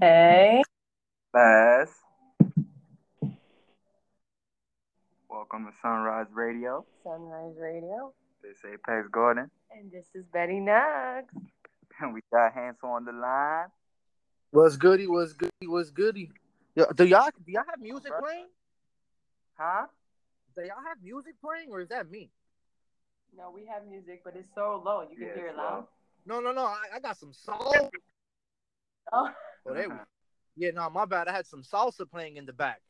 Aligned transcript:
Hey. 0.00 0.62
Les. 1.32 1.88
Welcome 5.30 5.64
to 5.66 5.72
Sunrise 5.80 6.26
Radio. 6.34 6.84
Sunrise 7.02 7.54
Radio. 7.58 8.12
They 8.42 8.50
say 8.62 8.76
Pace 8.86 9.06
Gordon. 9.10 9.50
And 9.70 9.90
this 9.90 10.04
is 10.14 10.24
Betty 10.32 10.60
Knox. 10.60 11.32
And 12.00 12.12
we 12.12 12.20
got 12.30 12.52
Hansel 12.52 12.90
on 12.90 13.06
the 13.06 13.12
line. 13.12 13.68
What's 14.50 14.76
goody? 14.76 15.06
What's 15.06 15.32
goody? 15.32 15.50
What's 15.66 15.90
goody? 15.90 16.30
Do 16.76 17.04
y'all 17.06 17.30
do 17.46 17.52
y'all 17.52 17.64
have 17.66 17.80
music 17.80 18.12
playing? 18.20 18.48
Huh? 19.56 19.86
Do 20.56 20.62
y'all 20.62 20.84
have 20.86 20.98
music 21.02 21.40
playing, 21.42 21.70
or 21.70 21.80
is 21.80 21.88
that 21.88 22.10
me? 22.10 22.30
No, 23.36 23.50
we 23.54 23.64
have 23.66 23.86
music, 23.86 24.20
but 24.24 24.34
it's 24.36 24.54
so 24.54 24.82
low. 24.84 25.06
You 25.10 25.16
can 25.16 25.26
Yeah, 25.28 25.34
hear 25.34 25.46
it 25.46 25.50
it's 25.50 25.56
loud. 25.58 25.86
No, 26.26 26.40
no, 26.40 26.52
no. 26.52 26.66
I, 26.66 26.96
I 26.96 27.00
got 27.00 27.16
some 27.16 27.32
salsa. 27.32 27.88
Oh. 29.12 29.30
Oh, 29.68 29.74
there 29.74 29.88
we- 29.88 29.96
yeah, 30.56 30.70
no, 30.70 30.88
my 30.88 31.04
bad. 31.04 31.28
I 31.28 31.32
had 31.32 31.46
some 31.46 31.62
salsa 31.62 32.08
playing 32.10 32.36
in 32.36 32.46
the 32.46 32.52
back. 32.52 32.80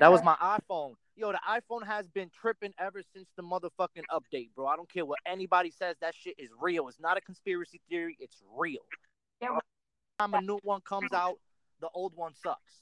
That 0.00 0.10
was 0.10 0.22
my 0.22 0.36
iPhone. 0.36 0.94
Yo, 1.16 1.32
the 1.32 1.40
iPhone 1.48 1.84
has 1.86 2.08
been 2.08 2.30
tripping 2.30 2.72
ever 2.78 3.02
since 3.14 3.28
the 3.36 3.42
motherfucking 3.42 4.04
update, 4.10 4.50
bro. 4.54 4.66
I 4.66 4.76
don't 4.76 4.90
care 4.90 5.04
what 5.04 5.18
anybody 5.26 5.70
says. 5.70 5.96
That 6.00 6.14
shit 6.14 6.34
is 6.38 6.50
real. 6.60 6.88
It's 6.88 7.00
not 7.00 7.16
a 7.16 7.20
conspiracy 7.20 7.80
theory. 7.88 8.16
It's 8.18 8.42
real. 8.56 8.80
Yeah, 9.40 9.48
Every 9.48 9.60
time 10.18 10.34
a 10.34 10.40
new 10.40 10.58
one 10.62 10.80
comes 10.82 11.12
out, 11.12 11.38
the 11.80 11.88
old 11.94 12.14
one 12.14 12.34
sucks. 12.34 12.72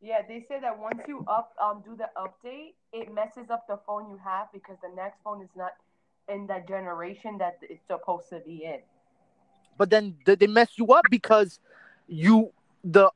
Yeah, 0.00 0.22
they 0.26 0.44
say 0.48 0.60
that 0.60 0.78
once 0.78 1.02
you 1.08 1.24
up 1.26 1.54
um 1.60 1.82
do 1.84 1.96
the 1.96 2.08
update, 2.16 2.74
it 2.92 3.12
messes 3.12 3.50
up 3.50 3.66
the 3.66 3.78
phone 3.86 4.08
you 4.08 4.18
have 4.24 4.46
because 4.52 4.76
the 4.82 4.94
next 4.94 5.18
phone 5.24 5.42
is 5.42 5.50
not 5.56 5.72
in 6.28 6.46
that 6.46 6.68
generation 6.68 7.38
that 7.38 7.58
it's 7.62 7.84
supposed 7.86 8.28
to 8.30 8.40
be 8.40 8.64
in. 8.64 8.80
But 9.78 9.90
then 9.90 10.16
they 10.26 10.34
they 10.34 10.46
mess 10.48 10.70
you 10.76 10.86
up 10.88 11.04
because 11.10 11.60
you 12.06 12.52
the 12.84 13.10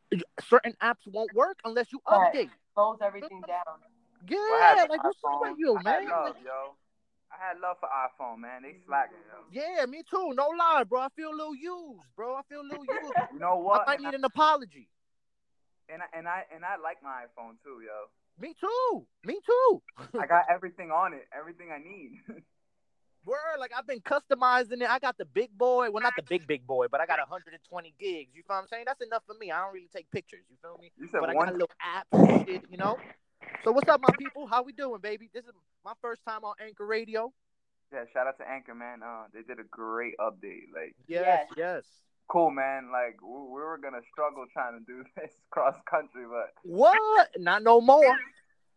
certain 0.49 0.75
apps 0.81 1.07
won't 1.07 1.35
work 1.35 1.59
unless 1.65 1.93
you 1.93 2.01
Right. 2.09 2.33
update. 2.35 2.51
Slows 2.75 2.99
everything 3.03 3.43
mm-hmm. 3.43 3.51
down. 3.51 3.79
Yeah, 4.29 4.75
What 4.87 4.91
like 4.91 5.05
what's 5.05 5.19
wrong 5.25 5.41
with 5.43 5.59
you, 5.59 5.77
I 5.77 5.83
man? 5.83 6.03
had 6.03 6.11
love, 6.11 6.37
yo. 6.45 6.77
I 7.33 7.37
had 7.49 7.61
love 7.61 7.77
for 7.81 7.89
iPhone, 7.89 8.39
man. 8.39 8.63
They 8.63 8.69
mm-hmm. 8.69 8.87
slacking, 8.87 9.19
yo. 9.29 9.39
Yeah, 9.51 9.87
me 9.87 10.03
too. 10.09 10.33
No 10.35 10.49
lie, 10.57 10.85
bro. 10.89 11.01
I 11.01 11.09
feel 11.17 11.31
a 11.31 11.37
little 11.37 11.55
used, 11.57 12.07
bro. 12.17 12.35
I 12.37 12.43
feel 12.49 12.61
a 12.61 12.69
little 12.69 12.85
used. 13.03 13.13
You 13.33 13.41
know 13.41 13.57
what? 13.59 13.83
I 13.83 13.85
might 13.87 13.99
And 13.99 14.07
I, 14.07 14.11
need 14.11 14.17
an 14.19 14.25
apology. 14.25 14.89
and 15.89 16.03
I 16.03 16.07
and 16.17 16.29
I 16.29 16.45
and 16.55 16.65
I 16.65 16.77
like 16.77 17.03
my 17.03 17.25
iPhone 17.27 17.57
too, 17.65 17.83
yo. 17.83 18.09
Me 18.39 18.55
too. 18.61 19.07
Me 19.25 19.41
too. 19.45 19.83
I 20.19 20.27
got 20.27 20.45
everything 20.51 20.91
on 20.91 21.13
it, 21.15 21.27
everything 21.37 21.69
I 21.73 21.79
need. 21.79 22.21
Word, 23.25 23.59
like 23.61 23.71
I've 23.77 23.87
been 23.87 24.01
customizing 24.01 24.83
it. 24.83 24.91
I 24.91 24.99
got 24.99 25.17
the 25.17 25.25
big 25.25 25.57
boy. 25.57 25.91
Well, 25.91 26.03
not 26.03 26.15
the 26.17 26.23
big 26.23 26.47
big 26.47 26.67
boy, 26.67 26.87
but 26.91 27.01
I 27.01 27.07
got 27.07 27.19
120 27.21 27.95
gigs. 27.99 28.31
You 28.35 28.43
feel 28.43 28.57
what 28.57 28.63
I'm 28.63 28.69
saying? 28.69 28.85
That's 28.87 29.01
enough 29.01 29.23
for 29.27 29.35
me. 29.35 29.51
I 29.53 29.61
don't 29.65 29.73
really 29.75 29.89
take 29.95 30.11
pictures. 30.11 30.45
You 30.51 30.57
feel 30.61 30.77
me? 30.81 30.91
You 30.99 31.07
said 31.09 31.21
But 31.21 31.31
I 31.31 31.35
got 31.35 31.49
a 31.51 31.53
little 31.53 31.71
app 31.81 32.07
and 32.13 32.47
shit, 32.47 32.63
you 32.71 32.79
know. 32.79 32.99
So 33.65 33.71
what's 33.71 33.89
up, 33.89 34.01
my 34.01 34.11
people? 34.19 34.47
How 34.47 34.63
we 34.63 34.73
doing, 34.73 35.01
baby? 35.01 35.31
This 35.33 35.45
is 35.45 35.53
my 35.85 35.93
first 36.01 36.25
time 36.27 36.43
on 36.45 36.55
Anchor 36.65 36.87
Radio. 36.87 37.33
Yeah, 37.93 38.05
shout 38.13 38.27
out 38.27 38.39
to 38.39 38.49
Anchor, 38.49 38.75
man. 38.75 39.03
Uh, 39.05 39.25
they 39.33 39.43
did 39.43 39.61
a 39.61 39.65
great 39.71 40.15
update. 40.19 40.73
Like, 40.75 40.95
Yes, 41.07 41.47
yes. 41.57 41.85
cool, 42.29 42.51
man. 42.51 42.91
Like, 42.91 43.21
we, 43.23 43.29
we 43.29 43.61
were 43.61 43.79
gonna 43.81 44.01
struggle 44.11 44.47
trying 44.53 44.81
to 44.81 44.85
do 44.85 45.05
this 45.17 45.31
cross 45.51 45.77
country, 45.89 46.25
but 46.29 46.55
What? 46.65 47.29
Not 47.37 47.63
no 47.63 47.81
more. 47.81 48.17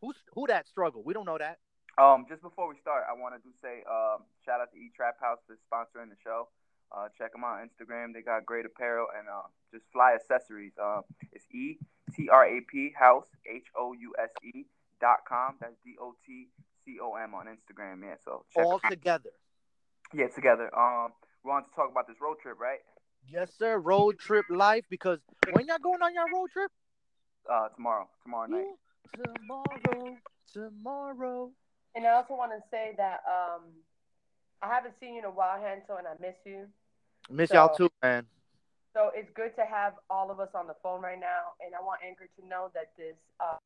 Who's 0.02 0.18
who 0.34 0.46
that 0.48 0.68
struggle? 0.68 1.02
We 1.04 1.14
don't 1.14 1.26
know 1.26 1.38
that. 1.38 1.58
Um, 1.98 2.26
just 2.28 2.42
before 2.42 2.68
we 2.68 2.76
start, 2.82 3.06
I 3.10 3.14
wanted 3.14 3.40
to 3.44 3.50
do 3.50 3.54
say 3.62 3.84
um, 3.88 4.28
shout 4.44 4.60
out 4.60 4.72
to 4.74 4.78
E 4.78 4.92
Trap 4.96 5.16
House 5.20 5.40
for 5.48 5.56
sponsoring 5.72 6.10
the 6.10 6.20
show. 6.24 6.50
Uh, 6.92 7.08
check 7.18 7.32
them 7.32 7.44
out 7.44 7.60
on 7.60 7.70
Instagram. 7.70 8.14
They 8.14 8.22
got 8.22 8.46
great 8.46 8.66
apparel 8.66 9.08
and 9.18 9.28
uh, 9.28 9.48
just 9.72 9.86
fly 9.94 10.14
accessories. 10.16 10.74
Um, 10.82 11.04
it's 11.32 11.46
E 11.54 11.78
T 12.16 12.30
R 12.30 12.46
A 12.46 12.62
P 12.62 12.92
House 12.98 13.26
H 13.50 13.68
O 13.78 13.94
U 13.94 14.14
S 14.22 14.30
E 14.44 14.66
dot 15.00 15.20
com. 15.28 15.56
That's 15.62 15.76
D 15.84 15.96
O 16.00 16.16
T 16.26 16.48
C 16.84 16.98
O 17.02 17.16
M 17.16 17.34
on 17.34 17.48
Instagram. 17.48 18.02
Yeah, 18.04 18.16
so 18.24 18.44
check. 18.54 18.66
All 18.66 18.80
together. 18.90 19.32
yeah, 20.14 20.28
together. 20.28 20.70
Um, 20.78 21.14
we 21.44 21.50
want 21.50 21.66
to 21.70 21.76
talk 21.76 21.90
about 21.92 22.08
this 22.08 22.18
road 22.22 22.38
trip, 22.42 22.60
right? 22.60 22.80
Yes, 23.28 23.52
sir. 23.58 23.78
Road 23.80 24.20
trip 24.20 24.46
life. 24.50 24.86
Because 24.90 25.20
when 25.54 25.68
y'all 25.68 25.80
going 25.82 26.02
on 26.02 26.14
your 26.14 26.26
road 26.34 26.50
trip? 26.52 26.72
Uh, 27.50 27.70
tomorrow, 27.70 28.08
tomorrow 28.24 28.48
night. 28.48 28.66
Tomorrow, 29.16 30.18
tomorrow. 30.52 31.52
And 31.96 32.06
I 32.06 32.12
also 32.12 32.36
want 32.36 32.52
to 32.52 32.62
say 32.70 32.94
that 32.98 33.22
um 33.28 33.62
I 34.62 34.68
haven't 34.68 34.96
seen 35.00 35.14
you 35.14 35.20
in 35.20 35.26
a 35.26 35.32
while, 35.32 35.62
Hansel, 35.62 35.98
and 35.98 36.08
I 36.08 36.14
miss 36.20 36.36
you. 36.46 36.68
Miss 37.30 37.50
So- 37.50 37.56
y'all 37.56 37.76
too, 37.76 37.90
man. 38.04 38.26
So 38.94 39.12
it's 39.14 39.30
good 39.36 39.54
to 39.58 39.66
have 39.66 39.94
all 40.10 40.32
of 40.32 40.40
us 40.40 40.48
on 40.56 40.68
the 40.68 40.76
phone 40.82 41.02
right 41.02 41.20
now, 41.20 41.52
and 41.60 41.76
I 41.76 41.82
want 41.84 42.00
Anchor 42.08 42.30
to 42.40 42.48
know 42.48 42.72
that 42.74 42.92
this 42.98 43.18
uh, 43.42 43.58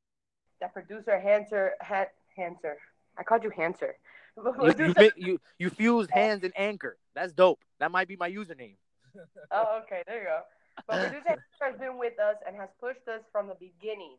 that 0.59 0.73
producer 0.73 1.21
Hanser 1.23 1.71
ha- 1.81 2.09
Hanser, 2.35 2.75
I 3.15 3.23
called 3.23 3.43
you 3.43 3.51
Hanser. 3.51 3.93
You 4.37 4.73
you, 4.77 4.93
make, 4.95 5.13
you 5.17 5.39
you 5.57 5.69
fused 5.69 6.09
hands 6.11 6.45
and 6.45 6.53
anchor. 6.55 6.97
That's 7.13 7.33
dope. 7.33 7.59
That 7.79 7.91
might 7.91 8.07
be 8.07 8.15
my 8.15 8.31
username. 8.31 8.77
oh, 9.51 9.81
okay, 9.83 10.01
there 10.07 10.19
you 10.19 10.27
go. 10.27 10.39
But 10.87 11.09
producer 11.09 11.35
Hanser 11.61 11.71
has 11.71 11.79
been 11.79 11.97
with 11.99 12.17
us 12.19 12.37
and 12.47 12.55
has 12.55 12.69
pushed 12.79 13.05
us 13.09 13.21
from 13.33 13.47
the 13.47 13.55
beginning. 13.55 14.15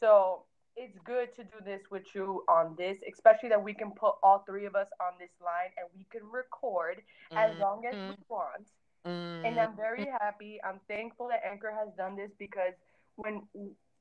So 0.00 0.42
it's 0.78 0.96
good 1.04 1.34
to 1.34 1.42
do 1.42 1.58
this 1.64 1.82
with 1.90 2.04
you 2.14 2.44
on 2.48 2.74
this, 2.78 2.98
especially 3.12 3.48
that 3.48 3.62
we 3.62 3.74
can 3.74 3.90
put 3.90 4.14
all 4.22 4.44
three 4.46 4.64
of 4.64 4.76
us 4.76 4.86
on 5.00 5.14
this 5.18 5.30
line 5.44 5.70
and 5.76 5.88
we 5.96 6.06
can 6.10 6.22
record 6.30 7.02
as 7.32 7.50
mm, 7.52 7.60
long 7.60 7.84
as 7.84 7.94
mm, 7.94 8.10
we 8.10 8.16
want. 8.28 8.68
and 9.04 9.56
mm. 9.56 9.58
I'm 9.58 9.76
very 9.76 10.06
happy. 10.20 10.60
I'm 10.64 10.80
thankful 10.86 11.28
that 11.28 11.42
Anchor 11.44 11.72
has 11.76 11.88
done 11.96 12.16
this 12.16 12.30
because 12.38 12.74
when 13.16 13.42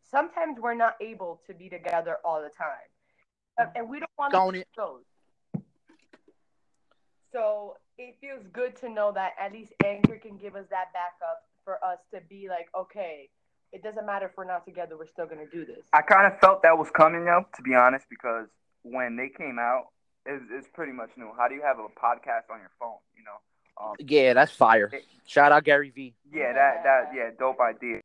sometimes 0.09 0.59
we're 0.59 0.75
not 0.75 0.95
able 1.01 1.41
to 1.47 1.53
be 1.53 1.67
together 1.67 2.17
all 2.23 2.41
the 2.41 2.49
time, 2.49 2.89
Uh, 3.59 3.65
and 3.75 3.89
we 3.89 3.99
don't 3.99 4.17
want 4.19 4.31
Don't 4.31 4.53
to 4.53 4.63
those. 4.75 5.63
So 7.33 7.77
it 7.97 8.15
feels 8.21 8.45
good 8.53 8.75
to 8.77 8.89
know 8.89 9.11
that 9.13 9.33
at 9.39 9.51
least 9.51 9.73
Anchor 9.83 10.17
can 10.17 10.38
give 10.38 10.55
us 10.55 10.67
that 10.69 10.94
backup 10.94 11.39
for 11.63 11.83
us 11.83 11.97
to 12.13 12.21
be 12.29 12.47
like, 12.47 12.69
okay, 12.73 13.29
it 13.73 13.83
doesn't 13.83 14.05
matter 14.05 14.28
if 14.28 14.31
we're 14.38 14.45
not 14.45 14.66
together, 14.66 14.97
we're 14.97 15.07
still 15.07 15.25
gonna 15.28 15.47
do 15.51 15.66
this. 15.66 15.83
I 15.94 16.01
kind 16.01 16.31
of 16.31 16.39
felt 16.39 16.63
that 16.63 16.78
was 16.78 16.89
coming, 16.91 17.25
yo, 17.25 17.45
to 17.55 17.61
be 17.61 17.73
honest, 17.75 18.05
because 18.09 18.47
when 18.83 19.16
they 19.16 19.29
came 19.29 19.57
out, 19.59 19.88
it's, 20.25 20.44
it's 20.51 20.67
pretty 20.73 20.91
much 20.94 21.09
new. 21.17 21.31
How 21.38 21.47
do 21.47 21.55
you 21.55 21.61
have 21.61 21.77
a 21.79 21.88
podcast 22.00 22.51
on 22.51 22.59
your 22.59 22.72
phone? 22.79 22.97
You 23.16 23.23
know, 23.23 23.38
um, 23.83 23.95
Yeah, 24.00 24.33
that's 24.33 24.51
fire. 24.51 24.91
Shout 25.25 25.51
out 25.51 25.63
Gary 25.63 25.89
V. 25.91 26.13
yeah, 26.31 26.53
that 26.53 26.83
that 26.83 27.11
yeah, 27.16 27.29
dope 27.38 27.59
idea. 27.59 28.00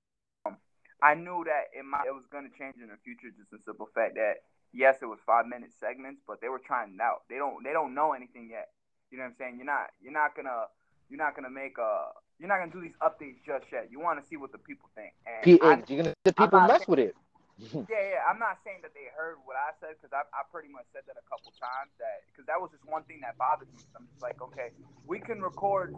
Um, 0.46 0.56
I 1.02 1.14
knew 1.14 1.44
that 1.46 1.76
it 1.78 1.84
might 1.84 2.06
it 2.06 2.14
was 2.14 2.24
gonna 2.30 2.50
change 2.58 2.76
in 2.82 2.88
the 2.88 2.98
future, 3.04 3.30
just 3.36 3.50
the 3.50 3.58
simple 3.64 3.88
fact 3.94 4.14
that 4.16 4.42
yes, 4.72 4.98
it 5.02 5.06
was 5.06 5.18
five 5.26 5.46
minute 5.46 5.70
segments, 5.78 6.20
but 6.26 6.40
they 6.40 6.48
were 6.48 6.60
trying 6.64 6.94
it 6.94 7.00
out. 7.00 7.22
They 7.30 7.36
don't 7.36 7.62
they 7.64 7.72
don't 7.72 7.94
know 7.94 8.12
anything 8.12 8.48
yet. 8.50 8.70
You 9.10 9.18
know 9.18 9.24
what 9.24 9.30
I'm 9.30 9.36
saying? 9.38 9.54
You're 9.56 9.66
not 9.66 9.90
you're 10.00 10.12
not 10.12 10.34
gonna 10.34 10.66
you're 11.08 11.18
not 11.18 11.34
gonna 11.36 11.50
make 11.50 11.76
a 11.78 12.06
you're 12.42 12.50
not 12.50 12.58
gonna 12.58 12.74
do 12.74 12.82
these 12.82 12.98
updates 12.98 13.38
just 13.46 13.70
yet. 13.70 13.86
You 13.94 14.02
want 14.02 14.18
to 14.18 14.26
see 14.26 14.34
what 14.34 14.50
the 14.50 14.58
people 14.58 14.90
think. 14.98 15.14
And 15.22 15.46
P- 15.46 15.62
I- 15.62 15.78
you're 15.86 16.02
gonna 16.02 16.14
the 16.26 16.34
people 16.34 16.58
mess 16.58 16.82
with 16.90 16.98
it. 16.98 17.14
yeah, 17.62 17.86
yeah. 17.86 18.26
I'm 18.26 18.42
not 18.42 18.58
saying 18.66 18.82
that 18.82 18.90
they 18.98 19.06
heard 19.14 19.38
what 19.46 19.54
I 19.54 19.70
said 19.78 19.94
because 19.94 20.10
I, 20.10 20.26
I 20.34 20.42
pretty 20.50 20.66
much 20.66 20.90
said 20.90 21.06
that 21.06 21.14
a 21.14 21.22
couple 21.30 21.54
times. 21.62 21.94
That 22.02 22.26
because 22.26 22.50
that 22.50 22.58
was 22.58 22.74
just 22.74 22.82
one 22.82 23.06
thing 23.06 23.22
that 23.22 23.38
bothered 23.38 23.70
me. 23.70 23.78
I'm 23.94 24.10
just 24.10 24.18
like, 24.18 24.42
okay, 24.42 24.74
we 25.06 25.22
can 25.22 25.38
record, 25.38 25.94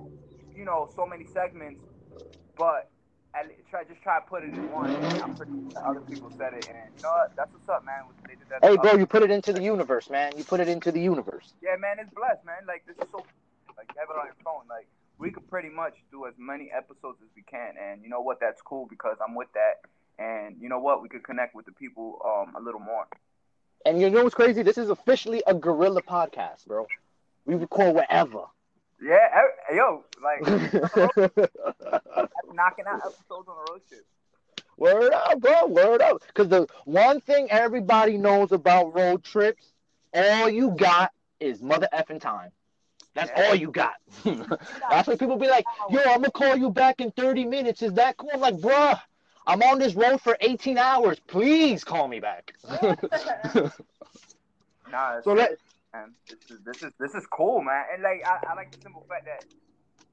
you 0.52 0.68
know, 0.68 0.92
so 0.92 1.08
many 1.08 1.24
segments, 1.24 1.80
but 2.60 2.92
at 3.32 3.48
least 3.48 3.64
try 3.72 3.88
just 3.88 4.04
try 4.04 4.20
to 4.20 4.26
put 4.28 4.44
it 4.44 4.52
in 4.52 4.68
one. 4.68 4.92
And 4.92 5.24
I'm 5.24 5.32
pretty 5.40 5.56
sure 5.72 5.80
other 5.80 6.04
people 6.04 6.28
said 6.36 6.52
it, 6.52 6.68
and 6.68 6.92
you 6.92 7.00
know 7.00 7.08
what? 7.24 7.32
That's 7.40 7.56
what's 7.56 7.72
up, 7.72 7.88
man. 7.88 8.04
They 8.28 8.36
did 8.36 8.52
that. 8.52 8.60
Hey, 8.60 8.76
bro, 8.76 9.00
you 9.00 9.08
put 9.08 9.24
it 9.24 9.32
into 9.32 9.56
the 9.56 9.64
universe, 9.64 10.12
man. 10.12 10.36
You 10.36 10.44
put 10.44 10.60
it 10.60 10.68
into 10.68 10.92
the 10.92 11.00
universe. 11.00 11.56
Yeah, 11.64 11.80
man, 11.80 11.96
it's 12.04 12.12
blessed, 12.12 12.44
man. 12.44 12.68
Like 12.68 12.84
this 12.84 13.00
is 13.00 13.08
so 13.08 13.24
like 13.80 13.88
you 13.88 13.96
have 13.96 14.12
it 14.12 14.20
on 14.20 14.28
your 14.28 14.36
phone. 14.44 14.68
Like 14.68 14.92
we 15.18 15.30
could 15.30 15.48
pretty 15.48 15.68
much 15.68 15.94
do 16.10 16.26
as 16.26 16.34
many 16.38 16.70
episodes 16.76 17.18
as 17.22 17.28
we 17.36 17.42
can, 17.42 17.74
and 17.80 18.02
you 18.02 18.08
know 18.08 18.20
what? 18.20 18.40
That's 18.40 18.60
cool 18.62 18.86
because 18.88 19.16
I'm 19.26 19.34
with 19.34 19.48
that, 19.54 19.80
and 20.18 20.56
you 20.60 20.68
know 20.68 20.78
what? 20.80 21.02
We 21.02 21.08
could 21.08 21.24
connect 21.24 21.54
with 21.54 21.66
the 21.66 21.72
people 21.72 22.20
um 22.24 22.54
a 22.56 22.60
little 22.60 22.80
more. 22.80 23.06
And 23.86 24.00
you 24.00 24.08
know 24.10 24.24
what's 24.24 24.34
crazy? 24.34 24.62
This 24.62 24.78
is 24.78 24.88
officially 24.90 25.42
a 25.46 25.54
guerrilla 25.54 26.02
podcast, 26.02 26.66
bro. 26.66 26.86
We 27.44 27.54
record 27.54 27.94
wherever. 27.94 28.44
Yeah, 29.02 29.28
eh, 29.70 29.74
yo, 29.76 30.04
like 30.22 30.40
knocking 32.52 32.86
out 32.86 33.00
episodes 33.04 33.48
on 33.48 33.56
the 33.56 33.72
road 33.72 33.82
trip. 33.88 34.06
Word 34.76 35.12
up, 35.12 35.40
bro. 35.40 35.66
Word 35.66 36.00
up. 36.00 36.22
Because 36.26 36.48
the 36.48 36.66
one 36.84 37.20
thing 37.20 37.48
everybody 37.50 38.16
knows 38.16 38.52
about 38.52 38.94
road 38.94 39.22
trips, 39.22 39.72
all 40.14 40.48
you 40.48 40.70
got 40.70 41.12
is 41.40 41.62
mother 41.62 41.88
effing 41.92 42.20
time. 42.20 42.50
That's 43.14 43.30
Yeah. 43.30 43.48
all 43.48 43.54
you 43.54 43.70
got. 43.70 43.94
That's 44.24 45.08
why 45.08 45.16
people 45.16 45.36
be 45.36 45.48
like, 45.48 45.64
yo, 45.88 46.00
I'm 46.00 46.20
going 46.20 46.24
to 46.24 46.30
call 46.30 46.56
you 46.56 46.70
back 46.70 47.00
in 47.00 47.10
30 47.12 47.44
minutes. 47.44 47.82
Is 47.82 47.92
that 47.94 48.16
cool? 48.16 48.30
I'm 48.34 48.40
like, 48.40 48.56
bruh, 48.56 49.00
I'm 49.46 49.62
on 49.62 49.78
this 49.78 49.94
road 49.94 50.20
for 50.20 50.36
18 50.40 50.78
hours. 50.78 51.20
Please 51.26 51.84
call 51.84 52.08
me 52.08 52.20
back. 52.20 52.54
Nah, 54.90 55.20
so 55.22 55.32
let, 55.32 55.58
man. 55.92 56.12
This 56.28 56.38
is 56.50 56.64
this 56.64 56.82
is 56.82 56.92
this 57.00 57.14
is 57.14 57.26
cool, 57.32 57.62
man. 57.62 57.84
And 57.92 58.02
like 58.02 58.22
I, 58.24 58.52
I 58.52 58.54
like 58.54 58.70
the 58.70 58.78
simple 58.82 59.04
fact 59.08 59.24
that 59.24 59.44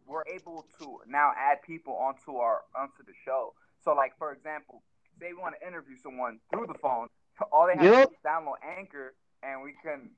we're 0.07 0.24
able 0.33 0.65
to 0.80 1.01
now 1.07 1.31
add 1.38 1.62
people 1.62 1.94
onto 1.94 2.38
our 2.38 2.62
onto 2.75 3.03
the 3.06 3.13
show. 3.25 3.53
So 3.83 3.94
like 3.94 4.18
for 4.18 4.31
example, 4.31 4.81
say 5.19 5.33
we 5.33 5.42
want 5.42 5.56
to 5.59 5.68
interview 5.68 5.95
someone 6.01 6.39
through 6.50 6.68
the 6.68 6.80
phone, 6.80 7.07
all 7.51 7.68
they 7.68 7.75
have 7.75 7.83
yep. 7.83 8.09
to 8.09 8.09
do 8.09 8.13
is 8.13 8.25
download 8.25 8.57
Anchor, 8.77 9.13
and 9.44 9.62
we 9.62 9.74
can 9.83 10.09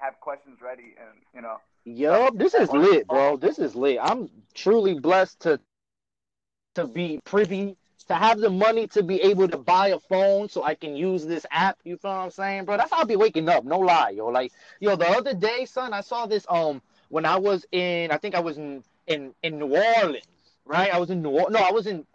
have 0.00 0.20
questions 0.20 0.58
ready, 0.62 0.94
and 0.98 1.22
you 1.34 1.40
know. 1.40 1.56
Yup, 1.84 2.36
this 2.38 2.54
is 2.54 2.70
lit, 2.70 3.08
bro. 3.08 3.36
This 3.36 3.58
is 3.58 3.74
lit. 3.74 3.98
I'm 4.02 4.30
truly 4.54 4.98
blessed 5.00 5.40
to 5.40 5.60
to 6.74 6.86
be 6.86 7.20
privy 7.24 7.76
to 8.08 8.14
have 8.14 8.38
the 8.38 8.50
money 8.50 8.86
to 8.88 9.02
be 9.02 9.20
able 9.22 9.48
to 9.48 9.58
buy 9.58 9.88
a 9.88 9.98
phone 9.98 10.48
so 10.48 10.62
I 10.64 10.74
can 10.74 10.96
use 10.96 11.26
this 11.26 11.46
app. 11.50 11.78
You 11.84 11.96
feel 11.96 12.10
what 12.10 12.18
I'm 12.18 12.30
saying, 12.30 12.66
bro? 12.66 12.76
That's 12.76 12.92
how 12.92 13.02
I 13.02 13.04
be 13.04 13.16
waking 13.16 13.48
up. 13.48 13.64
No 13.64 13.78
lie, 13.78 14.10
yo. 14.10 14.26
Like, 14.28 14.52
yo, 14.80 14.96
the 14.96 15.08
other 15.08 15.34
day, 15.34 15.66
son, 15.66 15.92
I 15.92 16.02
saw 16.02 16.26
this 16.26 16.46
um 16.48 16.82
when 17.10 17.26
I 17.26 17.36
was 17.38 17.66
in, 17.72 18.10
I 18.10 18.18
think 18.18 18.34
I 18.34 18.40
was 18.40 18.58
in 18.58 18.84
in 19.06 19.34
in 19.42 19.58
New 19.58 19.76
Orleans, 19.76 20.26
right? 20.66 20.92
I 20.92 20.98
was 20.98 21.10
in 21.10 21.22
New 21.22 21.30
Orleans. 21.30 21.52
No, 21.54 21.60
I 21.60 21.72
was 21.72 21.86
in 21.86 22.06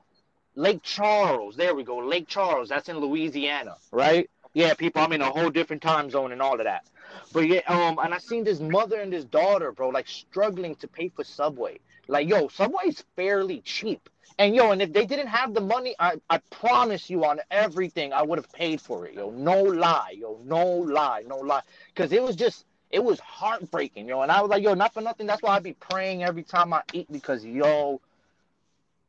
Lake 0.55 0.83
Charles. 0.83 1.55
There 1.55 1.75
we 1.75 1.83
go, 1.83 1.97
Lake 1.99 2.27
Charles. 2.27 2.69
That's 2.69 2.89
in 2.89 2.99
Louisiana, 2.99 3.77
right? 3.91 4.29
Yeah, 4.53 4.73
people. 4.73 5.01
I'm 5.01 5.13
in 5.13 5.21
a 5.21 5.29
whole 5.29 5.49
different 5.49 5.81
time 5.81 6.09
zone 6.09 6.31
and 6.31 6.41
all 6.41 6.59
of 6.59 6.65
that. 6.65 6.85
But 7.33 7.47
yeah, 7.47 7.61
um, 7.67 7.99
and 8.03 8.13
I 8.13 8.17
seen 8.17 8.43
this 8.43 8.59
mother 8.59 8.99
and 8.99 9.13
this 9.13 9.25
daughter, 9.25 9.71
bro, 9.71 9.89
like 9.89 10.07
struggling 10.07 10.75
to 10.75 10.87
pay 10.87 11.09
for 11.09 11.23
Subway. 11.23 11.79
Like, 12.07 12.27
yo, 12.27 12.47
Subway's 12.47 13.03
fairly 13.15 13.61
cheap. 13.61 14.09
And 14.39 14.55
yo, 14.55 14.71
and 14.71 14.81
if 14.81 14.93
they 14.93 15.05
didn't 15.05 15.27
have 15.27 15.53
the 15.53 15.61
money, 15.61 15.95
I, 15.99 16.15
I 16.29 16.39
promise 16.49 17.09
you 17.09 17.25
on 17.25 17.39
everything, 17.51 18.13
I 18.13 18.21
would 18.23 18.39
have 18.39 18.51
paid 18.53 18.81
for 18.81 19.05
it, 19.05 19.13
yo. 19.13 19.29
No 19.31 19.61
lie, 19.61 20.15
yo, 20.17 20.39
no 20.45 20.65
lie, 20.65 21.23
no 21.27 21.37
lie. 21.37 21.61
Cause 21.95 22.11
it 22.11 22.23
was 22.23 22.35
just 22.35 22.65
it 22.89 23.03
was 23.03 23.19
heartbreaking, 23.19 24.07
yo. 24.07 24.21
And 24.21 24.31
I 24.31 24.41
was 24.41 24.49
like, 24.49 24.63
yo, 24.63 24.73
not 24.73 24.93
for 24.93 25.01
nothing. 25.01 25.27
That's 25.27 25.41
why 25.43 25.55
I 25.55 25.59
be 25.59 25.73
praying 25.73 26.23
every 26.23 26.43
time 26.43 26.73
I 26.73 26.81
eat 26.93 27.11
because 27.11 27.45
yo, 27.45 28.01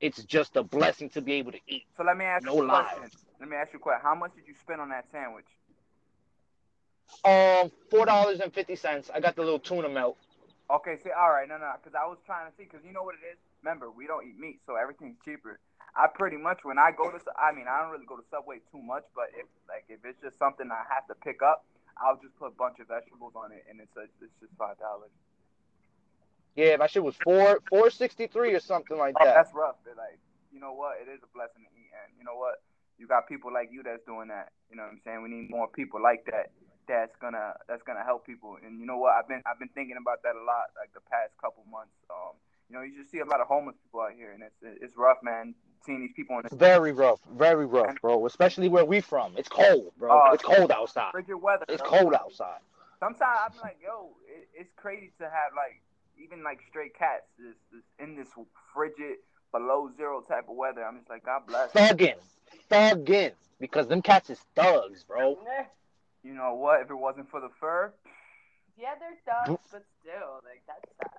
it's 0.00 0.22
just 0.25 0.56
a 0.56 0.62
blessing 0.62 1.08
to 1.10 1.22
be 1.22 1.34
able 1.34 1.52
to 1.52 1.60
eat. 1.66 1.84
So 1.96 2.02
let 2.04 2.16
me 2.16 2.25
ask 2.25 2.44
no 2.44 2.56
you 2.56 2.62
a 2.62 2.66
lie. 2.66 2.96
Let 3.40 3.48
me 3.48 3.56
ask 3.56 3.72
you 3.72 3.78
a 3.78 3.82
question. 3.82 4.02
How 4.04 4.14
much 4.14 4.34
did 4.37 4.46
you 4.46 4.54
spend 4.60 4.81
on 4.81 4.90
that 4.90 5.06
sandwich? 5.10 5.48
Um, 7.25 7.72
four 7.90 8.06
dollars 8.06 8.40
and 8.40 8.52
fifty 8.52 8.76
cents. 8.76 9.10
I 9.12 9.20
got 9.20 9.34
the 9.34 9.42
little 9.42 9.58
tuna 9.58 9.88
melt. 9.88 10.16
Okay, 10.70 10.96
see, 11.02 11.10
all 11.10 11.31
right, 11.31 11.48
no, 11.48 11.58
no, 11.58 11.72
because 11.82 11.98
I 11.98 12.06
was 12.06 12.19
trying 12.25 12.46
to 12.46 12.56
see, 12.56 12.62
because 12.62 12.87
you 12.87 12.92
know 12.92 13.02
what 13.02 13.16
it 13.16 13.26
is 13.26 13.38
remember, 13.62 13.90
we 13.90 14.06
don't 14.06 14.26
eat 14.26 14.38
meat, 14.38 14.60
so 14.66 14.76
everything's 14.76 15.16
cheaper. 15.25 15.58
I 15.96 16.06
pretty 16.06 16.37
much 16.37 16.60
when 16.62 16.78
I 16.78 16.94
go 16.94 17.10
to, 17.10 17.19
I 17.34 17.50
mean, 17.52 17.66
I 17.66 17.82
don't 17.82 17.90
really 17.90 18.06
go 18.06 18.16
to 18.16 18.25
Subway 18.31 18.62
too 18.70 18.78
much, 18.78 19.02
but 19.14 19.34
if 19.34 19.46
like 19.66 19.84
if 19.88 19.98
it's 20.04 20.20
just 20.22 20.38
something 20.38 20.70
I 20.70 20.86
have 20.86 21.06
to 21.10 21.14
pick 21.19 21.43
up, 21.43 21.66
I'll 21.98 22.16
just 22.22 22.38
put 22.38 22.54
a 22.54 22.56
bunch 22.56 22.78
of 22.78 22.86
vegetables 22.86 23.34
on 23.34 23.50
it, 23.50 23.66
and 23.69 23.82
it's 23.82 23.94
a, 23.98 24.06
it's 24.22 24.38
just 24.38 24.54
five 24.54 24.78
dollars. 24.78 25.10
Yeah, 26.54 26.78
my 26.78 26.86
shit 26.86 27.02
was 27.02 27.19
four 27.26 27.58
four 27.69 27.90
sixty 27.90 28.28
three 28.28 28.54
or 28.54 28.62
something 28.62 28.96
like 28.96 29.19
oh, 29.19 29.25
that. 29.25 29.34
That's 29.34 29.54
rough, 29.54 29.82
but 29.82 29.98
like 29.98 30.22
you 30.54 30.62
know 30.62 30.72
what, 30.72 31.02
it 31.02 31.10
is 31.10 31.19
a 31.26 31.31
blessing 31.34 31.66
to 31.66 31.70
eat, 31.75 31.90
and 31.90 32.14
you 32.14 32.22
know 32.22 32.38
what, 32.38 32.62
you 33.00 33.08
got 33.08 33.26
people 33.26 33.50
like 33.52 33.70
you 33.73 33.82
that's 33.82 34.05
doing 34.05 34.29
that. 34.29 34.52
You 34.69 34.76
know 34.76 34.85
what 34.85 34.93
I'm 34.93 35.00
saying? 35.02 35.23
We 35.25 35.31
need 35.31 35.49
more 35.49 35.67
people 35.67 36.00
like 36.02 36.26
that. 36.26 36.52
That's 36.87 37.17
gonna 37.17 37.55
that's 37.67 37.82
gonna 37.82 38.05
help 38.05 38.26
people, 38.26 38.58
and 38.62 38.79
you 38.79 38.85
know 38.85 38.99
what? 38.99 39.14
I've 39.14 39.26
been 39.26 39.43
I've 39.47 39.58
been 39.58 39.70
thinking 39.75 39.97
about 40.00 40.23
that 40.23 40.35
a 40.35 40.44
lot, 40.44 40.75
like 40.76 40.93
the 40.93 41.00
past 41.08 41.32
couple 41.41 41.64
months. 41.70 41.94
Um, 42.11 42.37
you 42.69 42.76
know, 42.76 42.82
you 42.82 42.99
just 43.00 43.11
see 43.11 43.20
a 43.20 43.25
lot 43.25 43.41
of 43.41 43.47
homeless 43.47 43.76
people 43.82 44.00
out 44.00 44.12
here, 44.12 44.32
and 44.32 44.43
it's 44.43 44.82
it's 44.82 44.97
rough, 44.97 45.19
man. 45.23 45.55
Seeing 45.87 46.00
these 46.00 46.12
people 46.14 46.37
in 46.37 46.43
the 46.50 46.55
very 46.55 46.93
rough, 46.93 47.20
very 47.38 47.64
rough, 47.64 47.94
bro. 48.02 48.26
Especially 48.26 48.69
where 48.69 48.85
we 48.85 49.00
from. 49.00 49.32
It's 49.37 49.49
cold, 49.49 49.93
bro. 49.99 50.12
Uh, 50.12 50.32
it's 50.35 50.43
cold 50.43 50.70
outside. 50.70 51.12
Frigid 51.12 51.41
weather. 51.41 51.64
It's 51.69 51.82
cold 51.82 52.12
outside. 52.12 52.58
Sometimes 52.99 53.55
I'm 53.55 53.61
like, 53.62 53.79
yo, 53.82 54.11
it, 54.29 54.49
it's 54.53 54.73
crazy 54.76 55.12
to 55.19 55.25
have 55.25 55.55
like 55.56 55.81
even 56.19 56.43
like 56.43 56.58
stray 56.69 56.91
cats 56.91 57.25
this 57.38 57.56
in 57.99 58.17
this 58.17 58.29
frigid 58.75 59.19
below 59.52 59.91
zero 59.97 60.23
type 60.23 60.49
of 60.49 60.56
weather. 60.56 60.85
I'm 60.85 60.99
just 60.99 61.11
like, 61.11 61.25
God 61.25 61.43
bless. 61.47 61.70
Thugging, 61.73 62.14
thugging, 62.70 63.32
because 63.58 63.87
them 63.88 64.02
cats 64.02 64.31
is 64.31 64.38
thugs, 64.55 65.05
bro. 65.05 65.38
You 66.23 66.35
know 66.35 66.55
what? 66.55 66.82
If 66.82 66.91
it 66.91 66.94
wasn't 66.94 67.31
for 67.31 67.41
the 67.41 67.49
fur. 67.58 67.93
Yeah, 68.79 68.94
they're 68.99 69.17
thugs, 69.26 69.61
mm. 69.61 69.73
but 69.73 69.85
still, 70.00 70.41
like 70.44 70.62
that's 70.67 70.85
sad. 70.99 71.11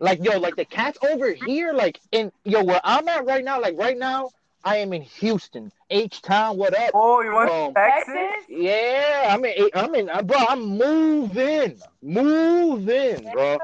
Like 0.00 0.24
yo, 0.24 0.38
like 0.38 0.56
the 0.56 0.64
cats 0.64 0.98
over 1.08 1.32
here, 1.32 1.72
like 1.72 2.00
in 2.10 2.32
yo 2.44 2.64
where 2.64 2.80
I'm 2.82 3.06
at 3.08 3.24
right 3.24 3.44
now, 3.44 3.60
like 3.60 3.78
right 3.78 3.96
now, 3.96 4.30
I 4.64 4.76
am 4.76 4.92
in 4.92 5.02
Houston, 5.02 5.72
H 5.90 6.22
Town. 6.22 6.56
What 6.56 6.78
up? 6.78 6.90
Oh, 6.94 7.20
you 7.22 7.32
want 7.32 7.50
um, 7.50 7.74
Texas? 7.74 8.46
Yeah, 8.48 9.26
I'm 9.28 9.44
in. 9.44 9.70
I'm 9.74 9.94
in. 9.94 10.06
Bro, 10.24 10.38
I'm 10.38 10.78
moving, 10.78 11.80
moving, 12.00 13.30
bro. 13.32 13.58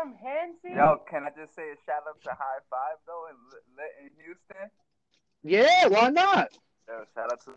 Yo, 0.65 1.01
can 1.09 1.23
I 1.25 1.31
just 1.39 1.55
say 1.55 1.71
a 1.71 1.77
shout 1.87 2.03
out 2.09 2.21
to 2.25 2.31
High 2.31 2.63
Five 2.69 2.99
though 3.07 3.27
in, 3.31 4.07
in 4.07 4.11
Houston? 4.25 4.71
Yeah, 5.45 5.87
why 5.87 6.11
not? 6.11 6.49
Yo, 6.89 7.05
shout 7.15 7.33
out 7.33 7.45
to 7.45 7.53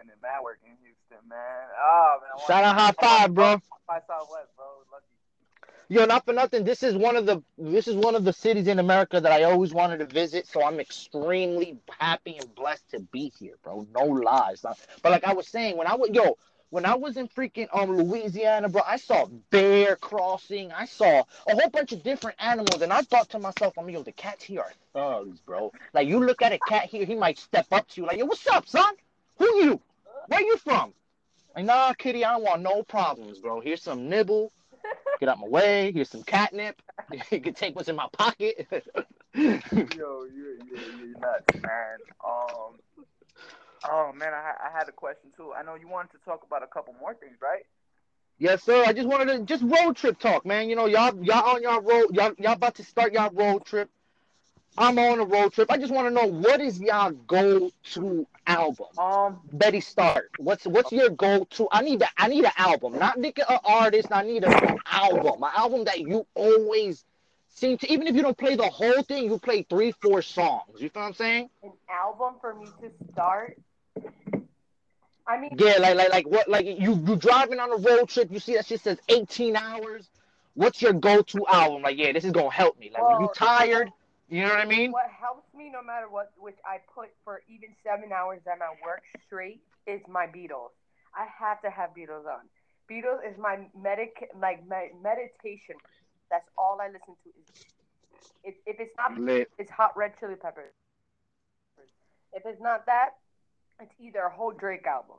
and 0.00 0.08
the 0.08 0.16
man 0.24 0.40
work 0.42 0.58
in 0.64 0.72
Houston, 0.80 1.28
man. 1.28 1.68
Oh 1.76 2.18
man. 2.24 2.46
Shout 2.48 2.64
out 2.64 2.78
High 2.78 2.96
Five, 2.96 3.34
bro. 3.34 3.60
High 3.86 4.00
Southwest, 4.08 4.48
bro. 4.56 4.64
Lucky 4.88 5.12
Yo, 5.92 6.04
not 6.04 6.24
for 6.24 6.32
nothing. 6.32 6.62
This 6.62 6.84
is 6.84 6.94
one 6.94 7.16
of 7.16 7.26
the 7.26 7.42
this 7.58 7.88
is 7.88 7.96
one 7.96 8.14
of 8.14 8.22
the 8.24 8.32
cities 8.32 8.68
in 8.68 8.78
America 8.78 9.20
that 9.20 9.32
I 9.32 9.42
always 9.42 9.74
wanted 9.74 9.98
to 9.98 10.06
visit. 10.06 10.46
So 10.46 10.64
I'm 10.64 10.78
extremely 10.78 11.78
happy 11.98 12.36
and 12.38 12.54
blessed 12.54 12.88
to 12.92 13.00
be 13.00 13.32
here, 13.40 13.54
bro. 13.64 13.84
No 13.92 14.04
lies. 14.04 14.62
But 15.02 15.10
like 15.10 15.24
I 15.24 15.32
was 15.32 15.48
saying, 15.48 15.76
when 15.76 15.88
I 15.88 15.96
was 15.96 16.10
yo, 16.12 16.38
when 16.70 16.86
I 16.86 16.94
was 16.94 17.16
in 17.16 17.26
freaking 17.26 17.66
um 17.72 17.96
Louisiana, 17.98 18.68
bro, 18.68 18.82
I 18.86 18.98
saw 18.98 19.26
bear 19.50 19.96
crossing. 19.96 20.70
I 20.70 20.84
saw 20.84 21.24
a 21.48 21.54
whole 21.56 21.70
bunch 21.70 21.90
of 21.90 22.04
different 22.04 22.36
animals, 22.40 22.82
and 22.82 22.92
I 22.92 23.02
thought 23.02 23.28
to 23.30 23.40
myself, 23.40 23.76
I'm 23.76 23.90
yo, 23.90 24.04
the 24.04 24.12
cats 24.12 24.44
here 24.44 24.60
are 24.60 24.72
thugs, 24.94 25.40
bro. 25.40 25.72
Like 25.92 26.06
you 26.06 26.24
look 26.24 26.40
at 26.40 26.52
a 26.52 26.60
cat 26.68 26.84
here, 26.84 27.04
he 27.04 27.16
might 27.16 27.36
step 27.36 27.66
up 27.72 27.88
to 27.88 28.00
you 28.00 28.06
like, 28.06 28.18
yo, 28.18 28.26
what's 28.26 28.46
up, 28.46 28.68
son? 28.68 28.94
Who 29.40 29.56
you? 29.56 29.80
Where 30.28 30.40
you 30.40 30.56
from? 30.58 30.94
Like, 31.56 31.64
nah, 31.64 31.94
kitty, 31.94 32.24
I 32.24 32.34
don't 32.34 32.44
want 32.44 32.62
no 32.62 32.84
problems, 32.84 33.40
bro. 33.40 33.60
Here's 33.60 33.82
some 33.82 34.08
nibble. 34.08 34.52
Get 35.20 35.28
out 35.28 35.38
my 35.38 35.46
way. 35.46 35.92
Here's 35.92 36.08
some 36.08 36.22
catnip. 36.22 36.80
you 37.30 37.40
can 37.40 37.52
take 37.52 37.76
what's 37.76 37.90
in 37.90 37.96
my 37.96 38.08
pocket. 38.10 38.66
yo, 38.70 38.82
you 39.34 40.58
you 40.66 40.76
you 40.76 41.14
nuts, 41.20 41.60
man. 41.60 41.98
Um, 42.24 42.78
oh 43.90 44.12
man, 44.14 44.32
I 44.32 44.54
I 44.66 44.70
had 44.72 44.88
a 44.88 44.92
question 44.92 45.30
too. 45.36 45.52
I 45.52 45.62
know 45.62 45.74
you 45.74 45.88
wanted 45.88 46.12
to 46.12 46.18
talk 46.24 46.42
about 46.46 46.62
a 46.62 46.66
couple 46.66 46.94
more 46.98 47.14
things, 47.14 47.36
right? 47.42 47.64
Yes, 48.38 48.62
sir. 48.62 48.82
I 48.86 48.94
just 48.94 49.06
wanted 49.06 49.26
to 49.26 49.44
just 49.44 49.62
road 49.62 49.96
trip 49.96 50.18
talk, 50.18 50.46
man. 50.46 50.70
You 50.70 50.76
know, 50.76 50.86
y'all 50.86 51.12
y'all 51.22 51.54
on 51.54 51.62
y'all 51.62 51.82
road 51.82 52.06
y'all 52.12 52.32
y'all 52.38 52.54
about 52.54 52.76
to 52.76 52.84
start 52.84 53.12
y'all 53.12 53.30
road 53.34 53.66
trip. 53.66 53.90
I'm 54.78 54.98
on 54.98 55.20
a 55.20 55.24
road 55.24 55.52
trip. 55.52 55.70
I 55.70 55.78
just 55.78 55.92
want 55.92 56.08
to 56.08 56.14
know 56.14 56.26
what 56.26 56.60
is 56.60 56.80
y'all 56.80 57.10
go 57.10 57.70
to 57.92 58.26
album? 58.46 58.86
Um, 58.98 59.40
Betty 59.52 59.80
Start. 59.80 60.30
What's 60.38 60.66
what's 60.66 60.92
your 60.92 61.10
go 61.10 61.44
to? 61.44 61.68
I 61.70 61.82
need 61.82 62.00
the 62.00 62.08
I 62.16 62.28
need 62.28 62.44
an 62.44 62.52
album, 62.56 62.98
not 62.98 63.16
an 63.16 63.32
artist. 63.64 64.08
I 64.10 64.22
need 64.22 64.44
an 64.44 64.78
album, 64.86 65.42
an 65.42 65.50
album 65.56 65.84
that 65.84 66.00
you 66.00 66.26
always 66.34 67.04
seem 67.48 67.78
to. 67.78 67.92
Even 67.92 68.06
if 68.06 68.14
you 68.14 68.22
don't 68.22 68.38
play 68.38 68.56
the 68.56 68.68
whole 68.68 69.02
thing, 69.02 69.24
you 69.24 69.38
play 69.38 69.66
three, 69.68 69.92
four 69.92 70.22
songs. 70.22 70.80
You 70.80 70.88
feel 70.88 71.02
what 71.02 71.08
I'm 71.08 71.14
saying? 71.14 71.50
An 71.62 71.72
album 71.90 72.34
for 72.40 72.54
me 72.54 72.66
to 72.66 73.12
start. 73.12 73.58
I 75.26 75.38
mean, 75.38 75.50
yeah, 75.58 75.74
like 75.78 75.96
like 75.96 76.10
like 76.10 76.28
what? 76.28 76.48
Like 76.48 76.66
you 76.66 77.02
you 77.06 77.16
driving 77.16 77.60
on 77.60 77.72
a 77.72 77.76
road 77.76 78.08
trip, 78.08 78.32
you 78.32 78.38
see 78.40 78.54
that 78.54 78.66
shit 78.66 78.80
says 78.80 78.98
18 79.08 79.56
hours. 79.56 80.08
What's 80.54 80.82
your 80.82 80.92
go 80.92 81.22
to 81.22 81.46
album? 81.46 81.82
Like, 81.82 81.96
yeah, 81.96 82.12
this 82.12 82.24
is 82.24 82.32
gonna 82.32 82.50
help 82.50 82.78
me. 82.78 82.90
Like, 82.92 83.02
well, 83.02 83.12
when 83.12 83.20
you 83.22 83.30
tired 83.34 83.92
you 84.30 84.42
know 84.42 84.48
what 84.50 84.60
I 84.60 84.64
mean? 84.64 84.92
What 84.92 85.10
helps 85.10 85.52
me 85.54 85.70
no 85.72 85.82
matter 85.82 86.08
what, 86.08 86.30
which 86.38 86.56
I 86.64 86.78
put 86.94 87.08
for 87.24 87.42
even 87.48 87.74
seven 87.84 88.12
hours 88.12 88.40
at 88.50 88.58
my 88.58 88.70
work 88.84 89.02
straight, 89.26 89.60
is 89.86 90.00
my 90.08 90.26
Beatles. 90.26 90.70
I 91.14 91.26
have 91.26 91.60
to 91.62 91.70
have 91.70 91.90
Beatles 91.90 92.26
on. 92.26 92.46
Beatles 92.90 93.28
is 93.28 93.36
my 93.38 93.66
medic, 93.76 94.30
like 94.40 94.66
my 94.68 94.90
meditation. 95.02 95.74
That's 96.30 96.46
all 96.56 96.78
I 96.80 96.86
listen 96.86 97.16
to. 97.24 97.28
Is 97.28 97.66
if, 98.44 98.54
if 98.66 98.80
it's 98.80 98.94
not, 98.96 99.18
Lit. 99.18 99.50
it's 99.58 99.70
Hot 99.72 99.96
Red 99.96 100.12
Chili 100.20 100.36
Peppers. 100.36 100.72
If 102.32 102.44
it's 102.46 102.60
not 102.60 102.86
that, 102.86 103.10
it's 103.80 103.92
either 104.00 104.20
a 104.20 104.30
whole 104.30 104.52
Drake 104.52 104.86
album, 104.86 105.16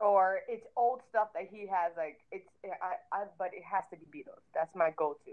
or 0.00 0.40
it's 0.48 0.64
old 0.76 1.00
stuff 1.10 1.28
that 1.34 1.48
he 1.50 1.66
has. 1.66 1.92
Like 1.96 2.20
it's, 2.32 2.48
I, 2.64 2.96
I, 3.12 3.24
but 3.38 3.48
it 3.52 3.62
has 3.70 3.84
to 3.90 3.96
be 3.98 4.20
Beatles. 4.20 4.40
That's 4.54 4.74
my 4.74 4.90
go-to. 4.96 5.32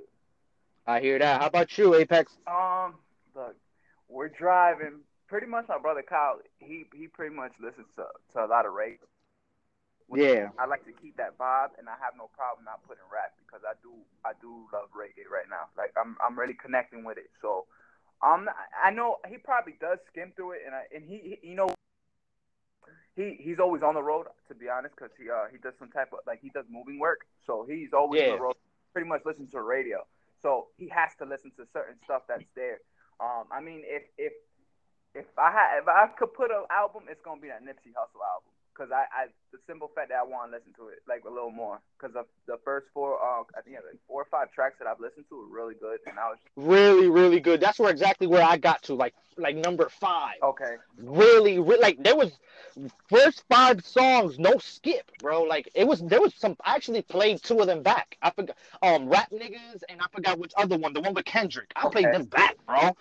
I 0.88 1.00
hear 1.00 1.18
that. 1.20 1.42
How 1.42 1.48
about 1.48 1.78
you, 1.78 1.96
Apex? 1.96 2.32
Um, 2.48 2.96
look, 3.36 3.56
we're 4.08 4.30
driving. 4.30 5.02
Pretty 5.28 5.48
much, 5.48 5.66
my 5.68 5.80
brother 5.80 6.04
Kyle, 6.08 6.40
he 6.60 6.86
he 6.94 7.08
pretty 7.08 7.36
much 7.36 7.54
listens 7.60 7.88
to, 7.96 8.06
to 8.34 8.46
a 8.46 8.48
lot 8.48 8.66
of 8.66 8.74
rap. 8.74 9.00
Yeah. 10.14 10.50
I 10.60 10.68
like 10.68 10.86
to 10.86 10.92
keep 10.92 11.18
that 11.18 11.36
vibe, 11.40 11.74
and 11.80 11.90
I 11.90 11.98
have 12.00 12.14
no 12.16 12.30
problem 12.38 12.66
not 12.66 12.86
putting 12.88 13.04
rap 13.12 13.34
because 13.42 13.62
I 13.66 13.74
do 13.82 13.90
I 14.24 14.34
do 14.40 14.70
love 14.72 14.90
reggae 14.94 15.26
right 15.32 15.50
now. 15.50 15.74
Like 15.76 15.94
I'm 15.98 16.16
I'm 16.24 16.38
really 16.38 16.54
connecting 16.54 17.04
with 17.04 17.18
it. 17.18 17.32
So, 17.42 17.66
um, 18.22 18.48
I 18.84 18.92
know 18.92 19.18
he 19.28 19.38
probably 19.38 19.74
does 19.82 19.98
skim 20.12 20.34
through 20.36 20.52
it, 20.52 20.62
and 20.68 20.76
I, 20.76 20.84
and 20.94 21.04
he, 21.10 21.40
he 21.42 21.50
you 21.50 21.56
know 21.56 21.74
he 23.16 23.38
he's 23.40 23.60
always 23.60 23.82
on 23.82 23.96
the 23.96 24.04
road 24.04 24.28
to 24.48 24.54
be 24.54 24.70
honest 24.70 24.94
because 24.96 25.12
he 25.18 25.30
uh 25.30 25.46
he 25.52 25.58
does 25.58 25.74
some 25.80 25.90
type 25.90 26.14
of 26.14 26.20
like 26.28 26.40
he 26.42 26.50
does 26.50 26.66
moving 26.70 27.00
work 27.00 27.26
so 27.48 27.66
he's 27.68 27.94
always 27.94 28.22
yeah. 28.22 28.32
on 28.32 28.38
the 28.38 28.44
road 28.44 28.56
pretty 28.94 29.08
much 29.08 29.22
listening 29.26 29.48
to 29.48 29.58
the 29.58 29.62
radio 29.62 30.06
so 30.46 30.70
he 30.78 30.88
has 30.94 31.10
to 31.18 31.26
listen 31.26 31.50
to 31.58 31.66
certain 31.74 31.98
stuff 32.06 32.22
that's 32.30 32.46
there. 32.54 32.78
Um, 33.18 33.50
I 33.50 33.66
mean, 33.66 33.82
if 33.82 34.06
if 34.22 34.34
if 35.18 35.26
I 35.42 35.50
had 35.50 35.82
if 35.82 35.88
I 35.90 36.06
could 36.14 36.38
put 36.38 36.54
an 36.54 36.70
album, 36.70 37.10
it's 37.10 37.22
gonna 37.26 37.42
be 37.42 37.50
that 37.50 37.66
Nipsey 37.66 37.98
Hussle 37.98 38.22
album 38.22 38.54
because 38.76 38.92
I, 38.92 39.06
I 39.12 39.26
the 39.52 39.60
simple 39.68 39.90
fact 39.96 40.10
that 40.10 40.18
I 40.18 40.24
want 40.24 40.52
to 40.52 40.58
listen 40.58 40.74
to 40.74 40.90
it 40.90 41.00
like 41.08 41.24
a 41.26 41.30
little 41.30 41.52
more 41.52 41.80
because 41.98 42.16
of 42.16 42.26
the 42.48 42.58
first 42.64 42.88
four 42.94 43.16
uh 43.16 43.44
I 43.58 43.62
think 43.62 43.78
like 43.78 44.00
four 44.08 44.22
or 44.22 44.28
five 44.30 44.52
tracks 44.52 44.76
that 44.80 44.88
I've 44.88 45.00
listened 45.00 45.26
to 45.30 45.40
are 45.40 45.48
really 45.48 45.76
good 45.76 46.00
and 46.08 46.20
I 46.20 46.30
was 46.30 46.38
really 46.56 47.10
really 47.10 47.40
good. 47.40 47.62
That's 47.62 47.80
where 47.80 47.92
exactly 47.92 48.28
where 48.28 48.44
I 48.44 48.58
got 48.58 48.84
to 48.84 48.96
like 48.96 49.14
like 49.38 49.56
number 49.56 49.90
five. 49.90 50.36
Okay. 50.44 50.76
Really, 50.98 51.60
really 51.60 51.82
like 51.82 52.04
there 52.04 52.16
was 52.16 52.32
first 53.10 53.44
five 53.50 53.86
songs 53.86 54.40
no 54.40 54.58
skip, 54.58 55.10
bro. 55.20 55.44
Like 55.44 55.70
it 55.76 55.88
was 55.88 56.02
there 56.02 56.22
was 56.22 56.34
some 56.36 56.56
I 56.64 56.76
actually 56.76 57.02
played 57.02 57.42
two 57.44 57.60
of 57.60 57.68
them 57.68 57.84
back. 57.84 58.18
I 58.22 58.32
forgot 58.32 58.58
um 58.82 59.08
rap 59.08 59.32
niggas 59.32 59.84
and 59.90 60.02
I 60.02 60.06
forgot 60.12 60.38
which 60.40 60.54
other 60.58 60.78
one 60.78 60.94
the 60.94 61.02
one 61.02 61.14
with 61.14 61.26
Kendrick. 61.26 61.72
I 61.76 61.88
okay. 61.88 62.02
played 62.02 62.14
them 62.14 62.26
back, 62.26 62.56
bro. 62.66 62.96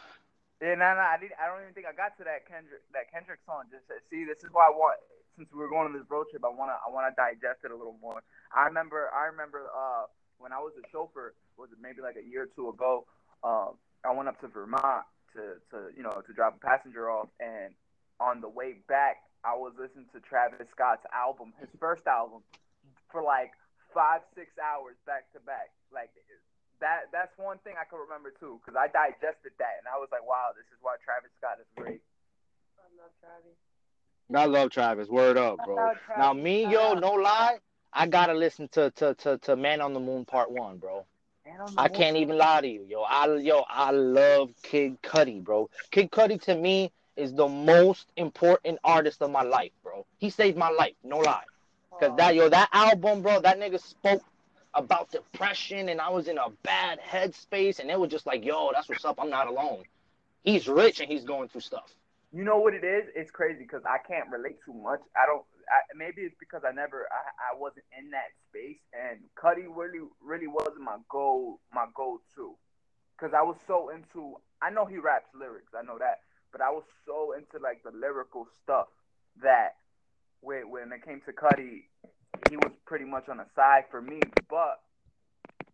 Yeah, 0.62 0.78
no, 0.78 0.94
no, 0.94 1.02
I 1.02 1.18
didn't. 1.18 1.36
I 1.38 1.50
don't 1.50 1.60
even 1.62 1.74
think 1.74 1.86
I 1.86 1.92
got 1.92 2.16
to 2.18 2.24
that 2.24 2.46
Kendrick 2.46 2.82
that 2.94 3.10
Kendrick 3.10 3.40
song. 3.44 3.66
Just 3.70 3.90
see, 4.10 4.24
this 4.24 4.40
is 4.44 4.50
why 4.54 4.70
I 4.70 4.74
want 4.74 4.98
since 5.36 5.50
we 5.50 5.62
are 5.62 5.68
going 5.68 5.90
on 5.90 5.92
this 5.92 6.06
road 6.08 6.30
trip, 6.30 6.44
I 6.44 6.50
wanna 6.50 6.78
I 6.78 6.90
wanna 6.90 7.10
digest 7.16 7.66
it 7.66 7.70
a 7.70 7.76
little 7.76 7.98
more. 8.00 8.22
I 8.54 8.66
remember 8.66 9.10
I 9.10 9.26
remember 9.26 9.66
uh, 9.74 10.06
when 10.38 10.52
I 10.52 10.58
was 10.58 10.72
a 10.78 10.84
chauffeur, 10.90 11.34
was 11.58 11.70
it 11.72 11.78
maybe 11.82 12.02
like 12.02 12.16
a 12.16 12.24
year 12.24 12.44
or 12.46 12.50
two 12.54 12.68
ago? 12.70 13.06
Um, 13.42 13.76
I 14.04 14.12
went 14.12 14.28
up 14.28 14.40
to 14.40 14.48
Vermont 14.48 15.04
to 15.34 15.58
to 15.74 15.90
you 15.96 16.02
know 16.02 16.22
to 16.22 16.32
drop 16.32 16.56
a 16.56 16.62
passenger 16.62 17.10
off, 17.10 17.28
and 17.40 17.74
on 18.20 18.40
the 18.40 18.48
way 18.48 18.78
back, 18.86 19.26
I 19.42 19.54
was 19.54 19.74
listening 19.78 20.06
to 20.14 20.20
Travis 20.20 20.66
Scott's 20.70 21.04
album, 21.12 21.52
his 21.58 21.68
first 21.80 22.06
album, 22.06 22.42
for 23.10 23.22
like 23.22 23.52
five 23.92 24.22
six 24.34 24.54
hours 24.58 24.94
back 25.06 25.30
to 25.34 25.40
back. 25.40 25.74
Like 25.92 26.10
that 26.84 27.08
that's 27.10 27.32
one 27.38 27.56
thing 27.64 27.74
I 27.80 27.88
can 27.88 27.98
remember 27.98 28.30
too, 28.38 28.60
because 28.60 28.76
I 28.76 28.92
digested 28.92 29.56
that 29.58 29.80
and 29.80 29.88
I 29.88 29.96
was 29.96 30.08
like, 30.12 30.24
wow, 30.28 30.52
this 30.54 30.68
is 30.68 30.78
why 30.82 30.96
Travis 31.02 31.32
Scott 31.40 31.56
is 31.58 31.66
great. 31.74 32.04
I 32.78 32.92
love 33.00 33.12
Travis. 33.20 33.56
I 34.34 34.44
love 34.44 34.70
Travis. 34.70 35.08
Word 35.08 35.38
up, 35.38 35.64
bro. 35.64 35.92
Now 36.18 36.34
me, 36.34 36.70
yo, 36.70 36.92
uh, 36.92 37.00
no 37.00 37.14
lie, 37.14 37.56
I 37.92 38.06
gotta 38.06 38.34
listen 38.34 38.68
to 38.72 38.90
to 38.96 39.14
to, 39.14 39.38
to 39.38 39.56
Man 39.56 39.80
on 39.80 39.94
the 39.94 40.00
Moon 40.00 40.26
Part 40.26 40.50
One, 40.50 40.76
bro. 40.76 41.06
I 41.76 41.88
can't 41.88 42.16
even 42.16 42.36
lie 42.36 42.60
to 42.60 42.68
you, 42.68 42.86
yo. 42.88 43.02
I 43.02 43.34
yo, 43.36 43.64
I 43.68 43.90
love 43.90 44.50
Kid 44.62 45.00
Cudi, 45.02 45.42
bro. 45.42 45.70
Kid 45.90 46.10
Cudi 46.10 46.40
to 46.42 46.54
me 46.54 46.92
is 47.16 47.32
the 47.32 47.48
most 47.48 48.08
important 48.16 48.78
artist 48.84 49.22
of 49.22 49.30
my 49.30 49.42
life, 49.42 49.72
bro. 49.82 50.04
He 50.18 50.28
saved 50.28 50.58
my 50.58 50.70
life, 50.70 50.94
no 51.02 51.18
lie. 51.18 51.44
Cause 52.00 52.12
that 52.16 52.34
yo, 52.34 52.48
that 52.48 52.68
album, 52.72 53.22
bro, 53.22 53.40
that 53.40 53.58
nigga 53.58 53.80
spoke 53.80 54.22
about 54.74 55.10
depression, 55.10 55.88
and 55.88 56.00
I 56.00 56.10
was 56.10 56.28
in 56.28 56.38
a 56.38 56.50
bad 56.62 57.00
headspace, 57.00 57.78
and 57.78 57.90
it 57.90 57.98
was 57.98 58.10
just 58.10 58.26
like, 58.26 58.44
yo, 58.44 58.70
that's 58.72 58.88
what's 58.88 59.04
up. 59.04 59.18
I'm 59.20 59.30
not 59.30 59.46
alone. 59.46 59.84
He's 60.42 60.68
rich 60.68 61.00
and 61.00 61.10
he's 61.10 61.24
going 61.24 61.48
through 61.48 61.62
stuff. 61.62 61.94
You 62.32 62.44
know 62.44 62.58
what 62.58 62.74
it 62.74 62.84
is? 62.84 63.04
It's 63.14 63.30
crazy 63.30 63.62
because 63.62 63.82
I 63.86 63.98
can't 64.06 64.28
relate 64.30 64.58
too 64.64 64.74
much. 64.74 65.00
I 65.16 65.24
don't. 65.26 65.44
I, 65.70 65.80
maybe 65.96 66.22
it's 66.22 66.34
because 66.38 66.62
I 66.68 66.72
never. 66.72 67.06
I, 67.10 67.54
I 67.54 67.58
wasn't 67.58 67.84
in 67.96 68.10
that 68.10 68.34
space, 68.50 68.80
and 68.92 69.20
Cudi 69.38 69.64
really, 69.70 70.04
really 70.20 70.48
wasn't 70.48 70.80
my 70.80 70.96
goal. 71.08 71.60
My 71.72 71.86
goal 71.94 72.18
too, 72.34 72.56
because 73.16 73.34
I 73.34 73.42
was 73.42 73.56
so 73.66 73.88
into. 73.90 74.36
I 74.60 74.70
know 74.70 74.84
he 74.84 74.98
raps 74.98 75.28
lyrics. 75.38 75.72
I 75.78 75.84
know 75.84 75.96
that, 75.98 76.20
but 76.50 76.60
I 76.60 76.70
was 76.70 76.82
so 77.06 77.32
into 77.32 77.62
like 77.62 77.82
the 77.84 77.92
lyrical 77.96 78.48
stuff 78.62 78.88
that 79.42 79.76
when 80.40 80.68
when 80.70 80.92
it 80.92 81.04
came 81.04 81.22
to 81.26 81.32
Cudi, 81.32 81.84
he 82.48 82.56
was 82.56 82.72
pretty 82.86 83.04
much 83.04 83.28
on 83.28 83.38
the 83.38 83.46
side 83.54 83.84
for 83.90 84.00
me. 84.00 84.20
But 84.48 84.80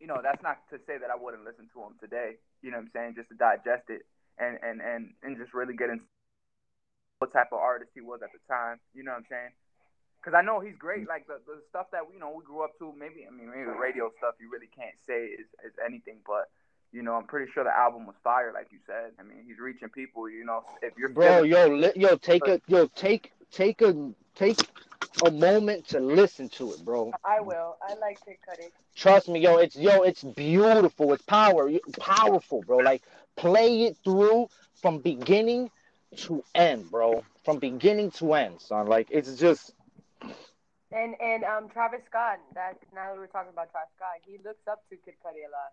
you 0.01 0.07
know, 0.07 0.21
that's 0.23 0.43
not 0.43 0.59
to 0.71 0.79
say 0.87 0.99
that 0.99 1.11
I 1.11 1.17
wouldn't 1.17 1.45
listen 1.45 1.69
to 1.75 1.81
him 1.81 1.95
today. 2.01 2.37
You 2.63 2.71
know 2.71 2.79
what 2.79 2.89
I'm 2.89 2.91
saying? 2.93 3.15
Just 3.17 3.29
to 3.31 3.35
digest 3.37 3.89
it 3.89 4.03
and 4.41 4.59
and 4.63 4.81
and 4.81 5.11
and 5.23 5.37
just 5.37 5.55
really 5.55 5.77
get 5.77 5.91
into 5.91 6.05
what 7.19 7.33
type 7.33 7.53
of 7.53 7.59
artist 7.59 7.91
he 7.95 8.01
was 8.01 8.21
at 8.23 8.33
the 8.33 8.41
time. 8.49 8.81
You 8.95 9.05
know 9.05 9.13
what 9.13 9.19
I'm 9.19 9.27
saying? 9.29 9.53
Because 10.21 10.37
I 10.37 10.43
know 10.43 10.61
he's 10.61 10.77
great. 10.77 11.09
Like 11.09 11.27
the, 11.27 11.41
the 11.47 11.61
stuff 11.69 11.87
that 11.93 12.03
you 12.13 12.19
know 12.19 12.33
we 12.35 12.45
grew 12.45 12.65
up 12.65 12.77
to. 12.79 12.93
Maybe 12.99 13.27
I 13.29 13.31
mean 13.31 13.51
maybe 13.51 13.71
radio 13.79 14.11
stuff 14.19 14.35
you 14.41 14.51
really 14.51 14.69
can't 14.75 14.97
say 15.07 15.27
is, 15.37 15.47
is 15.65 15.73
anything, 15.85 16.21
but 16.27 16.49
you 16.93 17.03
know 17.03 17.15
I'm 17.15 17.27
pretty 17.27 17.53
sure 17.53 17.65
the 17.65 17.77
album 17.77 18.07
was 18.07 18.17
fire, 18.25 18.53
like 18.53 18.69
you 18.73 18.79
said. 18.87 19.13
I 19.21 19.23
mean 19.23 19.45
he's 19.47 19.59
reaching 19.59 19.89
people. 19.91 20.29
You 20.29 20.45
know 20.45 20.65
if 20.83 20.97
you're 20.97 21.11
bro, 21.11 21.43
yo, 21.43 21.69
li- 21.69 21.93
yo, 21.97 22.17
take 22.17 22.47
a 22.49 22.61
yo, 22.67 22.87
take 22.87 23.33
take 23.53 23.83
a 23.83 24.13
take 24.35 24.59
a 25.25 25.31
moment 25.31 25.89
to 25.89 26.01
listen 26.01 26.49
to 26.51 26.73
it, 26.73 26.85
bro. 26.85 27.13
I 27.25 27.41
will. 27.41 27.77
I 27.83 27.95
like 27.95 28.25
Kid 28.25 28.37
Cudi. 28.49 28.69
Trust 28.95 29.29
me, 29.29 29.41
yo. 29.41 29.57
It's 29.59 29.77
yo. 29.77 30.03
It's 30.03 30.23
beautiful. 30.23 31.13
It's 31.13 31.23
power. 31.23 31.71
Powerful, 31.99 32.63
bro. 32.63 32.79
Like 32.79 33.03
play 33.37 33.83
it 33.83 33.97
through 34.05 34.49
from 34.75 34.99
beginning 34.99 35.71
to 36.17 36.43
end, 36.55 36.91
bro. 36.91 37.25
From 37.45 37.59
beginning 37.59 38.11
to 38.13 38.35
end, 38.35 38.61
son. 38.61 38.87
Like 38.87 39.09
it's 39.11 39.37
just. 39.37 39.73
And 40.93 41.15
and 41.21 41.45
um 41.45 41.69
Travis 41.69 42.01
Scott. 42.09 42.41
That 42.55 42.79
now 42.95 43.13
that 43.13 43.19
we're 43.19 43.27
talking 43.29 43.53
about 43.53 43.71
Travis 43.71 43.91
Scott, 43.97 44.21
he 44.27 44.39
looks 44.45 44.67
up 44.69 44.83
to 44.91 44.97
Kid 44.97 45.15
Cudi 45.25 45.47
a 45.47 45.51
lot. 45.51 45.73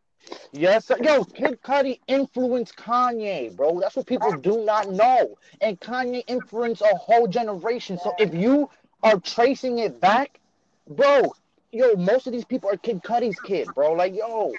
Yes, 0.51 0.91
yo, 1.01 1.23
Kid 1.23 1.61
Cudi 1.61 1.99
influenced 2.07 2.75
Kanye, 2.75 3.55
bro. 3.55 3.79
That's 3.79 3.95
what 3.95 4.05
people 4.05 4.31
do 4.33 4.63
not 4.63 4.89
know. 4.91 5.37
And 5.61 5.79
Kanye 5.79 6.23
influenced 6.27 6.81
a 6.81 6.95
whole 6.95 7.27
generation. 7.27 7.97
So 7.97 8.13
if 8.19 8.33
you 8.33 8.69
are 9.03 9.19
tracing 9.19 9.79
it 9.79 9.99
back, 9.99 10.39
bro, 10.87 11.33
yo, 11.71 11.95
most 11.95 12.27
of 12.27 12.33
these 12.33 12.45
people 12.45 12.69
are 12.69 12.77
Kid 12.77 13.01
Cudi's 13.03 13.39
kid, 13.39 13.73
bro. 13.73 13.93
Like, 13.93 14.15
yo, 14.15 14.53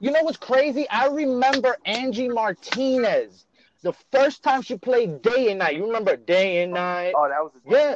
you 0.00 0.10
know 0.10 0.22
what's 0.22 0.36
crazy? 0.36 0.88
I 0.90 1.06
remember 1.06 1.76
Angie 1.84 2.28
Martinez 2.28 3.46
the 3.82 3.92
first 4.10 4.42
time 4.42 4.62
she 4.62 4.76
played 4.76 5.22
Day 5.22 5.50
and 5.50 5.58
Night, 5.58 5.76
you 5.76 5.86
remember 5.86 6.16
Day 6.16 6.62
and 6.62 6.72
Night? 6.72 7.12
Oh, 7.16 7.28
that 7.28 7.42
was 7.42 7.52
yeah. 7.68 7.94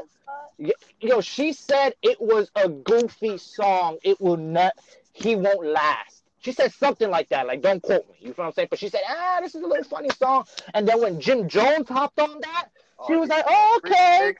yeah. 0.59 0.73
Yo, 1.00 1.21
she 1.21 1.52
said 1.52 1.95
it 2.02 2.21
was 2.21 2.50
a 2.57 2.69
goofy 2.69 3.38
song. 3.38 3.99
It 4.02 4.21
will 4.21 4.37
not. 4.37 4.73
He 5.12 5.37
won't 5.37 5.64
last. 5.64 6.25
She 6.40 6.52
said 6.52 6.73
something 6.73 7.11
like 7.11 7.28
that. 7.31 7.47
Like, 7.47 7.62
don't 7.62 7.83
quote 7.83 8.09
me. 8.09 8.14
You 8.21 8.28
know 8.28 8.35
what 8.37 8.47
I'm 8.47 8.52
saying? 8.52 8.69
But 8.71 8.78
she 8.78 8.88
said, 8.88 9.00
ah, 9.09 9.38
this 9.43 9.55
is 9.55 9.62
a 9.62 9.66
little 9.66 9.85
funny 9.85 10.11
song. 10.11 10.45
And 10.75 10.87
then 10.87 11.00
when 11.00 11.21
Jim 11.21 11.49
Jones 11.49 11.88
hopped 11.88 12.21
on 12.21 12.40
that, 12.40 12.69
she 13.07 13.14
oh, 13.14 13.21
was 13.21 13.28
like, 13.28 13.45
oh, 13.49 13.81
okay. 13.85 14.35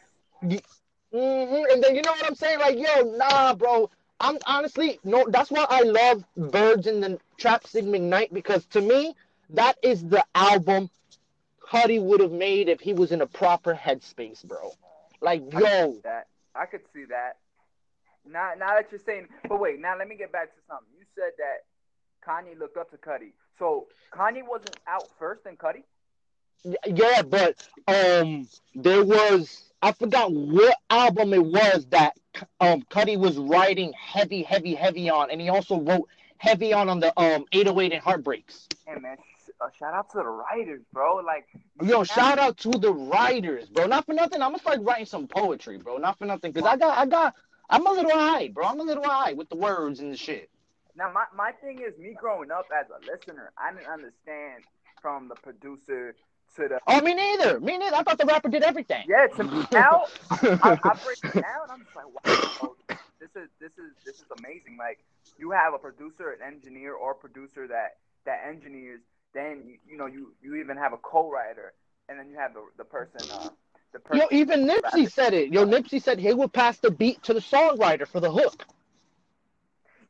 Mm-hmm. 0.45 1.73
And 1.73 1.83
then 1.83 1.95
you 1.97 2.03
know 2.03 2.12
what 2.12 2.26
I'm 2.26 2.35
saying? 2.35 2.61
Like, 2.61 2.79
yo, 2.79 3.17
nah, 3.17 3.55
bro. 3.55 3.91
I'm 4.21 4.38
honestly 4.47 4.99
no. 5.05 5.26
That's 5.29 5.50
why 5.50 5.67
I 5.69 5.83
love 5.83 6.25
Birds 6.37 6.87
in 6.87 7.00
the 7.00 7.19
Trap 7.38 7.67
Sing 7.67 7.87
McKnight 7.87 8.33
because 8.33 8.65
to 8.67 8.81
me, 8.81 9.15
that 9.50 9.76
is 9.83 10.03
the 10.05 10.25
album 10.35 10.88
Cudi 11.71 12.01
would 12.01 12.21
have 12.21 12.33
made 12.33 12.69
if 12.69 12.81
he 12.81 12.93
was 12.93 13.13
in 13.13 13.21
a 13.21 13.27
proper 13.27 13.75
headspace, 13.75 14.45
bro. 14.45 14.73
Like, 15.21 15.43
I 15.55 15.61
yo. 15.61 15.97
That. 16.05 16.29
I 16.55 16.67
could 16.67 16.83
see 16.95 17.05
that. 17.11 17.37
Now, 18.29 18.53
now 18.59 18.75
that 18.75 18.87
you're 18.91 19.01
saying, 19.05 19.29
but 19.49 19.61
wait, 19.61 19.81
now 19.81 19.97
let 19.99 20.09
me 20.09 20.17
get 20.17 20.33
back 20.33 20.55
to 20.55 20.61
something. 20.69 20.89
You 20.99 21.05
said 21.15 21.33
that 21.39 21.65
Kanye 22.27 22.59
looked 22.59 22.77
up 22.77 22.91
to 22.91 22.97
Cudi. 22.97 23.33
So 23.59 23.87
Kanye 24.13 24.43
wasn't 24.47 24.77
out 24.87 25.05
first 25.19 25.43
in 25.47 25.57
Cudi? 25.57 25.83
Yeah, 26.87 27.23
but 27.23 27.57
um, 27.87 28.49
there 28.75 29.05
was 29.05 29.67
I 29.83 29.93
forgot 29.93 30.33
what 30.33 30.77
album 30.91 31.33
it 31.33 31.45
was 31.45 31.87
that 31.91 32.17
um 32.61 32.83
Cudi 32.91 33.17
was 33.17 33.37
writing 33.39 33.93
heavy, 33.93 34.43
heavy, 34.43 34.75
heavy 34.75 35.09
on, 35.09 35.31
and 35.31 35.41
he 35.41 35.49
also 35.49 35.81
wrote 35.81 36.09
heavy 36.39 36.73
on 36.73 36.89
on 36.89 37.01
the 37.01 37.19
um 37.21 37.45
808 37.53 37.93
and 37.93 38.03
Heartbreaks. 38.03 38.67
Hey 38.85 38.99
man, 38.99 39.17
a 39.61 39.67
shout 39.79 39.95
out 39.95 40.11
to 40.11 40.19
the 40.19 40.25
writers, 40.25 40.83
bro. 40.93 41.17
Like, 41.17 41.47
yo, 41.83 42.05
shout 42.05 42.39
out 42.39 42.57
to 42.59 42.71
the 42.71 42.93
writers, 42.93 43.69
bro. 43.69 43.87
Not 43.87 44.07
for 44.07 44.13
nothing, 44.13 44.43
I'm 44.43 44.51
gonna 44.51 44.59
start 44.59 44.81
writing 44.83 45.07
some 45.07 45.27
poetry, 45.27 45.79
bro. 45.79 45.99
Not 45.99 46.19
for 46.19 46.27
nothing, 46.27 46.53
cause 46.53 46.65
I 46.65 46.77
got, 46.77 46.99
I 46.99 47.07
got, 47.07 47.35
I'm 47.71 47.87
a 47.87 47.91
little 47.91 48.11
high, 48.11 48.49
bro. 48.49 48.67
I'm 48.67 48.81
a 48.81 48.85
little 48.85 49.05
high 49.05 49.33
with 49.33 49.49
the 49.49 49.57
words 49.57 50.01
and 50.01 50.13
the 50.13 50.17
shit. 50.17 50.51
Now, 50.97 51.13
my 51.13 51.25
my 51.35 51.53
thing 51.53 51.81
is, 51.81 51.99
me 51.99 52.17
growing 52.19 52.51
up 52.51 52.67
as 52.79 52.87
a 52.91 53.11
listener, 53.11 53.53
I 53.59 53.73
didn't 53.73 53.89
understand 53.89 54.65
from 55.03 55.29
the 55.29 55.35
producer 55.35 56.15
to 56.57 56.69
the. 56.69 56.81
Oh, 56.87 57.01
me 57.03 57.15
neither. 57.15 57.61
Me 57.61 57.77
neither. 57.77 57.97
I 57.97 58.03
thought 58.03 58.19
the 58.19 58.25
rapper 58.25 58.49
did 58.49 58.63
everything. 58.63 59.05
Yeah, 59.09 59.27
to 59.37 59.45
me 59.45 59.67
now, 59.73 60.07
I, 60.31 60.79
I 60.83 60.99
break 61.05 61.19
it 61.23 61.35
down. 61.43 61.71
I'm 61.71 61.85
just 61.85 61.95
like, 61.95 62.07
wow, 62.07 62.75
this 63.21 63.31
is 63.37 63.49
this 63.61 63.73
is 63.73 63.93
this 64.07 64.17
is 64.17 64.27
amazing. 64.39 64.77
Like, 64.79 65.05
you 65.39 65.51
have 65.51 65.75
a 65.75 65.79
producer, 65.79 66.31
an 66.31 66.41
engineer, 66.47 66.95
or 66.95 67.15
producer 67.15 67.67
that 67.69 67.99
that 68.25 68.45
engineers 68.49 69.01
then 69.37 69.62
you, 69.66 69.76
you 69.88 69.97
know 69.97 70.07
you 70.07 70.33
you 70.43 70.57
even 70.57 70.76
have 70.76 70.93
a 70.93 70.99
co-writer, 70.99 71.75
and 72.09 72.19
then 72.19 72.28
you 72.31 72.37
have 72.37 72.55
the 72.55 72.62
the 72.78 72.85
person. 72.85 73.21
Uh, 73.31 73.50
the 73.93 74.00
person 74.00 74.26
Yo, 74.31 74.38
even 74.38 74.66
Nipsey 74.66 75.11
said 75.11 75.33
it. 75.33 75.52
Yo, 75.52 75.64
Nipsey 75.64 76.02
said 76.02 76.19
he 76.19 76.33
would 76.35 76.52
pass 76.52 76.78
the 76.78 76.90
beat 76.90 77.23
to 77.25 77.35
the 77.35 77.40
songwriter 77.40 78.07
for 78.07 78.21
the 78.21 78.31
hook. 78.31 78.66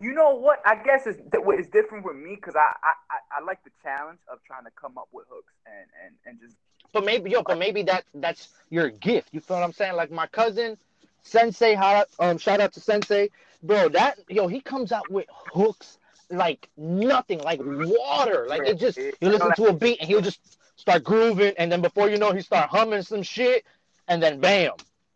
You 0.01 0.13
know 0.13 0.35
what? 0.35 0.61
I 0.65 0.77
guess 0.77 1.07
it's 1.07 1.21
it's 1.33 1.69
different 1.69 2.05
with 2.05 2.17
me 2.17 2.35
because 2.35 2.55
I, 2.55 2.73
I 2.83 3.39
I 3.39 3.45
like 3.45 3.63
the 3.65 3.71
challenge 3.83 4.19
of 4.31 4.39
trying 4.47 4.65
to 4.65 4.71
come 4.81 4.99
up 4.99 5.09
with 5.13 5.27
hooks 5.31 5.53
and 5.67 5.87
and 6.05 6.15
and 6.27 6.41
just. 6.41 6.57
But 6.93 7.05
maybe 7.05 7.31
yo, 7.31 7.43
but 7.43 7.59
maybe 7.59 7.83
that 7.85 8.05
that's 8.15 8.49
your 8.71 8.91
gift. 8.91 9.31
You 9.33 9.41
feel 9.41 9.57
what 9.57 9.65
I'm 9.65 9.73
saying? 9.73 9.97
Like 9.97 10.11
my 10.11 10.27
cousin, 10.27 10.77
Sensei, 11.23 11.75
um, 12.19 12.39
shout 12.39 12.61
out 12.61 12.73
to 12.75 12.81
Sensei, 12.81 13.31
bro. 13.63 13.89
That 13.89 14.19
yo, 14.29 14.49
he 14.49 14.61
comes 14.61 14.93
out 14.93 15.11
with 15.11 15.27
hooks 15.31 15.99
like 16.31 16.69
nothing, 16.77 17.41
like 17.41 17.61
water. 17.63 18.47
Like 18.49 18.63
it 18.63 18.79
just 18.79 18.99
you 18.99 19.15
listen 19.21 19.53
to 19.57 19.67
a 19.67 19.73
beat 19.73 20.01
and 20.01 20.09
he'll 20.09 20.21
just 20.21 20.59
start 20.77 21.05
grooving, 21.05 21.55
and 21.59 21.71
then 21.71 21.81
before 21.81 22.09
you 22.11 22.19
know, 22.19 22.33
he 22.33 22.43
start 22.43 22.69
humming 22.71 23.03
some 23.03 23.23
shit, 23.23 23.65
and 24.09 24.23
then 24.23 24.41
bam, 24.41 24.73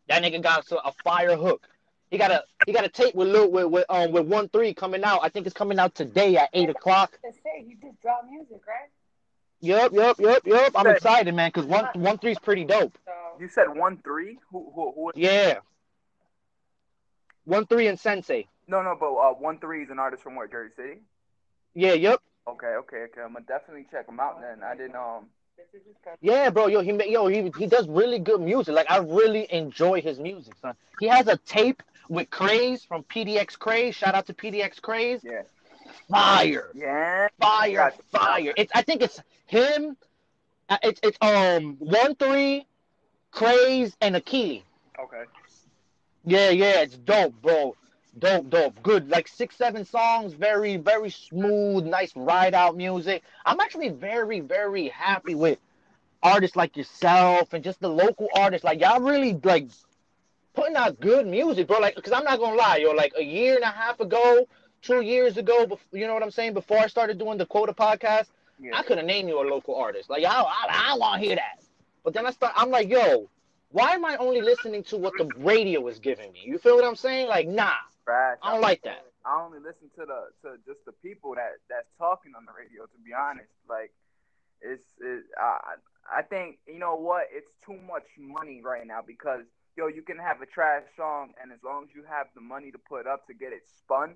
that 0.09 0.23
nigga 0.23 0.43
got 0.43 0.65
a 0.71 0.93
fire 1.05 1.37
hook. 1.37 1.67
He 2.11 2.19
got 2.19 2.31
a 2.31 2.45
he 2.67 2.73
got 2.73 2.85
a 2.85 2.89
tape 2.89 3.15
with 3.15 3.29
Lil 3.29 3.51
with, 3.51 3.67
with 3.67 3.85
um 3.89 4.13
with 4.13 4.27
one 4.27 4.49
three 4.49 4.75
coming 4.75 5.05
out. 5.05 5.21
I 5.23 5.29
think 5.29 5.47
it's 5.47 5.55
coming 5.55 5.79
out 5.79 5.95
today 5.95 6.37
at 6.37 6.51
eight 6.53 6.69
o'clock. 6.69 7.19
Say 7.23 7.65
he 7.67 7.75
just 7.75 8.01
dropped 8.03 8.29
music, 8.31 8.61
right? 8.67 8.91
Yep, 9.63 9.93
yep, 9.93 10.17
yep, 10.19 10.43
yep. 10.47 10.73
I'm 10.75 10.87
excited, 10.87 11.35
man, 11.35 11.51
because 11.51 11.67
one 11.67 11.87
one 11.95 12.19
three's 12.19 12.39
pretty 12.39 12.65
dope. 12.65 12.97
You 13.39 13.49
said 13.49 13.67
one 13.69 13.99
three? 13.99 14.39
Who 14.51 14.73
who 14.75 14.93
who? 14.93 15.13
Yeah. 15.15 15.59
One 17.45 17.67
three 17.67 17.87
and 17.87 17.99
Sensei. 17.99 18.49
No, 18.71 18.83
no, 18.83 18.97
but 18.99 19.13
uh, 19.13 19.33
one 19.35 19.59
three 19.59 19.83
is 19.83 19.91
an 19.91 19.99
artist 19.99 20.23
from 20.23 20.37
what 20.37 20.51
Jersey 20.53 20.73
City. 20.77 20.99
Yeah, 21.75 21.95
yep. 21.95 22.21
Okay, 22.47 22.69
okay, 22.69 22.97
okay. 22.99 23.21
I'm 23.21 23.33
gonna 23.33 23.45
definitely 23.45 23.87
check 23.91 24.09
him 24.09 24.21
out. 24.21 24.41
Then 24.41 24.63
I 24.63 24.77
didn't 24.77 24.95
um. 24.95 25.27
Yeah, 26.21 26.51
bro, 26.51 26.69
yo, 26.69 26.81
he 26.81 26.93
yo 27.11 27.27
he 27.27 27.51
he 27.59 27.67
does 27.67 27.89
really 27.89 28.21
good 28.21 28.41
music. 28.41 28.75
Like 28.75 28.89
I 28.89 28.99
really 28.99 29.53
enjoy 29.53 30.01
his 30.01 30.21
music, 30.21 30.55
son. 30.63 30.75
He 31.01 31.09
has 31.09 31.27
a 31.27 31.37
tape 31.39 31.83
with 32.09 32.31
Craze 32.31 32.85
from 32.85 33.03
PDX 33.03 33.59
Craze. 33.59 33.97
Shout 33.97 34.15
out 34.15 34.27
to 34.27 34.35
PDX 34.35 34.81
Craze. 34.81 35.21
Yeah. 35.25 35.43
Fire. 36.09 36.71
Yeah. 36.73 37.27
Fire. 37.41 37.93
Fire. 38.13 38.53
It's 38.57 38.71
I 38.75 38.83
think 38.83 39.03
it's 39.03 39.21
him. 39.47 39.97
uh, 40.69 40.79
It's 40.85 41.01
it's 41.03 41.19
um 41.21 41.77
one 41.81 42.15
three, 42.15 42.67
Craze 43.33 43.97
and 44.01 44.15
Akili. 44.15 44.63
Okay. 44.99 45.25
Yeah, 46.25 46.51
yeah, 46.51 46.83
it's 46.83 46.97
dope, 46.97 47.35
bro. 47.43 47.75
Dope, 48.19 48.51
dope. 48.51 48.83
Good. 48.83 49.09
Like 49.09 49.29
six, 49.29 49.57
seven 49.57 49.85
songs. 49.85 50.33
Very, 50.35 50.77
very 50.77 51.11
smooth, 51.11 51.85
nice 51.87 52.13
ride 52.17 52.55
out 52.55 52.77
music. 52.77 53.23
I'm 53.47 53.61
actually 53.61 53.89
very, 53.91 54.41
very 54.41 54.89
happy 54.89 55.35
with 55.35 55.59
artists 56.23 56.57
like 56.57 56.77
yourself 56.77 57.53
and 57.53 57.63
just 57.65 57.81
the 57.81 57.89
local 57.89 58.29
artists. 58.35 58.65
Like 58.65 58.81
y'all 58.81 59.01
really 59.01 59.35
like 59.45 59.69
putting 60.55 60.77
out 60.77 61.01
good 61.01 61.27
music, 61.27 61.69
bro. 61.69 61.79
Like, 61.79 61.95
cause 61.95 62.13
I'm 62.13 62.25
not 62.25 62.39
gonna 62.41 62.57
lie, 62.57 62.77
yo. 62.79 62.91
Like 62.91 63.13
a 63.17 63.23
year 63.25 63.55
and 63.55 63.65
a 63.65 63.69
half 63.69 64.01
ago, 64.01 64.47
two 64.83 65.01
years 65.03 65.37
ago, 65.37 65.67
bef- 65.67 65.79
you 65.93 66.07
know 66.07 66.15
what 66.15 66.23
I'm 66.23 66.31
saying? 66.33 66.55
Before 66.55 66.79
I 66.79 66.89
started 66.89 67.19
doing 67.19 67.39
the 67.39 67.47
Quota 67.47 67.73
podcast, 67.73 68.27
Yeah. 68.59 68.77
I 68.77 68.83
could 68.83 68.99
have 68.99 69.07
named 69.07 69.29
you 69.29 69.41
a 69.41 69.47
local 69.49 69.77
artist. 69.77 70.11
Like, 70.11 70.25
I, 70.25 70.29
I, 70.43 70.93
I 70.93 70.97
want 70.99 71.21
to 71.21 71.27
hear 71.27 71.37
that. 71.37 71.61
But 72.05 72.15
then 72.15 72.27
I 72.27 72.31
start, 72.31 72.53
I'm 72.57 72.71
like, 72.71 72.89
yo, 72.91 73.29
why 73.71 73.93
am 73.93 74.05
I 74.05 74.17
only 74.17 74.41
listening 74.43 74.83
to 74.85 74.97
what 74.97 75.13
the 75.17 75.29
radio 75.37 75.87
is 75.87 75.99
giving 75.99 76.33
me? 76.33 76.41
You 76.45 76.59
feel 76.59 76.75
what 76.77 76.85
I'm 76.85 76.97
saying? 76.97 77.29
Like, 77.29 77.47
nah, 77.47 77.73
Trash. 78.11 78.39
I 78.43 78.53
don't 78.53 78.61
like 78.63 78.83
that. 78.83 79.07
I 79.25 79.41
only 79.41 79.59
listen 79.59 79.91
to 79.99 80.07
the 80.07 80.21
to 80.43 80.57
just 80.67 80.85
the 80.85 80.93
people 81.03 81.35
that 81.35 81.63
that's 81.69 81.91
talking 81.99 82.33
on 82.37 82.45
the 82.45 82.53
radio. 82.53 82.83
To 82.85 82.99
be 83.05 83.13
honest, 83.15 83.53
like 83.69 83.93
it's 84.61 84.89
it, 85.01 85.25
I 85.39 85.79
I 86.11 86.23
think 86.23 86.59
you 86.67 86.79
know 86.79 86.97
what? 86.97 87.29
It's 87.31 87.51
too 87.65 87.79
much 87.87 88.07
money 88.19 88.61
right 88.65 88.87
now 88.87 89.01
because 89.07 89.45
yo, 89.77 89.87
you 89.87 90.03
can 90.03 90.19
have 90.19 90.43
a 90.43 90.47
trash 90.47 90.85
song, 90.97 91.33
and 91.41 91.53
as 91.53 91.63
long 91.63 91.85
as 91.85 91.95
you 91.95 92.03
have 92.09 92.27
the 92.35 92.41
money 92.41 92.71
to 92.73 92.79
put 92.79 93.07
up 93.07 93.27
to 93.29 93.35
get 93.35 93.53
it 93.53 93.63
spun, 93.79 94.15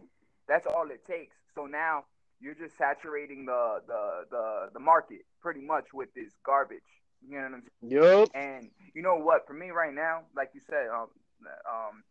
that's 0.49 0.67
all 0.67 0.91
it 0.91 1.05
takes. 1.07 1.37
So 1.55 1.67
now 1.67 2.05
you're 2.41 2.55
just 2.55 2.77
saturating 2.77 3.47
the 3.47 3.81
the 3.87 4.25
the, 4.31 4.71
the 4.75 4.81
market 4.81 5.25
pretty 5.41 5.61
much 5.61 5.93
with 5.93 6.13
this 6.15 6.33
garbage. 6.45 6.81
You 7.27 7.37
know 7.37 7.45
what 7.45 7.55
I'm 7.55 7.63
saying? 7.63 8.03
Yup. 8.03 8.29
And 8.35 8.71
you 8.95 9.03
know 9.03 9.17
what? 9.17 9.47
For 9.47 9.55
me 9.55 9.71
right 9.71 9.95
now, 9.95 10.23
like 10.37 10.51
you 10.55 10.61
said, 10.69 10.89
um, 10.89 11.09
um, 11.69 12.03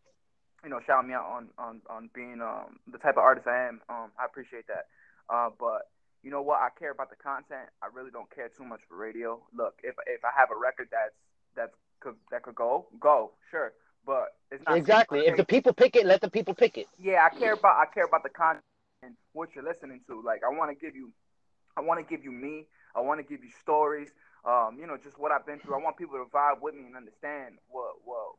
you 0.64 0.70
know, 0.70 0.80
shout 0.86 1.06
me 1.06 1.14
out 1.14 1.26
on 1.26 1.50
on 1.58 1.82
on 1.90 2.10
being 2.14 2.42
um 2.42 2.80
the 2.92 2.98
type 2.98 3.18
of 3.18 3.24
artist 3.24 3.48
I 3.48 3.68
am. 3.68 3.82
Um, 3.90 4.12
I 4.20 4.26
appreciate 4.26 4.68
that. 4.68 4.88
Uh, 5.30 5.50
but 5.60 5.90
you 6.24 6.32
know 6.32 6.42
what? 6.42 6.60
I 6.62 6.70
care 6.78 6.92
about 6.92 7.10
the 7.10 7.18
content. 7.18 7.70
I 7.82 7.88
really 7.94 8.12
don't 8.12 8.34
care 8.34 8.50
too 8.50 8.64
much 8.64 8.82
for 8.88 8.96
radio. 8.98 9.42
Look, 9.56 9.76
if 9.84 9.96
if 10.08 10.24
I 10.24 10.32
have 10.38 10.50
a 10.52 10.60
record 10.60 10.88
that's 10.92 11.16
that's 11.56 11.76
could 12.00 12.16
that 12.32 12.44
could 12.44 12.56
go, 12.56 12.88
go, 13.00 13.32
sure. 13.52 13.74
But 14.06 14.36
it's 14.52 14.64
not 14.68 14.78
Exactly. 14.78 15.28
If 15.28 15.38
the 15.38 15.46
people 15.46 15.74
pick 15.74 15.96
it, 15.96 16.06
let 16.06 16.22
the 16.22 16.30
people 16.30 16.54
pick 16.54 16.78
it. 16.78 16.88
yeah, 17.00 17.28
I 17.32 17.38
care 17.38 17.54
about 17.54 17.78
I 17.78 17.86
care 17.94 18.06
about 18.06 18.24
the 18.24 18.30
content 18.30 18.64
and 19.02 19.16
what 19.34 19.56
you're 19.56 19.64
listening 19.64 20.02
to. 20.08 20.22
Like 20.22 20.42
I 20.44 20.50
want 20.56 20.72
to 20.72 20.86
give 20.86 20.96
you, 20.96 21.12
I 21.78 21.82
want 21.82 22.00
to 22.00 22.06
give 22.06 22.24
you 22.24 22.32
me. 22.32 22.66
I 22.96 23.02
want 23.02 23.20
to 23.20 23.24
give 23.24 23.44
you 23.44 23.52
stories. 23.62 24.10
Um, 24.46 24.78
you 24.80 24.88
know, 24.88 24.98
just 25.02 25.18
what 25.18 25.32
I've 25.32 25.46
been 25.46 25.60
through. 25.60 25.76
I 25.76 25.84
want 25.84 25.98
people 25.98 26.18
to 26.18 26.30
vibe 26.30 26.62
with 26.62 26.76
me 26.76 26.84
and 26.86 26.96
understand 26.96 27.56
what 27.70 27.96
what 28.04 28.36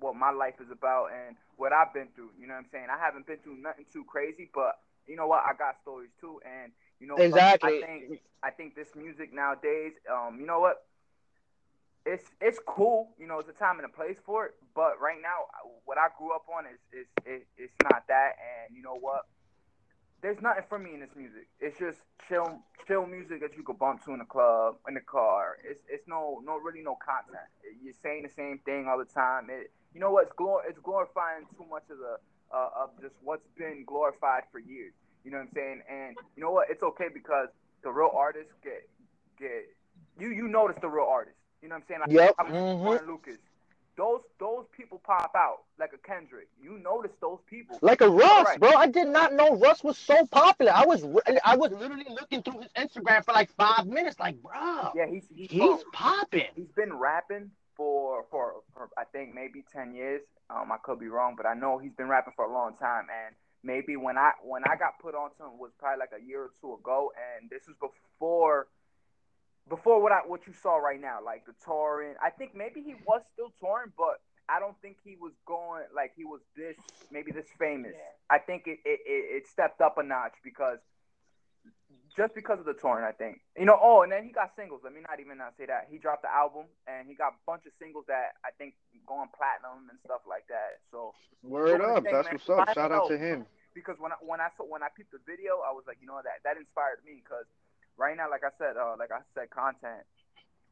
what 0.00 0.16
my 0.16 0.30
life 0.30 0.54
is 0.60 0.70
about 0.70 1.10
and 1.12 1.36
what 1.56 1.72
I've 1.72 1.92
been 1.92 2.08
through. 2.14 2.30
You 2.38 2.46
know 2.46 2.54
what 2.54 2.60
I'm 2.60 2.70
saying? 2.72 2.86
I 2.90 2.98
haven't 2.98 3.26
been 3.26 3.38
through 3.38 3.56
nothing 3.56 3.86
too 3.92 4.04
crazy, 4.04 4.50
but 4.54 4.78
you 5.06 5.16
know 5.16 5.26
what? 5.26 5.42
I 5.44 5.54
got 5.58 5.80
stories 5.82 6.10
too, 6.20 6.40
and 6.44 6.72
you 7.00 7.06
know? 7.06 7.16
Exactly. 7.16 7.82
I 7.82 7.86
think 7.86 8.20
I 8.42 8.50
think 8.50 8.74
this 8.74 8.88
music 8.94 9.32
nowadays, 9.32 9.92
um, 10.10 10.38
you 10.40 10.46
know 10.46 10.60
what? 10.60 10.84
It's 12.06 12.24
it's 12.40 12.58
cool, 12.66 13.10
you 13.18 13.26
know, 13.26 13.38
it's 13.38 13.48
a 13.48 13.52
time 13.52 13.76
and 13.78 13.84
a 13.84 13.88
place 13.88 14.16
for 14.24 14.46
it. 14.46 14.54
But 14.74 15.00
right 15.00 15.18
now, 15.20 15.50
what 15.84 15.98
I 15.98 16.08
grew 16.16 16.34
up 16.34 16.44
on 16.48 16.64
is 16.66 16.78
is 16.92 17.06
it, 17.26 17.46
it's 17.56 17.74
not 17.82 18.04
that, 18.08 18.36
and 18.38 18.76
you 18.76 18.82
know 18.82 18.96
what? 18.98 19.26
There's 20.20 20.40
nothing 20.42 20.64
for 20.68 20.78
me 20.78 20.94
in 20.94 21.00
this 21.00 21.14
music. 21.16 21.46
It's 21.60 21.78
just 21.78 21.98
chill 22.28 22.58
chill 22.86 23.06
music 23.06 23.40
that 23.40 23.56
you 23.56 23.62
could 23.62 23.78
bump 23.78 24.04
to 24.04 24.12
in 24.12 24.18
the 24.18 24.24
club, 24.24 24.76
in 24.88 24.94
the 24.94 25.00
car. 25.00 25.58
It's 25.64 25.80
it's 25.88 26.06
no 26.08 26.42
no 26.44 26.56
really 26.58 26.82
no 26.82 26.96
content. 26.96 27.46
You're 27.82 27.94
saying 28.02 28.22
the 28.24 28.34
same 28.34 28.58
thing 28.64 28.88
all 28.88 28.98
the 28.98 29.04
time. 29.04 29.48
It 29.50 29.70
you 29.94 30.00
know 30.00 30.10
what? 30.10 30.26
It's 30.26 30.34
glor 30.34 30.60
it's 30.68 30.78
glorifying 30.80 31.46
too 31.56 31.64
much 31.70 31.84
of 31.90 31.98
the 31.98 32.18
uh, 32.52 32.70
of 32.82 32.90
just 33.00 33.14
what's 33.22 33.46
been 33.56 33.84
glorified 33.86 34.42
for 34.50 34.58
years. 34.58 34.92
You 35.24 35.30
know 35.30 35.38
what 35.38 35.48
I'm 35.48 35.54
saying? 35.54 35.82
And 35.88 36.16
you 36.36 36.42
know 36.42 36.50
what? 36.50 36.68
It's 36.70 36.82
okay 36.82 37.08
because 37.12 37.48
the 37.82 37.90
real 37.90 38.10
artists 38.14 38.52
get 38.64 38.88
get 39.38 39.68
you 40.18 40.30
you 40.30 40.48
notice 40.48 40.76
the 40.80 40.88
real 40.88 41.06
artists. 41.08 41.38
You 41.62 41.68
know 41.68 41.76
what 41.76 41.82
I'm 41.82 41.86
saying? 41.88 42.00
Like, 42.00 42.10
Yep. 42.10 42.34
I'm 42.38 42.46
Mhm. 42.52 42.84
Warren 42.84 43.06
Lucas. 43.06 43.38
Those 43.98 44.20
those 44.38 44.64
people 44.76 45.00
pop 45.04 45.32
out 45.36 45.64
like 45.78 45.90
a 45.92 45.98
Kendrick. 45.98 46.46
You 46.62 46.78
notice 46.78 47.10
those 47.20 47.40
people. 47.50 47.78
Like 47.82 48.00
a 48.00 48.08
Russ, 48.08 48.46
Right. 48.46 48.60
bro. 48.60 48.70
I 48.70 48.86
did 48.86 49.08
not 49.08 49.32
know 49.34 49.56
Russ 49.56 49.82
was 49.84 49.98
so 49.98 50.24
popular. 50.26 50.72
I 50.72 50.86
was 50.86 51.04
I 51.44 51.56
was 51.56 51.72
literally 51.72 52.06
looking 52.08 52.42
through 52.42 52.60
his 52.60 52.72
Instagram 52.72 53.24
for 53.24 53.32
like 53.32 53.50
five 53.56 53.86
minutes. 53.88 54.18
Like, 54.20 54.40
bro, 54.40 54.92
Yeah, 54.94 55.06
he's 55.10 55.24
he's, 55.34 55.50
he's 55.50 55.80
popping. 55.92 56.44
he's 56.54 56.70
been 56.76 56.94
rapping 56.94 57.50
for, 57.76 58.24
for 58.30 58.62
for 58.72 58.88
I 58.96 59.04
think 59.04 59.34
maybe 59.34 59.64
ten 59.72 59.92
years. 59.94 60.22
Um, 60.48 60.70
I 60.72 60.76
could 60.82 61.00
be 61.00 61.08
wrong, 61.08 61.34
but 61.36 61.44
I 61.44 61.54
know 61.54 61.78
he's 61.78 61.92
been 61.92 62.08
rapping 62.08 62.32
for 62.36 62.44
a 62.44 62.52
long 62.52 62.74
time. 62.76 63.06
And 63.26 63.34
maybe 63.64 63.96
when 63.96 64.16
I 64.16 64.30
when 64.44 64.62
I 64.64 64.76
got 64.76 65.00
put 65.00 65.16
onto 65.16 65.42
him 65.42 65.58
was 65.58 65.72
probably 65.78 65.98
like 65.98 66.12
a 66.16 66.24
year 66.24 66.42
or 66.44 66.50
two 66.60 66.74
ago, 66.74 67.12
and 67.40 67.50
this 67.50 67.62
was 67.66 67.76
before 67.80 68.68
before 69.68 70.02
what 70.02 70.12
I 70.12 70.20
what 70.26 70.46
you 70.46 70.52
saw 70.52 70.76
right 70.76 71.00
now, 71.00 71.18
like 71.24 71.46
the 71.46 71.54
touring. 71.64 72.14
I 72.22 72.30
think 72.30 72.54
maybe 72.54 72.80
he 72.80 72.94
was 73.06 73.22
still 73.32 73.52
touring, 73.60 73.92
but 73.96 74.20
I 74.48 74.60
don't 74.60 74.76
think 74.80 74.96
he 75.04 75.16
was 75.20 75.32
going 75.46 75.84
like 75.94 76.12
he 76.16 76.24
was 76.24 76.40
this 76.56 76.76
maybe 77.12 77.32
this 77.32 77.46
famous. 77.58 77.92
Yeah. 77.94 78.34
I 78.34 78.38
think 78.38 78.64
it, 78.66 78.80
it, 78.84 79.00
it, 79.04 79.42
it 79.42 79.48
stepped 79.48 79.80
up 79.80 79.98
a 79.98 80.02
notch 80.02 80.34
because 80.42 80.78
just 82.16 82.34
because 82.34 82.58
of 82.58 82.66
the 82.66 82.74
touring, 82.74 83.04
I 83.04 83.12
think. 83.12 83.40
You 83.56 83.64
know, 83.64 83.78
oh, 83.78 84.02
and 84.02 84.10
then 84.10 84.24
he 84.24 84.32
got 84.32 84.50
singles. 84.56 84.80
Let 84.82 84.92
me 84.92 85.00
not 85.06 85.20
even 85.20 85.38
not 85.38 85.54
say 85.56 85.66
that. 85.66 85.86
He 85.90 85.98
dropped 85.98 86.22
the 86.22 86.32
album 86.32 86.66
and 86.88 87.06
he 87.06 87.14
got 87.14 87.36
a 87.36 87.40
bunch 87.46 87.62
of 87.66 87.72
singles 87.78 88.04
that 88.08 88.34
I 88.42 88.50
think 88.58 88.74
going 89.06 89.28
platinum 89.36 89.86
and 89.86 89.98
stuff 90.04 90.24
like 90.26 90.48
that. 90.48 90.82
So 90.90 91.14
Word 91.44 91.80
up. 91.80 92.02
the 92.02 92.10
thing, 92.10 92.12
That's 92.12 92.26
man. 92.26 92.40
what's 92.40 92.50
up. 92.50 92.74
Shout 92.74 92.90
out 92.90 93.08
know. 93.08 93.14
to 93.14 93.18
him. 93.20 93.46
because 93.74 93.96
when 94.02 94.10
I 94.10 94.18
when 94.24 94.40
I 94.40 94.48
saw 94.56 94.64
when 94.66 94.82
I 94.82 94.88
peeped 94.90 95.12
the 95.12 95.22
video, 95.22 95.62
I 95.62 95.70
was 95.70 95.84
like, 95.86 95.98
you 96.00 96.08
know 96.08 96.18
that 96.18 96.42
that 96.42 96.56
inspired 96.56 97.04
me 97.06 97.22
because 97.22 97.46
right 97.98 98.16
now, 98.16 98.30
like 98.30 98.44
I 98.44 98.50
said, 98.58 98.76
uh, 98.76 98.94
like 98.98 99.10
I 99.12 99.20
said, 99.34 99.50
content. 99.50 100.06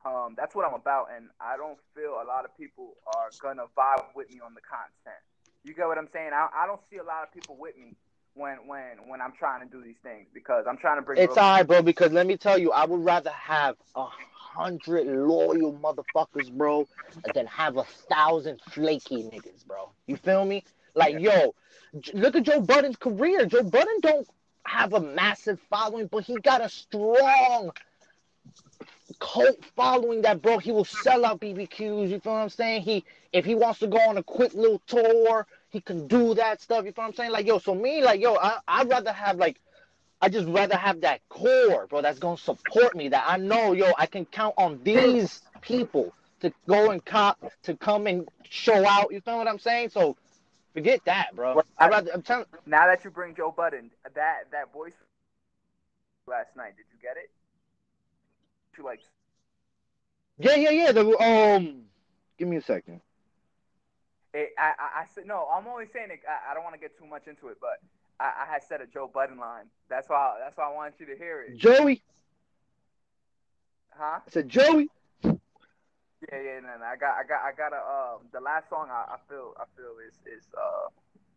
Um, 0.05 0.35
that's 0.37 0.55
what 0.55 0.65
I'm 0.65 0.75
about, 0.75 1.09
and 1.15 1.29
I 1.41 1.57
don't 1.57 1.79
feel 1.95 2.23
a 2.23 2.27
lot 2.27 2.45
of 2.45 2.57
people 2.57 2.95
are 3.17 3.29
gonna 3.43 3.65
vibe 3.77 4.15
with 4.15 4.31
me 4.31 4.41
on 4.41 4.55
the 4.55 4.61
content. 4.62 5.21
You 5.65 5.75
get 5.75 5.87
what 5.89 5.99
I'm 5.99 6.09
saying? 6.12 6.31
I, 6.33 6.49
I 6.55 6.67
don't 6.67 6.81
see 6.91 6.99
a 6.99 7.03
lot 7.03 7.25
of 7.25 7.33
people 7.35 7.57
with 7.59 7.77
me 7.77 7.97
when 8.35 8.69
when 8.69 9.09
when 9.09 9.21
I'm 9.21 9.33
trying 9.37 9.69
to 9.69 9.73
do 9.77 9.83
these 9.83 9.99
things 10.05 10.29
because 10.33 10.65
I'm 10.69 10.77
trying 10.77 10.99
to 10.99 11.03
bring. 11.03 11.19
It's 11.19 11.37
real- 11.37 11.45
alright, 11.45 11.67
bro. 11.67 11.83
Because 11.83 12.12
let 12.12 12.27
me 12.27 12.37
tell 12.37 12.57
you, 12.57 12.71
I 12.71 12.85
would 12.85 13.05
rather 13.05 13.31
have 13.31 13.75
a 13.97 14.07
hundred 14.31 15.07
loyal 15.09 15.73
motherfuckers, 15.73 16.53
bro, 16.53 16.87
than 17.35 17.47
have 17.47 17.77
a 17.77 17.85
thousand 17.85 18.61
flaky 18.71 19.25
niggas, 19.25 19.67
bro. 19.67 19.91
You 20.07 20.17
feel 20.17 20.45
me? 20.45 20.62
Like, 20.95 21.19
yo, 21.19 21.55
look 22.15 22.37
at 22.37 22.45
Joe 22.45 22.61
Budden's 22.61 22.97
career. 22.97 23.45
Joe 23.45 23.65
Budden 23.65 24.01
don't 24.01 24.27
have 24.66 24.92
a 24.92 25.00
massive 25.00 25.61
following, 25.70 26.07
but 26.07 26.24
he 26.24 26.37
got 26.37 26.61
a 26.61 26.68
strong 26.68 27.70
cult 29.18 29.64
following 29.74 30.22
that 30.22 30.42
bro. 30.42 30.59
He 30.59 30.72
will 30.72 30.85
sell 30.85 31.24
out 31.24 31.40
bbqs 31.40 32.09
you 32.11 32.20
feel 32.20 32.33
what 32.33 32.40
i'm 32.40 32.48
saying? 32.48 32.83
He 32.83 33.05
if 33.33 33.44
he 33.44 33.55
wants 33.55 33.79
to 33.81 33.87
go 33.87 33.98
on 33.98 34.16
a 34.18 34.22
quick 34.22 34.52
little 34.55 34.81
tour 34.87 35.46
he 35.70 35.81
can 35.81 36.07
do 36.07 36.35
that 36.35 36.61
stuff 36.61 36.85
you 36.85 36.92
feel 36.92 37.05
what 37.05 37.09
i'm 37.09 37.14
saying? 37.14 37.31
Like 37.31 37.46
yo 37.46 37.59
so 37.59 37.74
me 37.74 38.02
like 38.02 38.20
yo 38.20 38.37
I, 38.37 38.59
i'd 38.68 38.88
rather 38.88 39.12
have 39.12 39.37
like 39.37 39.61
i 40.20 40.29
just 40.29 40.48
rather 40.48 40.76
have 40.76 41.00
that 41.02 41.20
core 41.29 41.87
bro 41.87 42.02
that's 42.02 42.18
gonna 42.18 42.37
support 42.37 42.94
me 42.96 43.09
that 43.09 43.24
i 43.26 43.37
know 43.37 43.72
yo 43.72 43.92
i 43.98 44.07
can 44.07 44.24
count 44.26 44.55
on 44.59 44.81
these 44.83 45.42
people 45.61 46.12
to 46.40 46.52
go 46.68 46.90
and 46.90 47.05
cop 47.05 47.38
to 47.62 47.76
come 47.76 48.07
and 48.07 48.29
show 48.48 48.87
out 48.87 49.12
you 49.12 49.20
feel 49.20 49.38
what 49.38 49.48
i'm 49.48 49.59
saying? 49.59 49.90
So 49.90 50.16
forget 50.77 51.01
that 51.05 51.35
bro 51.35 51.62
rather 51.81 52.11
i'm 52.12 52.23
telling 52.23 52.45
now 52.67 52.87
that 52.87 53.05
you 53.05 53.11
bring 53.11 53.35
Joe 53.35 53.55
Budden, 53.57 53.91
that 54.15 54.49
that 54.51 54.73
voice 54.73 54.93
last 56.27 56.57
night. 56.57 56.77
Did 56.77 56.87
you 56.93 56.99
get 57.01 57.17
it? 57.17 57.31
You 58.77 58.85
like? 58.85 59.01
Yeah, 60.39 60.57
yeah, 60.57 60.71
yeah. 60.71 60.93
The 60.93 61.17
um, 61.19 61.85
give 62.39 62.49
me 62.49 62.57
a 62.57 62.62
second. 62.62 63.01
It, 64.35 64.51
I, 64.59 64.73
I, 64.79 65.01
I 65.01 65.05
said 65.15 65.27
no. 65.27 65.49
I'm 65.53 65.67
only 65.67 65.87
saying 65.93 66.11
it. 66.11 66.21
I, 66.29 66.51
I 66.51 66.55
don't 66.55 66.65
want 66.65 66.75
to 66.75 66.81
get 66.81 66.99
too 66.99 67.07
much 67.07 67.27
into 67.27 67.49
it, 67.49 67.57
but 67.61 67.81
I, 68.21 68.45
I 68.45 68.53
had 68.53 68.62
said 68.62 68.81
a 68.81 68.87
Joe 68.87 69.11
Budden 69.12 69.39
line. 69.39 69.67
That's 69.89 70.09
why. 70.09 70.37
That's 70.43 70.57
why 70.57 70.65
I 70.65 70.75
wanted 70.75 70.95
you 70.99 71.07
to 71.07 71.17
hear 71.17 71.43
it. 71.43 71.57
Joey. 71.57 72.03
Huh? 73.91 74.21
I 74.27 74.31
said 74.31 74.49
Joey. 74.49 74.91
Yeah, 76.24 76.40
yeah, 76.40 76.61
no, 76.64 76.72
no. 76.81 76.87
I 76.87 76.96
got, 76.96 77.14
I 77.20 77.24
got, 77.29 77.40
I 77.44 77.52
got 77.52 77.72
a. 77.76 77.83
Um, 77.83 78.29
the 78.33 78.40
last 78.40 78.68
song 78.70 78.88
I, 78.90 79.16
I 79.16 79.18
feel, 79.29 79.52
I 79.61 79.64
feel 79.76 80.00
is, 80.00 80.16
is, 80.24 80.44
uh, 80.57 80.88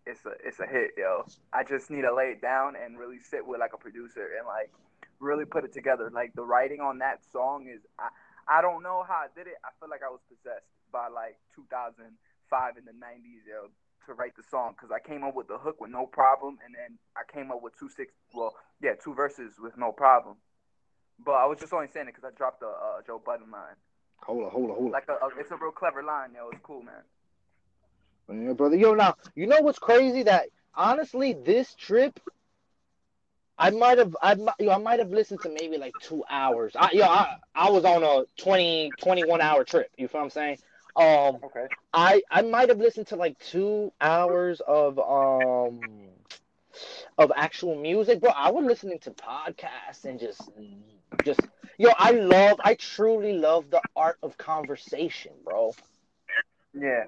it's 0.07 0.25
a, 0.25 0.33
it's 0.43 0.59
a 0.59 0.65
hit, 0.65 0.95
yo. 0.97 1.25
I 1.53 1.63
just 1.63 1.91
need 1.91 2.03
to 2.03 2.15
lay 2.15 2.31
it 2.33 2.41
down 2.41 2.73
and 2.79 2.97
really 2.97 3.19
sit 3.19 3.45
with 3.45 3.59
like 3.59 3.73
a 3.75 3.77
producer 3.77 4.25
and 4.39 4.47
like 4.47 4.71
really 5.19 5.45
put 5.45 5.65
it 5.65 5.73
together. 5.73 6.09
Like 6.13 6.33
the 6.33 6.43
writing 6.43 6.79
on 6.79 6.99
that 6.99 7.21
song 7.31 7.67
is, 7.67 7.81
I, 7.99 8.09
I 8.47 8.61
don't 8.61 8.81
know 8.81 9.03
how 9.07 9.27
I 9.27 9.29
did 9.35 9.47
it. 9.47 9.59
I 9.63 9.69
feel 9.79 9.89
like 9.89 10.01
I 10.01 10.09
was 10.09 10.23
possessed 10.31 10.65
by 10.91 11.07
like 11.11 11.37
2005 11.55 12.07
in 12.79 12.85
the 12.85 12.95
90s, 12.95 13.45
yo, 13.45 13.69
to 14.07 14.13
write 14.15 14.35
the 14.35 14.43
song 14.49 14.73
because 14.73 14.89
I 14.95 15.03
came 15.05 15.23
up 15.23 15.35
with 15.35 15.47
the 15.47 15.59
hook 15.59 15.79
with 15.79 15.91
no 15.91 16.07
problem, 16.07 16.57
and 16.65 16.73
then 16.73 16.97
I 17.19 17.21
came 17.31 17.51
up 17.51 17.61
with 17.61 17.77
two 17.77 17.89
six, 17.89 18.13
well, 18.33 18.55
yeah, 18.81 18.95
two 18.97 19.13
verses 19.13 19.53
with 19.59 19.77
no 19.77 19.91
problem. 19.91 20.37
But 21.23 21.33
I 21.37 21.45
was 21.45 21.59
just 21.59 21.73
only 21.73 21.87
saying 21.93 22.07
it 22.07 22.15
because 22.15 22.25
I 22.25 22.35
dropped 22.35 22.61
the 22.61 22.67
uh, 22.71 23.03
Joe 23.05 23.21
Budden 23.23 23.51
line. 23.51 23.75
Hold 24.23 24.45
on, 24.45 24.51
hold 24.51 24.69
on, 24.71 24.75
hold 24.75 24.85
on. 24.87 24.91
Like 24.91 25.07
a, 25.09 25.13
a, 25.13 25.29
it's 25.39 25.51
a 25.51 25.57
real 25.57 25.71
clever 25.71 26.03
line, 26.03 26.31
yo. 26.35 26.49
It's 26.49 26.61
cool, 26.63 26.81
man. 26.83 27.01
Yeah, 28.31 28.53
brother. 28.53 28.75
Yo, 28.75 28.93
now 28.93 29.15
you 29.35 29.47
know 29.47 29.61
what's 29.61 29.79
crazy? 29.79 30.23
That 30.23 30.49
honestly, 30.75 31.33
this 31.33 31.73
trip, 31.75 32.19
I 33.57 33.71
might 33.71 33.97
have, 33.97 34.15
I 34.21 34.35
yo, 34.59 34.71
I 34.71 34.77
might 34.77 34.99
have 34.99 35.11
listened 35.11 35.41
to 35.41 35.49
maybe 35.49 35.77
like 35.77 35.95
two 35.99 36.23
hours. 36.29 36.73
I, 36.75 36.91
yo, 36.93 37.05
I, 37.05 37.35
I 37.55 37.69
was 37.69 37.85
on 37.85 38.03
a 38.03 38.25
20, 38.41 38.95
21 38.99 39.41
hour 39.41 39.63
trip. 39.63 39.89
You 39.97 40.07
feel 40.07 40.21
what 40.21 40.25
I'm 40.25 40.29
saying? 40.29 40.57
Um, 40.95 41.37
okay. 41.43 41.67
I, 41.93 42.21
I 42.29 42.41
might 42.43 42.69
have 42.69 42.79
listened 42.79 43.07
to 43.07 43.15
like 43.15 43.37
two 43.39 43.91
hours 43.99 44.61
of 44.65 44.99
um 44.99 46.09
of 47.17 47.31
actual 47.35 47.75
music, 47.75 48.21
bro. 48.21 48.31
I 48.31 48.51
was 48.51 48.65
listening 48.65 48.99
to 48.99 49.11
podcasts 49.11 50.05
and 50.05 50.19
just, 50.19 50.49
just 51.23 51.41
yo. 51.77 51.89
I 51.97 52.11
love, 52.11 52.59
I 52.63 52.75
truly 52.75 53.33
love 53.33 53.69
the 53.69 53.81
art 53.95 54.17
of 54.23 54.37
conversation, 54.37 55.33
bro. 55.43 55.73
Yeah. 56.73 57.05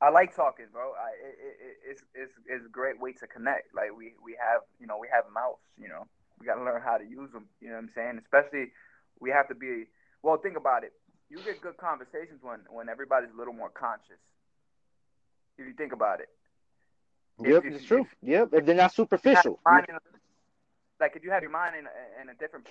I 0.00 0.10
like 0.10 0.36
talking, 0.36 0.66
bro. 0.72 0.92
I 0.92 1.08
it, 1.26 1.36
it, 1.40 1.76
it's 1.90 2.02
it's 2.14 2.32
it's 2.46 2.66
a 2.66 2.68
great 2.68 3.00
way 3.00 3.12
to 3.14 3.26
connect. 3.26 3.74
Like 3.74 3.96
we 3.96 4.12
we 4.22 4.36
have 4.38 4.60
you 4.78 4.86
know 4.86 4.98
we 4.98 5.08
have 5.12 5.24
mouths. 5.32 5.58
You 5.78 5.88
know 5.88 6.06
we 6.38 6.46
got 6.46 6.56
to 6.56 6.64
learn 6.64 6.82
how 6.82 6.98
to 6.98 7.04
use 7.04 7.32
them. 7.32 7.46
You 7.60 7.68
know 7.68 7.74
what 7.76 7.84
I'm 7.84 7.90
saying? 7.94 8.20
Especially 8.22 8.72
we 9.20 9.30
have 9.30 9.48
to 9.48 9.54
be 9.54 9.84
well. 10.22 10.36
Think 10.36 10.56
about 10.58 10.84
it. 10.84 10.92
You 11.30 11.38
get 11.38 11.60
good 11.62 11.78
conversations 11.78 12.40
when 12.42 12.60
when 12.68 12.88
everybody's 12.90 13.30
a 13.34 13.38
little 13.38 13.54
more 13.54 13.70
conscious. 13.70 14.20
If 15.58 15.66
you 15.66 15.72
think 15.72 15.92
about 15.94 16.20
it. 16.20 16.28
Yep, 17.42 17.64
If- 17.64 17.72
it's 17.72 17.82
if- 17.82 17.88
true. 17.88 18.00
if 18.02 18.14
Yep, 18.22 18.48
if 18.52 18.66
they're 18.66 18.74
not 18.74 18.92
superficial. 18.92 19.58
your 19.66 19.72
mind 19.72 19.86
in 19.88 19.94
a- 19.94 20.15
like 21.00 21.16
if 21.16 21.24
you 21.24 21.30
have 21.30 21.42
your 21.42 21.50
mind 21.52 21.76
in 21.76 21.86
a, 21.86 22.22
in 22.22 22.28
a 22.28 22.34
different, 22.34 22.66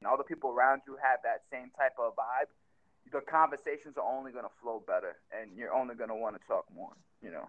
and 0.00 0.08
all 0.08 0.16
the 0.16 0.24
people 0.24 0.50
around 0.50 0.82
you 0.86 0.96
have 1.02 1.20
that 1.24 1.42
same 1.50 1.70
type 1.78 1.92
of 1.98 2.14
vibe, 2.16 2.50
the 3.12 3.20
conversations 3.20 3.96
are 3.96 4.18
only 4.18 4.32
gonna 4.32 4.48
flow 4.62 4.82
better, 4.86 5.16
and 5.32 5.50
you're 5.56 5.72
only 5.72 5.94
gonna 5.94 6.16
want 6.16 6.40
to 6.40 6.46
talk 6.46 6.64
more. 6.74 6.92
You 7.22 7.30
know. 7.30 7.48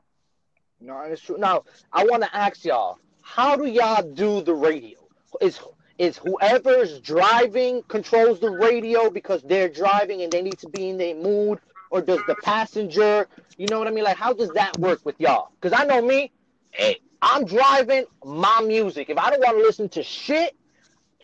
No, 0.80 1.00
it's 1.02 1.22
true. 1.22 1.38
Now, 1.38 1.64
I 1.94 2.06
want 2.06 2.24
to 2.24 2.36
ask 2.36 2.66
y'all, 2.66 2.98
how 3.22 3.56
do 3.56 3.68
y'all 3.68 4.02
do 4.02 4.42
the 4.42 4.54
radio? 4.54 4.98
Is 5.40 5.60
is 5.98 6.18
whoever's 6.18 7.00
driving 7.00 7.84
controls 7.84 8.40
the 8.40 8.50
radio 8.50 9.10
because 9.12 9.44
they're 9.44 9.70
driving 9.70 10.24
and 10.24 10.32
they 10.32 10.42
need 10.42 10.58
to 10.60 10.70
be 10.70 10.90
in 10.90 10.98
their 10.98 11.16
mood, 11.16 11.60
or 11.92 12.02
does 12.02 12.20
the 12.28 12.36
passenger? 12.44 13.28
You 13.58 13.68
know 13.68 13.78
what 13.78 13.88
I 13.88 13.92
mean? 13.92 14.04
Like, 14.04 14.18
how 14.18 14.34
does 14.34 14.50
that 14.52 14.78
work 14.80 15.06
with 15.06 15.20
y'all? 15.20 15.52
Because 15.60 15.80
I 15.80 15.86
know 15.86 16.02
me. 16.02 16.32
Hey, 16.72 17.00
I'm 17.22 17.46
driving 17.46 18.06
my 18.26 18.62
music. 18.62 19.10
If 19.10 19.18
I 19.18 19.30
don't 19.30 19.40
want 19.40 19.58
to 19.58 19.64
listen 19.64 19.90
to 19.90 20.04
shit, 20.04 20.56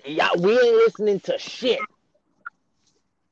yeah, 0.05 0.29
we 0.37 0.51
ain't 0.51 0.75
listening 0.75 1.19
to 1.21 1.37
shit. 1.37 1.79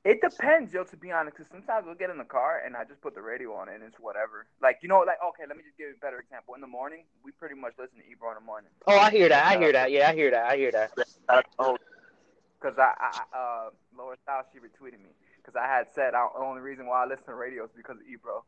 It 0.04 0.22
depends, 0.22 0.72
yo. 0.72 0.84
To 0.84 0.98
be 0.98 1.12
honest, 1.12 1.38
because 1.38 1.52
sometimes 1.52 1.86
we'll 1.86 1.96
get 1.96 2.12
in 2.12 2.20
the 2.20 2.26
car 2.26 2.62
and 2.64 2.78
I 2.78 2.84
just 2.84 3.02
put 3.02 3.16
the 3.16 3.22
radio 3.22 3.54
on 3.56 3.70
and 3.70 3.82
it's 3.82 4.00
whatever. 4.00 4.46
Like 4.62 4.80
you 4.84 4.90
know, 4.90 5.00
like 5.00 5.18
okay, 5.30 5.44
let 5.48 5.58
me 5.58 5.64
just 5.64 5.78
give 5.78 5.88
you 5.88 5.96
a 5.96 6.00
better 6.00 6.20
example. 6.20 6.54
In 6.54 6.62
the 6.62 6.68
morning, 6.68 7.06
we 7.24 7.32
pretty 7.32 7.56
much 7.56 7.74
listen 7.80 7.98
to 7.98 8.06
Ebro 8.06 8.30
in 8.30 8.36
the 8.36 8.46
morning. 8.46 8.70
Oh, 8.86 8.98
I 8.98 9.10
hear 9.10 9.30
that. 9.30 9.46
I 9.46 9.58
hear 9.58 9.72
that. 9.72 9.92
Yeah, 9.92 10.10
I 10.10 10.14
hear 10.14 10.30
that. 10.30 10.46
I 10.46 10.58
hear 10.58 10.72
that. 10.72 10.92
Because 10.96 12.78
I, 12.78 12.94
I, 13.00 13.38
uh, 13.38 13.70
Laura 13.98 14.16
Stylez, 14.28 14.46
she 14.54 14.60
retweeted 14.60 15.02
me 15.02 15.10
because 15.38 15.56
I 15.56 15.68
had 15.68 15.88
said 15.94 16.14
I, 16.14 16.28
the 16.34 16.44
only 16.44 16.62
reason 16.62 16.86
why 16.86 17.04
I 17.04 17.08
listen 17.08 17.26
to 17.26 17.34
radio 17.34 17.66
is 17.66 17.72
because 17.76 17.98
of 17.98 18.06
Ebro 18.08 18.44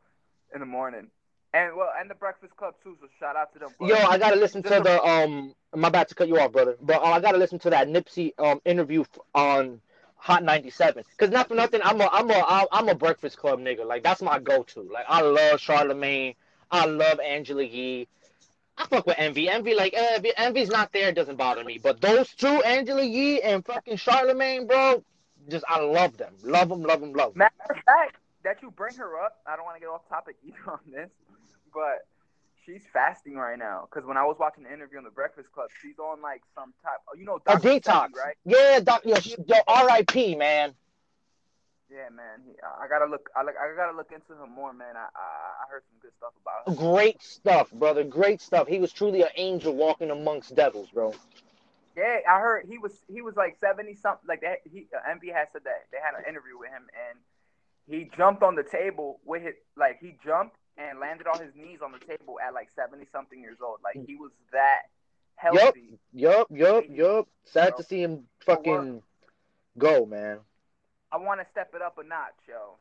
in 0.54 0.60
the 0.60 0.66
morning. 0.66 1.10
And 1.54 1.76
well, 1.76 1.90
and 1.98 2.10
the 2.10 2.14
Breakfast 2.14 2.56
Club 2.56 2.74
too. 2.82 2.96
So 3.00 3.08
shout 3.18 3.36
out 3.36 3.52
to 3.54 3.58
them. 3.58 3.70
Yo, 3.80 3.94
I 3.94 4.18
gotta 4.18 4.36
listen 4.36 4.62
to 4.62 4.68
the 4.68 5.02
um. 5.02 5.54
My 5.74 5.90
bad 5.90 6.08
to 6.08 6.14
cut 6.14 6.28
you 6.28 6.38
off, 6.38 6.52
brother, 6.52 6.76
but 6.80 7.02
uh, 7.02 7.06
I 7.06 7.20
gotta 7.20 7.38
listen 7.38 7.58
to 7.60 7.70
that 7.70 7.88
Nipsey 7.88 8.32
um 8.38 8.60
interview 8.64 9.04
on 9.34 9.80
Hot 10.16 10.42
97. 10.42 11.04
Cause 11.16 11.30
not 11.30 11.48
for 11.48 11.54
nothing, 11.54 11.80
I'm 11.84 12.00
a 12.00 12.08
I'm 12.12 12.30
a 12.30 12.66
I'm 12.72 12.88
a 12.88 12.94
Breakfast 12.94 13.38
Club 13.38 13.60
nigga. 13.60 13.86
Like 13.86 14.02
that's 14.02 14.20
my 14.20 14.38
go-to. 14.38 14.82
Like 14.82 15.06
I 15.08 15.22
love 15.22 15.60
Charlemagne. 15.60 16.34
I 16.70 16.86
love 16.86 17.20
Angela 17.20 17.62
Yee. 17.62 18.08
I 18.76 18.86
fuck 18.86 19.06
with 19.06 19.18
Envy. 19.18 19.48
Envy 19.48 19.74
like 19.74 19.94
eh, 19.94 20.20
Envy's 20.36 20.68
not 20.68 20.92
there, 20.92 21.08
it 21.08 21.14
doesn't 21.14 21.36
bother 21.36 21.64
me. 21.64 21.78
But 21.82 22.00
those 22.00 22.28
two, 22.34 22.62
Angela 22.62 23.02
Yee 23.02 23.40
and 23.42 23.64
fucking 23.64 23.96
Charlemagne, 23.96 24.66
bro, 24.66 25.02
just 25.48 25.64
I 25.68 25.80
love 25.80 26.16
them. 26.16 26.34
Love 26.42 26.68
them. 26.68 26.82
Love 26.82 27.00
them. 27.00 27.12
Love 27.12 27.32
them. 27.32 27.38
Matter 27.38 27.54
of 27.70 27.76
fact, 27.84 28.16
that 28.44 28.62
you 28.62 28.70
bring 28.70 28.94
her 28.96 29.20
up, 29.24 29.38
I 29.46 29.56
don't 29.56 29.64
want 29.64 29.76
to 29.76 29.80
get 29.80 29.88
off 29.88 30.08
topic 30.08 30.36
either 30.44 30.56
on 30.70 30.78
this, 30.90 31.10
but 31.72 32.06
she's 32.64 32.82
fasting 32.92 33.34
right 33.34 33.58
now. 33.58 33.88
Because 33.90 34.06
when 34.06 34.16
I 34.16 34.24
was 34.24 34.36
watching 34.38 34.64
the 34.64 34.72
interview 34.72 34.98
on 34.98 35.04
the 35.04 35.10
Breakfast 35.10 35.50
Club, 35.52 35.68
she's 35.82 35.98
on 35.98 36.20
like 36.20 36.42
some 36.54 36.74
type. 36.82 36.98
Oh, 37.10 37.16
you 37.16 37.24
know, 37.24 37.40
A 37.46 37.56
detox. 37.56 38.10
Sebi, 38.10 38.16
right? 38.16 38.36
Yeah, 38.44 38.80
doc, 38.80 39.02
yo, 39.04 39.16
yo, 39.46 39.56
R.I.P. 39.66 40.34
Man. 40.36 40.74
Yeah, 41.90 42.10
man. 42.14 42.42
He, 42.44 42.52
I 42.62 42.84
I 42.84 42.88
gotta 42.88 43.06
look. 43.06 43.30
I, 43.34 43.42
look, 43.42 43.54
I 43.58 43.74
gotta 43.74 43.96
look 43.96 44.12
into 44.12 44.40
him 44.42 44.50
more, 44.54 44.74
man. 44.74 44.94
I, 44.94 45.08
I 45.16 45.64
I 45.64 45.70
heard 45.70 45.82
some 45.88 45.98
good 46.02 46.12
stuff 46.18 46.32
about 46.42 46.68
him. 46.68 46.74
Great 46.92 47.22
stuff, 47.22 47.70
brother. 47.72 48.04
Great 48.04 48.42
stuff. 48.42 48.68
He 48.68 48.78
was 48.78 48.92
truly 48.92 49.22
an 49.22 49.30
angel 49.36 49.74
walking 49.74 50.10
amongst 50.10 50.54
devils, 50.54 50.88
bro. 50.92 51.14
Yeah, 51.96 52.18
I 52.28 52.40
heard 52.40 52.66
he 52.68 52.76
was 52.76 52.92
he 53.10 53.22
was 53.22 53.36
like 53.36 53.56
seventy 53.58 53.94
something. 53.94 54.28
Like 54.28 54.42
that, 54.42 54.58
he 54.70 54.86
uh, 54.94 55.10
Envy 55.10 55.28
had 55.30 55.48
said 55.52 55.62
that 55.64 55.86
they 55.90 55.98
had 55.98 56.14
an 56.14 56.28
interview 56.28 56.58
with 56.58 56.68
him, 56.68 56.82
and 57.08 57.18
he 57.88 58.10
jumped 58.16 58.42
on 58.42 58.54
the 58.54 58.62
table 58.62 59.18
with 59.24 59.42
his 59.42 59.54
like 59.76 59.98
he 59.98 60.14
jumped 60.22 60.56
and 60.78 61.00
landed 61.00 61.26
on 61.26 61.40
his 61.40 61.54
knees 61.54 61.80
on 61.84 61.92
the 61.92 61.98
table 61.98 62.38
at 62.46 62.54
like 62.54 62.68
seventy 62.74 63.06
something 63.12 63.40
years 63.40 63.58
old. 63.62 63.80
Like 63.82 64.06
he 64.06 64.14
was 64.14 64.30
that 64.52 64.82
healthy. 65.34 65.98
Yup, 66.12 66.46
yup, 66.50 66.50
yup. 66.50 66.84
yup. 66.88 67.28
Sad 67.44 67.76
to 67.76 67.82
see 67.82 68.02
him 68.02 68.24
fucking 68.46 69.02
go, 69.76 70.06
man. 70.06 70.38
I 71.10 71.16
want 71.16 71.40
to 71.40 71.46
step 71.50 71.72
it 71.74 71.82
up 71.82 71.98
a 71.98 72.04
notch, 72.04 72.34
yo. 72.48 72.76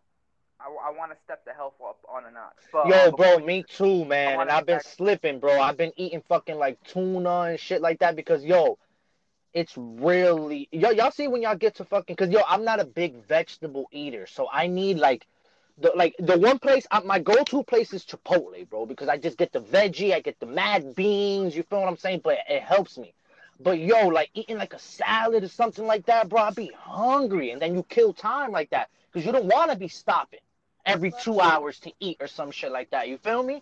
I, 0.60 0.89
I 0.89 0.97
want 0.97 1.12
to 1.12 1.17
step 1.23 1.45
the 1.45 1.53
health 1.53 1.75
up 1.86 1.99
on 2.10 2.25
a 2.25 2.31
notch. 2.31 2.55
But, 2.73 2.88
Yo, 2.88 3.12
bro, 3.12 3.38
me 3.39 3.63
too, 3.63 4.05
man. 4.05 4.39
And 4.39 4.49
I've 4.49 4.65
been 4.65 4.77
back- 4.77 4.86
slipping, 4.88 5.39
bro. 5.39 5.60
I've 5.60 5.77
been 5.77 5.93
eating 5.97 6.23
fucking 6.27 6.57
like 6.57 6.83
tuna 6.83 7.41
and 7.41 7.60
shit 7.60 7.81
like 7.81 7.99
that 7.99 8.15
because 8.15 8.43
yo, 8.43 8.77
it's 9.53 9.73
really 9.77 10.67
yo. 10.71 10.89
Y'all 10.91 11.12
see 11.12 11.27
when 11.27 11.41
y'all 11.41 11.55
get 11.55 11.75
to 11.75 11.86
fucking 11.86 12.15
because 12.15 12.31
yo, 12.31 12.41
I'm 12.47 12.63
not 12.63 12.79
a 12.79 12.86
big 12.86 13.23
vegetable 13.27 13.88
eater, 13.91 14.27
so 14.27 14.47
I 14.51 14.67
need 14.67 14.97
like 14.97 15.27
the 15.80 15.92
like 15.96 16.16
the 16.20 16.38
one 16.38 16.60
place 16.60 16.88
uh, 16.92 17.02
my 17.06 17.20
go-to 17.20 17.63
place 17.63 17.94
is 17.94 18.04
Chipotle, 18.04 18.68
bro, 18.70 18.86
because 18.86 19.10
I 19.10 19.18
just 19.18 19.38
get 19.38 19.52
the 19.52 19.62
veggie, 19.62 20.13
I 20.13 20.20
get 20.20 20.40
the 20.40 20.46
mad 20.46 20.96
beans. 20.96 21.56
You 21.56 21.63
feel 21.63 21.80
what 21.80 21.88
I'm 21.90 21.98
saying? 21.98 22.22
But 22.24 22.40
it 22.50 22.63
helps 22.63 22.98
me. 22.98 23.13
But 23.60 23.80
yo, 23.80 24.08
like 24.08 24.30
eating 24.34 24.58
like 24.58 24.74
a 24.74 24.80
salad 24.80 25.44
or 25.44 25.48
something 25.48 25.86
like 25.86 26.06
that, 26.06 26.30
bro, 26.30 26.42
I 26.44 26.52
be 26.52 26.72
hungry, 26.76 27.52
and 27.52 27.62
then 27.62 27.74
you 27.76 27.84
kill 27.84 28.13
time 28.13 28.52
like 28.52 28.70
that 28.72 28.90
because 29.12 29.26
you 29.26 29.32
don't 29.32 29.46
want 29.46 29.72
to 29.72 29.78
be 29.78 29.88
stopping 29.88 30.40
every 30.86 31.12
two 31.12 31.40
hours 31.40 31.80
to 31.82 31.92
eat 32.00 32.18
or 32.20 32.28
some 32.28 32.52
shit 32.52 32.72
like 32.72 32.92
that. 32.92 33.08
You 33.08 33.18
feel 33.18 33.44
me? 33.44 33.62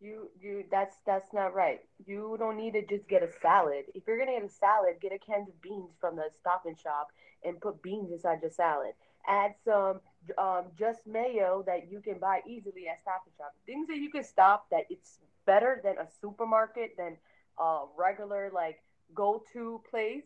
You 0.00 0.30
you 0.40 0.64
that's 0.70 0.96
that's 1.04 1.32
not 1.34 1.54
right. 1.54 1.80
You 2.06 2.36
don't 2.38 2.56
need 2.56 2.72
to 2.72 2.86
just 2.86 3.06
get 3.08 3.22
a 3.22 3.28
salad. 3.42 3.84
If 3.94 4.04
you're 4.06 4.18
gonna 4.18 4.38
get 4.38 4.44
a 4.44 4.48
salad, 4.48 4.94
get 5.00 5.12
a 5.12 5.18
can 5.18 5.42
of 5.42 5.60
beans 5.60 5.92
from 6.00 6.16
the 6.16 6.24
Stop 6.40 6.64
and 6.64 6.78
Shop 6.78 7.08
and 7.44 7.60
put 7.60 7.82
beans 7.82 8.10
inside 8.10 8.38
your 8.40 8.50
salad. 8.50 8.92
Add 9.26 9.54
some 9.64 10.00
um, 10.38 10.64
just 10.78 11.06
mayo 11.06 11.62
that 11.66 11.90
you 11.90 12.00
can 12.00 12.18
buy 12.18 12.40
easily 12.46 12.88
at 12.88 13.00
Stop 13.00 13.22
and 13.26 13.34
Shop. 13.36 13.54
Things 13.66 13.88
that 13.88 13.96
you 13.98 14.10
can 14.10 14.24
stop 14.24 14.68
that 14.70 14.84
it's 14.90 15.18
better 15.46 15.80
than 15.82 15.98
a 15.98 16.06
supermarket 16.20 16.96
than 16.96 17.16
a 17.58 17.84
regular 17.96 18.50
like 18.52 18.82
go 19.14 19.42
to 19.52 19.82
place. 19.90 20.24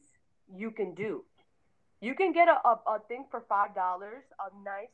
You 0.55 0.71
can 0.71 0.95
do. 0.95 1.25
You 2.01 2.15
can 2.15 2.33
get 2.33 2.49
a, 2.49 2.61
a, 2.69 2.81
a 2.87 2.99
thing 3.09 3.25
for 3.31 3.45
five 3.49 3.75
dollars, 3.75 4.25
a 4.39 4.65
nice 4.65 4.93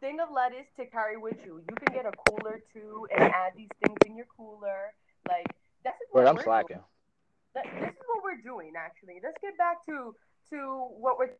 thing 0.00 0.20
of 0.20 0.28
lettuce 0.34 0.66
to 0.76 0.86
carry 0.86 1.16
with 1.16 1.36
you. 1.44 1.62
You 1.68 1.76
can 1.76 1.94
get 1.94 2.06
a 2.06 2.12
cooler 2.28 2.60
too 2.72 3.06
and 3.16 3.22
add 3.32 3.52
these 3.56 3.68
things 3.84 3.98
in 4.06 4.16
your 4.16 4.26
cooler. 4.36 4.92
Like 5.28 5.46
that's 5.84 5.96
what 6.10 6.26
I'm 6.26 6.36
we're 6.36 6.42
slacking. 6.42 6.80
this 7.54 7.64
is 7.64 7.96
what 8.06 8.24
we're 8.24 8.42
doing. 8.42 8.72
Actually, 8.76 9.20
let's 9.22 9.38
get 9.40 9.56
back 9.56 9.84
to 9.86 10.14
to 10.50 10.88
what 10.98 11.18
we're 11.18 11.30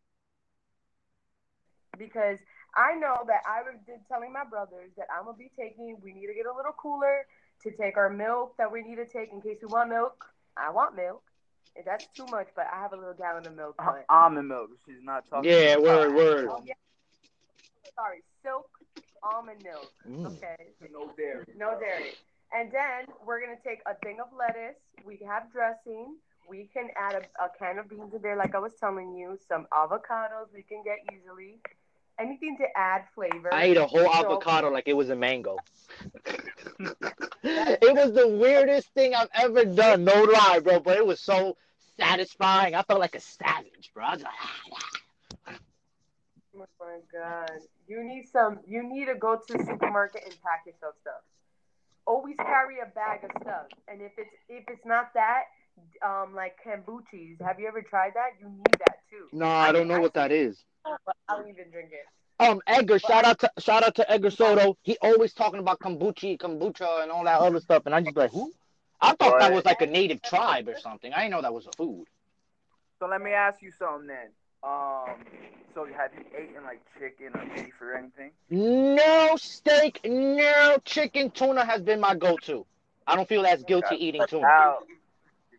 because 1.98 2.38
I 2.76 2.94
know 2.96 3.22
that 3.26 3.42
I 3.46 3.62
was 3.62 3.78
telling 4.08 4.32
my 4.32 4.44
brothers 4.44 4.90
that 4.96 5.06
I'm 5.16 5.26
gonna 5.26 5.36
be 5.36 5.50
taking. 5.56 5.96
We 6.02 6.12
need 6.12 6.26
to 6.26 6.34
get 6.34 6.46
a 6.46 6.54
little 6.54 6.72
cooler 6.76 7.26
to 7.62 7.70
take 7.70 7.96
our 7.96 8.10
milk 8.10 8.56
that 8.58 8.70
we 8.70 8.82
need 8.82 8.96
to 8.96 9.06
take 9.06 9.32
in 9.32 9.40
case 9.40 9.58
we 9.62 9.68
want 9.68 9.90
milk. 9.90 10.24
I 10.56 10.70
want 10.70 10.96
milk. 10.96 11.22
That's 11.84 12.06
too 12.14 12.26
much, 12.26 12.48
but 12.54 12.66
I 12.72 12.80
have 12.80 12.92
a 12.92 12.96
little 12.96 13.14
gallon 13.14 13.46
of 13.46 13.56
milk. 13.56 13.74
But... 13.78 14.04
Almond 14.08 14.48
milk. 14.48 14.70
She's 14.86 15.02
not 15.02 15.28
talking. 15.28 15.50
Yeah, 15.50 15.76
word, 15.76 16.14
word. 16.14 16.48
Oh, 16.50 16.62
yeah. 16.64 16.74
Sorry, 17.96 18.22
silk 18.42 18.68
almond 19.24 19.62
milk. 19.64 19.90
Mm. 20.08 20.26
Okay. 20.26 20.56
No 20.92 21.10
dairy. 21.16 21.44
No 21.56 21.78
dairy. 21.78 22.12
And 22.52 22.70
then 22.70 23.06
we're 23.26 23.40
gonna 23.40 23.58
take 23.64 23.80
a 23.86 23.94
thing 24.04 24.18
of 24.20 24.28
lettuce. 24.36 24.76
We 25.04 25.18
have 25.26 25.50
dressing. 25.50 26.16
We 26.48 26.68
can 26.72 26.88
add 26.96 27.14
a, 27.14 27.44
a 27.44 27.48
can 27.58 27.78
of 27.78 27.88
beans 27.88 28.12
in 28.14 28.20
there, 28.20 28.36
like 28.36 28.54
I 28.54 28.58
was 28.58 28.72
telling 28.78 29.14
you. 29.16 29.38
Some 29.48 29.66
avocados 29.72 30.52
we 30.54 30.62
can 30.62 30.82
get 30.84 30.98
easily. 31.12 31.58
Anything 32.18 32.56
to 32.58 32.64
add 32.76 33.02
flavor. 33.14 33.52
I 33.52 33.64
ate 33.64 33.76
a 33.76 33.86
whole 33.86 34.04
so, 34.04 34.14
avocado 34.14 34.70
like 34.70 34.86
it 34.86 34.96
was 34.96 35.10
a 35.10 35.16
mango. 35.16 35.56
it 37.42 37.94
was 37.94 38.12
the 38.12 38.28
weirdest 38.28 38.88
thing 38.94 39.14
I've 39.14 39.28
ever 39.34 39.64
done. 39.64 40.04
No 40.04 40.22
lie, 40.22 40.60
bro. 40.62 40.78
But 40.80 40.96
it 40.96 41.06
was 41.06 41.20
so 41.20 41.56
satisfying. 41.98 42.74
I 42.74 42.82
felt 42.82 43.00
like 43.00 43.16
a 43.16 43.20
savage, 43.20 43.90
bro. 43.94 44.04
I 44.04 44.14
was 44.14 44.22
like, 44.22 44.32
ah, 45.48 45.54
oh 46.56 46.66
my 46.80 46.98
god. 47.12 47.50
You 47.88 48.04
need 48.04 48.28
some. 48.28 48.60
You 48.66 48.88
need 48.88 49.06
to 49.06 49.14
go 49.16 49.36
to 49.36 49.52
the 49.52 49.64
supermarket 49.64 50.22
and 50.24 50.34
pack 50.42 50.62
yourself 50.66 50.94
stuff. 51.00 51.22
Always 52.06 52.36
carry 52.36 52.80
a 52.80 52.86
bag 52.86 53.24
of 53.24 53.30
stuff, 53.42 53.66
and 53.88 54.00
if 54.02 54.12
it's 54.18 54.30
if 54.48 54.64
it's 54.68 54.84
not 54.84 55.14
that, 55.14 55.44
um, 56.04 56.34
like 56.34 56.56
kombuchas. 56.64 57.40
Have 57.40 57.58
you 57.58 57.66
ever 57.66 57.82
tried 57.82 58.12
that? 58.14 58.30
You 58.40 58.48
need 58.48 58.78
that 58.86 58.98
too. 59.10 59.28
No, 59.32 59.46
I, 59.46 59.68
I 59.68 59.72
don't 59.72 59.88
know 59.88 59.96
I 59.96 60.00
what 60.00 60.14
that 60.14 60.32
is. 60.32 60.64
I 60.84 60.96
don't 61.28 61.48
even 61.48 61.70
drink 61.70 61.90
it. 61.92 62.06
Um, 62.40 62.60
Edgar, 62.66 62.94
but, 62.94 63.02
shout 63.02 63.24
out 63.24 63.38
to 63.40 63.50
shout 63.58 63.84
out 63.84 63.94
to 63.96 64.10
Edgar 64.10 64.30
Soto. 64.30 64.76
He 64.82 64.96
always 65.00 65.32
talking 65.32 65.60
about 65.60 65.78
kombucha, 65.78 66.36
kombucha, 66.38 67.02
and 67.02 67.10
all 67.10 67.24
that 67.24 67.40
other 67.40 67.60
stuff, 67.60 67.86
and 67.86 67.94
I 67.94 68.00
just 68.00 68.16
like, 68.16 68.32
who? 68.32 68.52
I 69.00 69.14
thought 69.14 69.38
that 69.38 69.52
was 69.52 69.64
like 69.64 69.82
a 69.82 69.86
native 69.86 70.22
tribe 70.22 70.68
or 70.68 70.78
something. 70.78 71.12
I 71.12 71.22
didn't 71.22 71.32
know 71.32 71.42
that 71.42 71.54
was 71.54 71.66
a 71.66 71.72
food. 71.76 72.06
So 72.98 73.06
let 73.06 73.20
me 73.20 73.32
ask 73.32 73.62
you 73.62 73.70
something 73.78 74.06
then. 74.06 74.28
Um, 74.62 75.16
so 75.74 75.86
have 75.96 76.10
you 76.14 76.24
eaten 76.42 76.64
like 76.64 76.80
chicken 76.98 77.28
or 77.34 77.44
beef 77.54 77.74
or 77.82 77.94
anything? 77.96 78.30
No 78.48 79.36
steak, 79.36 80.00
no 80.04 80.78
chicken. 80.84 81.30
Tuna 81.30 81.64
has 81.64 81.82
been 81.82 82.00
my 82.00 82.14
go-to. 82.14 82.64
I 83.06 83.14
don't 83.14 83.28
feel 83.28 83.44
as 83.44 83.62
guilty 83.64 83.96
eating 83.96 84.24
tuna. 84.26 84.46
Out. 84.46 84.86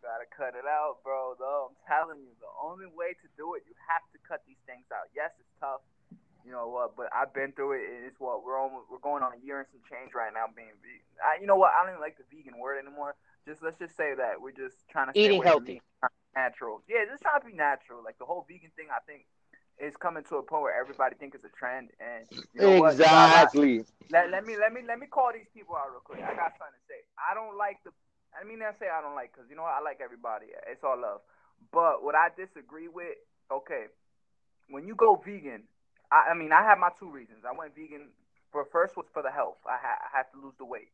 Gotta 0.05 0.29
cut 0.29 0.53
it 0.53 0.69
out, 0.69 1.01
bro. 1.01 1.33
Though 1.33 1.73
I'm 1.73 1.77
telling 1.89 2.21
you, 2.21 2.29
the 2.37 2.53
only 2.61 2.85
way 2.85 3.17
to 3.17 3.27
do 3.33 3.57
it, 3.57 3.65
you 3.65 3.73
have 3.89 4.05
to 4.13 4.21
cut 4.21 4.45
these 4.45 4.61
things 4.69 4.85
out. 4.93 5.09
Yes, 5.17 5.33
it's 5.41 5.49
tough. 5.57 5.81
You 6.45 6.53
know 6.53 6.69
what? 6.69 6.93
But 6.93 7.09
I've 7.09 7.33
been 7.33 7.57
through 7.57 7.81
it. 7.81 7.89
And 7.89 8.05
it's 8.05 8.21
what 8.21 8.45
we're 8.45 8.61
almost 8.61 8.85
we're 8.93 9.01
going 9.01 9.25
on 9.25 9.33
a 9.33 9.41
year 9.41 9.65
and 9.65 9.67
some 9.73 9.81
change 9.89 10.13
right 10.13 10.29
now 10.29 10.45
being 10.53 10.77
vegan. 10.85 11.09
I, 11.17 11.41
you 11.41 11.49
know 11.49 11.57
what? 11.57 11.73
I 11.73 11.81
don't 11.81 11.97
even 11.97 12.05
like 12.05 12.21
the 12.21 12.27
vegan 12.29 12.61
word 12.61 12.77
anymore. 12.77 13.17
Just 13.49 13.65
let's 13.65 13.81
just 13.81 13.97
say 13.97 14.13
that 14.13 14.37
we're 14.37 14.53
just 14.53 14.77
trying 14.93 15.09
to 15.09 15.17
eating 15.17 15.41
healthy 15.41 15.81
natural. 16.37 16.85
Yeah, 16.85 17.09
just 17.09 17.25
trying 17.25 17.41
to 17.41 17.47
be 17.49 17.57
natural. 17.57 18.05
Like 18.05 18.21
the 18.21 18.29
whole 18.29 18.45
vegan 18.45 18.69
thing, 18.77 18.93
I 18.93 19.01
think 19.09 19.25
is 19.81 19.95
coming 19.97 20.23
to 20.23 20.37
a 20.37 20.43
point 20.43 20.63
where 20.63 20.77
everybody 20.77 21.15
thinks 21.15 21.35
it's 21.35 21.43
a 21.43 21.53
trend. 21.57 21.89
And 21.97 22.29
you 22.53 22.61
know 22.61 22.85
exactly. 22.85 23.83
Let, 24.11 24.29
let 24.29 24.45
me 24.45 24.55
let 24.57 24.69
me 24.69 24.81
let 24.85 24.99
me 24.99 25.07
call 25.07 25.33
these 25.33 25.49
people 25.49 25.75
out 25.75 25.89
real 25.89 26.05
quick. 26.05 26.21
I 26.21 26.37
got 26.37 26.53
something 26.61 26.77
to 26.77 26.85
say. 26.85 27.01
I 27.17 27.33
don't 27.33 27.57
like 27.57 27.81
the. 27.83 27.89
I 28.35 28.43
mean, 28.43 28.61
I 28.61 28.71
say 28.77 28.87
I 28.91 29.01
don't 29.01 29.15
like 29.15 29.31
because 29.33 29.49
you 29.49 29.55
know 29.55 29.63
what? 29.63 29.75
I 29.79 29.81
like 29.81 29.99
everybody. 30.03 30.47
It's 30.67 30.83
all 30.83 30.99
love. 30.99 31.21
But 31.71 32.03
what 32.03 32.15
I 32.15 32.29
disagree 32.35 32.87
with, 32.87 33.15
okay, 33.51 33.87
when 34.69 34.87
you 34.87 34.95
go 34.95 35.15
vegan, 35.15 35.63
I, 36.11 36.31
I 36.31 36.33
mean, 36.35 36.51
I 36.51 36.63
have 36.63 36.77
my 36.77 36.89
two 36.99 37.09
reasons. 37.09 37.47
I 37.47 37.55
went 37.55 37.75
vegan 37.75 38.11
for 38.51 38.65
first 38.71 38.95
was 38.95 39.05
for 39.13 39.23
the 39.23 39.31
health. 39.31 39.57
I 39.65 39.77
had 39.79 39.97
I 40.03 40.09
had 40.11 40.27
to 40.33 40.37
lose 40.43 40.55
the 40.57 40.65
weight. 40.65 40.91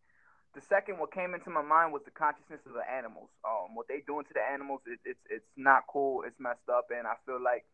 The 0.54 0.62
second, 0.62 1.00
what 1.00 1.14
came 1.14 1.34
into 1.34 1.50
my 1.50 1.62
mind 1.64 1.94
was 1.94 2.04
the 2.04 2.12
consciousness 2.12 2.60
of 2.68 2.74
the 2.74 2.84
animals. 2.84 3.30
Um, 3.48 3.74
what 3.74 3.88
they 3.88 4.04
doing 4.06 4.26
to 4.26 4.34
the 4.34 4.44
animals, 4.44 4.82
it, 4.86 5.00
it's 5.06 5.24
it's 5.30 5.52
not 5.56 5.88
cool. 5.88 6.24
It's 6.28 6.40
messed 6.40 6.68
up, 6.70 6.92
and 6.92 7.08
I 7.08 7.16
feel 7.26 7.42
like, 7.42 7.66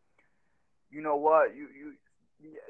you 0.90 1.02
know 1.02 1.16
what, 1.16 1.56
you 1.56 1.68
you, 1.74 1.94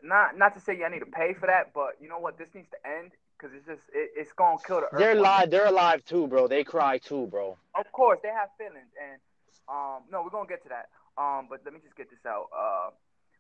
not 0.03 0.39
not 0.39 0.55
to 0.55 0.61
say 0.61 0.77
you 0.77 0.89
need 0.89 1.05
to 1.05 1.13
pay 1.13 1.35
for 1.35 1.47
that, 1.47 1.75
but 1.75 2.01
you 2.01 2.09
know 2.09 2.19
what, 2.19 2.39
this 2.39 2.49
needs 2.55 2.69
to 2.71 2.81
end 2.89 3.13
because 3.39 3.55
it's 3.55 3.67
just 3.67 3.83
it, 3.93 4.11
it's 4.17 4.33
gonna 4.33 4.57
kill 4.67 4.81
the 4.81 4.87
earth. 4.87 4.99
They're 4.99 5.17
alive. 5.17 5.51
They're 5.51 5.67
alive 5.67 6.05
too, 6.05 6.27
bro. 6.27 6.49
They 6.49 6.65
cry 6.65 6.99
too, 6.99 7.27
bro. 7.27 7.57
Of 7.75 7.91
course, 7.93 8.19
they 8.23 8.29
have 8.29 8.49
feelings, 8.59 8.91
and 9.01 9.21
um, 9.69 10.03
no, 10.11 10.23
we're 10.23 10.31
gonna 10.31 10.49
get 10.49 10.63
to 10.65 10.69
that. 10.71 10.89
Um, 11.17 11.47
but 11.49 11.61
let 11.65 11.75
me 11.75 11.81
just 11.83 11.97
get 11.97 12.11
this 12.11 12.25
out. 12.27 12.49
Uh, 12.57 12.91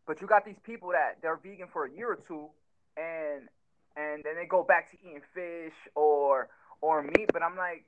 but 0.06 0.20
you 0.20 0.26
got 0.26 0.44
these 0.44 0.58
people 0.64 0.90
that 0.90 1.18
they're 1.22 1.36
vegan 1.36 1.68
for 1.72 1.84
a 1.84 1.90
year 1.90 2.12
or 2.12 2.18
two, 2.28 2.48
and 2.96 3.48
and 3.96 4.22
then 4.24 4.36
they 4.36 4.46
go 4.46 4.62
back 4.62 4.90
to 4.92 4.96
eating 4.98 5.22
fish 5.34 5.74
or 5.94 6.48
or 6.80 7.02
meat. 7.02 7.30
But 7.32 7.42
I'm 7.42 7.56
like, 7.56 7.84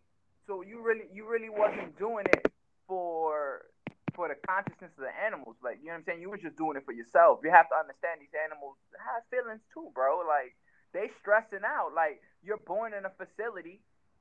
so 0.47 0.63
you 0.63 0.83
really 0.83 1.07
you 1.13 1.29
really 1.29 1.51
wasn't 1.51 1.99
doing 1.99 2.27
it 2.27 2.53
for 2.87 3.67
for 4.15 4.29
the 4.29 4.35
consciousness 4.47 4.91
of 4.99 5.05
the 5.07 5.15
animals. 5.25 5.57
Like, 5.63 5.79
you 5.81 5.87
know 5.87 5.93
what 5.97 5.99
I'm 5.99 6.05
saying? 6.05 6.21
You 6.21 6.31
were 6.31 6.37
just 6.37 6.57
doing 6.57 6.77
it 6.77 6.85
for 6.85 6.93
yourself. 6.93 7.41
You 7.43 7.51
have 7.51 7.69
to 7.71 7.77
understand 7.79 8.21
these 8.21 8.35
animals 8.35 8.77
have 8.99 9.23
feelings 9.31 9.63
too, 9.73 9.89
bro. 9.95 10.27
Like, 10.27 10.59
they 10.93 11.11
stressing 11.21 11.65
out. 11.65 11.93
Like, 11.95 12.21
you're 12.43 12.63
born 12.63 12.93
in 12.95 13.05
a 13.05 13.13
facility 13.15 13.81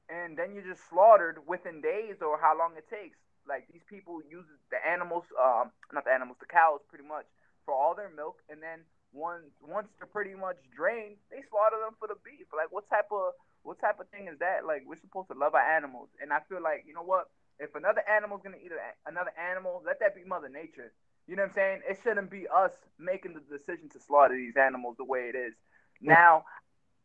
and 0.09 0.37
then 0.37 0.53
you're 0.53 0.65
just 0.65 0.87
slaughtered 0.89 1.39
within 1.47 1.81
days 1.81 2.21
or 2.21 2.39
how 2.39 2.57
long 2.57 2.73
it 2.77 2.89
takes. 2.89 3.17
Like, 3.47 3.67
these 3.71 3.85
people 3.89 4.21
use 4.29 4.45
the 4.69 4.77
animals, 4.85 5.25
um, 5.39 5.71
not 5.93 6.05
the 6.05 6.13
animals, 6.13 6.37
the 6.39 6.49
cows 6.49 6.81
pretty 6.89 7.05
much 7.05 7.25
for 7.65 7.73
all 7.73 7.95
their 7.95 8.11
milk. 8.13 8.41
And 8.49 8.61
then 8.61 8.85
once, 9.13 9.49
once 9.61 9.89
they're 9.97 10.09
pretty 10.09 10.35
much 10.35 10.57
drained, 10.75 11.17
they 11.31 11.41
slaughter 11.49 11.81
them 11.81 11.97
for 11.97 12.07
the 12.07 12.19
beef. 12.21 12.45
Like, 12.53 12.69
what 12.69 12.89
type 12.89 13.09
of 13.09 13.33
what 13.63 13.79
type 13.79 13.99
of 13.99 14.07
thing 14.09 14.27
is 14.31 14.39
that? 14.39 14.65
Like 14.65 14.83
we're 14.87 14.99
supposed 14.99 15.29
to 15.29 15.37
love 15.37 15.53
our 15.53 15.61
animals, 15.77 16.09
and 16.21 16.31
I 16.31 16.39
feel 16.47 16.61
like 16.61 16.85
you 16.87 16.93
know 16.93 17.03
what? 17.03 17.29
If 17.59 17.75
another 17.75 18.03
animal's 18.07 18.41
gonna 18.43 18.61
eat 18.63 18.71
another 19.05 19.33
animal, 19.35 19.83
let 19.85 19.99
that 19.99 20.15
be 20.15 20.23
Mother 20.23 20.49
Nature. 20.49 20.93
You 21.27 21.35
know 21.35 21.43
what 21.43 21.49
I'm 21.49 21.55
saying? 21.55 21.81
It 21.87 21.99
shouldn't 22.01 22.31
be 22.31 22.47
us 22.47 22.71
making 22.97 23.35
the 23.35 23.43
decision 23.45 23.89
to 23.89 23.99
slaughter 23.99 24.35
these 24.35 24.57
animals 24.57 24.95
the 24.97 25.05
way 25.05 25.29
it 25.29 25.35
is. 25.35 25.53
Now, 26.01 26.45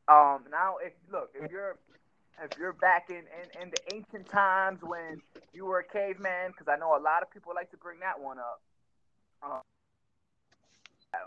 um, 0.08 0.44
now 0.50 0.76
if 0.84 0.92
look, 1.10 1.30
if 1.34 1.50
you're 1.50 1.76
if 2.42 2.58
you're 2.58 2.72
back 2.72 3.10
in, 3.10 3.16
in, 3.16 3.62
in 3.62 3.70
the 3.70 3.94
ancient 3.94 4.28
times 4.28 4.80
when 4.82 5.20
you 5.52 5.66
were 5.66 5.80
a 5.80 5.84
caveman, 5.84 6.50
because 6.50 6.66
I 6.68 6.76
know 6.76 6.96
a 6.96 7.02
lot 7.02 7.22
of 7.22 7.30
people 7.30 7.52
like 7.54 7.70
to 7.70 7.76
bring 7.76 8.00
that 8.00 8.20
one 8.20 8.38
up. 8.38 8.60
Um, 9.42 9.60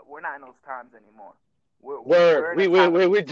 we're 0.08 0.20
not 0.20 0.36
in 0.36 0.42
those 0.42 0.60
times 0.66 0.90
anymore. 0.94 1.32
We're, 1.80 2.02
Word. 2.02 2.56
we 2.56 2.66
we 2.66 2.88
we 2.88 3.06
we 3.06 3.24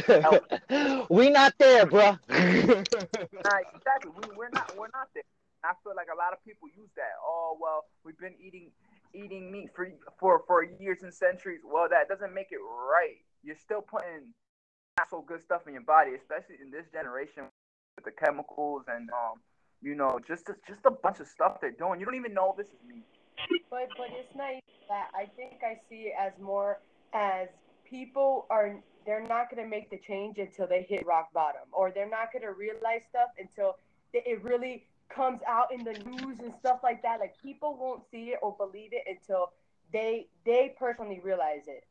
we 1.10 1.30
not 1.30 1.54
there, 1.58 1.84
bro. 1.84 2.10
nah, 2.10 2.16
exactly. 2.28 4.12
We, 4.14 4.36
we're 4.36 4.50
not 4.52 4.72
we're 4.78 4.92
not 4.94 5.08
there. 5.14 5.24
I 5.64 5.72
feel 5.82 5.94
like 5.96 6.06
a 6.14 6.16
lot 6.16 6.32
of 6.32 6.44
people 6.44 6.68
use 6.68 6.90
that. 6.94 7.18
Oh 7.26 7.58
well, 7.60 7.86
we've 8.04 8.18
been 8.18 8.34
eating 8.40 8.70
eating 9.12 9.50
meat 9.50 9.70
for 9.74 9.88
for 10.18 10.44
for 10.46 10.62
years 10.62 11.02
and 11.02 11.12
centuries. 11.12 11.60
Well, 11.64 11.88
that 11.90 12.08
doesn't 12.08 12.32
make 12.32 12.52
it 12.52 12.60
right. 12.62 13.25
You're 13.42 13.56
still 13.56 13.82
putting 13.82 14.34
not 14.98 15.10
so 15.10 15.22
good 15.22 15.42
stuff 15.42 15.62
in 15.66 15.74
your 15.74 15.82
body, 15.82 16.12
especially 16.14 16.56
in 16.62 16.70
this 16.70 16.86
generation 16.92 17.44
with 17.96 18.04
the 18.04 18.12
chemicals 18.12 18.84
and 18.88 19.10
um, 19.10 19.40
you 19.82 19.94
know, 19.94 20.18
just 20.26 20.46
just 20.66 20.80
a 20.84 20.90
bunch 20.90 21.20
of 21.20 21.26
stuff 21.28 21.60
they're 21.60 21.70
doing. 21.70 22.00
You 22.00 22.06
don't 22.06 22.16
even 22.16 22.34
know 22.34 22.54
this 22.56 22.68
is 22.68 22.80
me. 22.86 23.02
But 23.70 23.88
but 23.96 24.08
it's 24.10 24.34
nice 24.34 24.62
that 24.88 25.10
I 25.14 25.26
think 25.36 25.60
I 25.62 25.78
see 25.88 26.10
it 26.10 26.14
as 26.18 26.32
more 26.40 26.80
as 27.12 27.48
people 27.88 28.46
are 28.50 28.76
they're 29.04 29.26
not 29.26 29.48
to 29.54 29.64
make 29.64 29.90
the 29.90 29.98
change 29.98 30.38
until 30.38 30.66
they 30.66 30.82
hit 30.88 31.06
rock 31.06 31.32
bottom 31.32 31.62
or 31.72 31.90
they're 31.90 32.08
not 32.08 32.28
to 32.32 32.52
realize 32.52 33.02
stuff 33.08 33.28
until 33.38 33.76
it 34.12 34.42
really 34.42 34.86
comes 35.08 35.40
out 35.46 35.72
in 35.72 35.84
the 35.84 35.92
news 35.92 36.38
and 36.40 36.52
stuff 36.58 36.80
like 36.82 37.02
that 37.02 37.20
like 37.20 37.34
people 37.40 37.76
won't 37.78 38.02
see 38.10 38.30
it 38.30 38.38
or 38.42 38.56
believe 38.58 38.90
it 38.92 39.04
until 39.06 39.52
they 39.92 40.26
they 40.44 40.74
personally 40.78 41.20
realize 41.22 41.62
it 41.68 41.84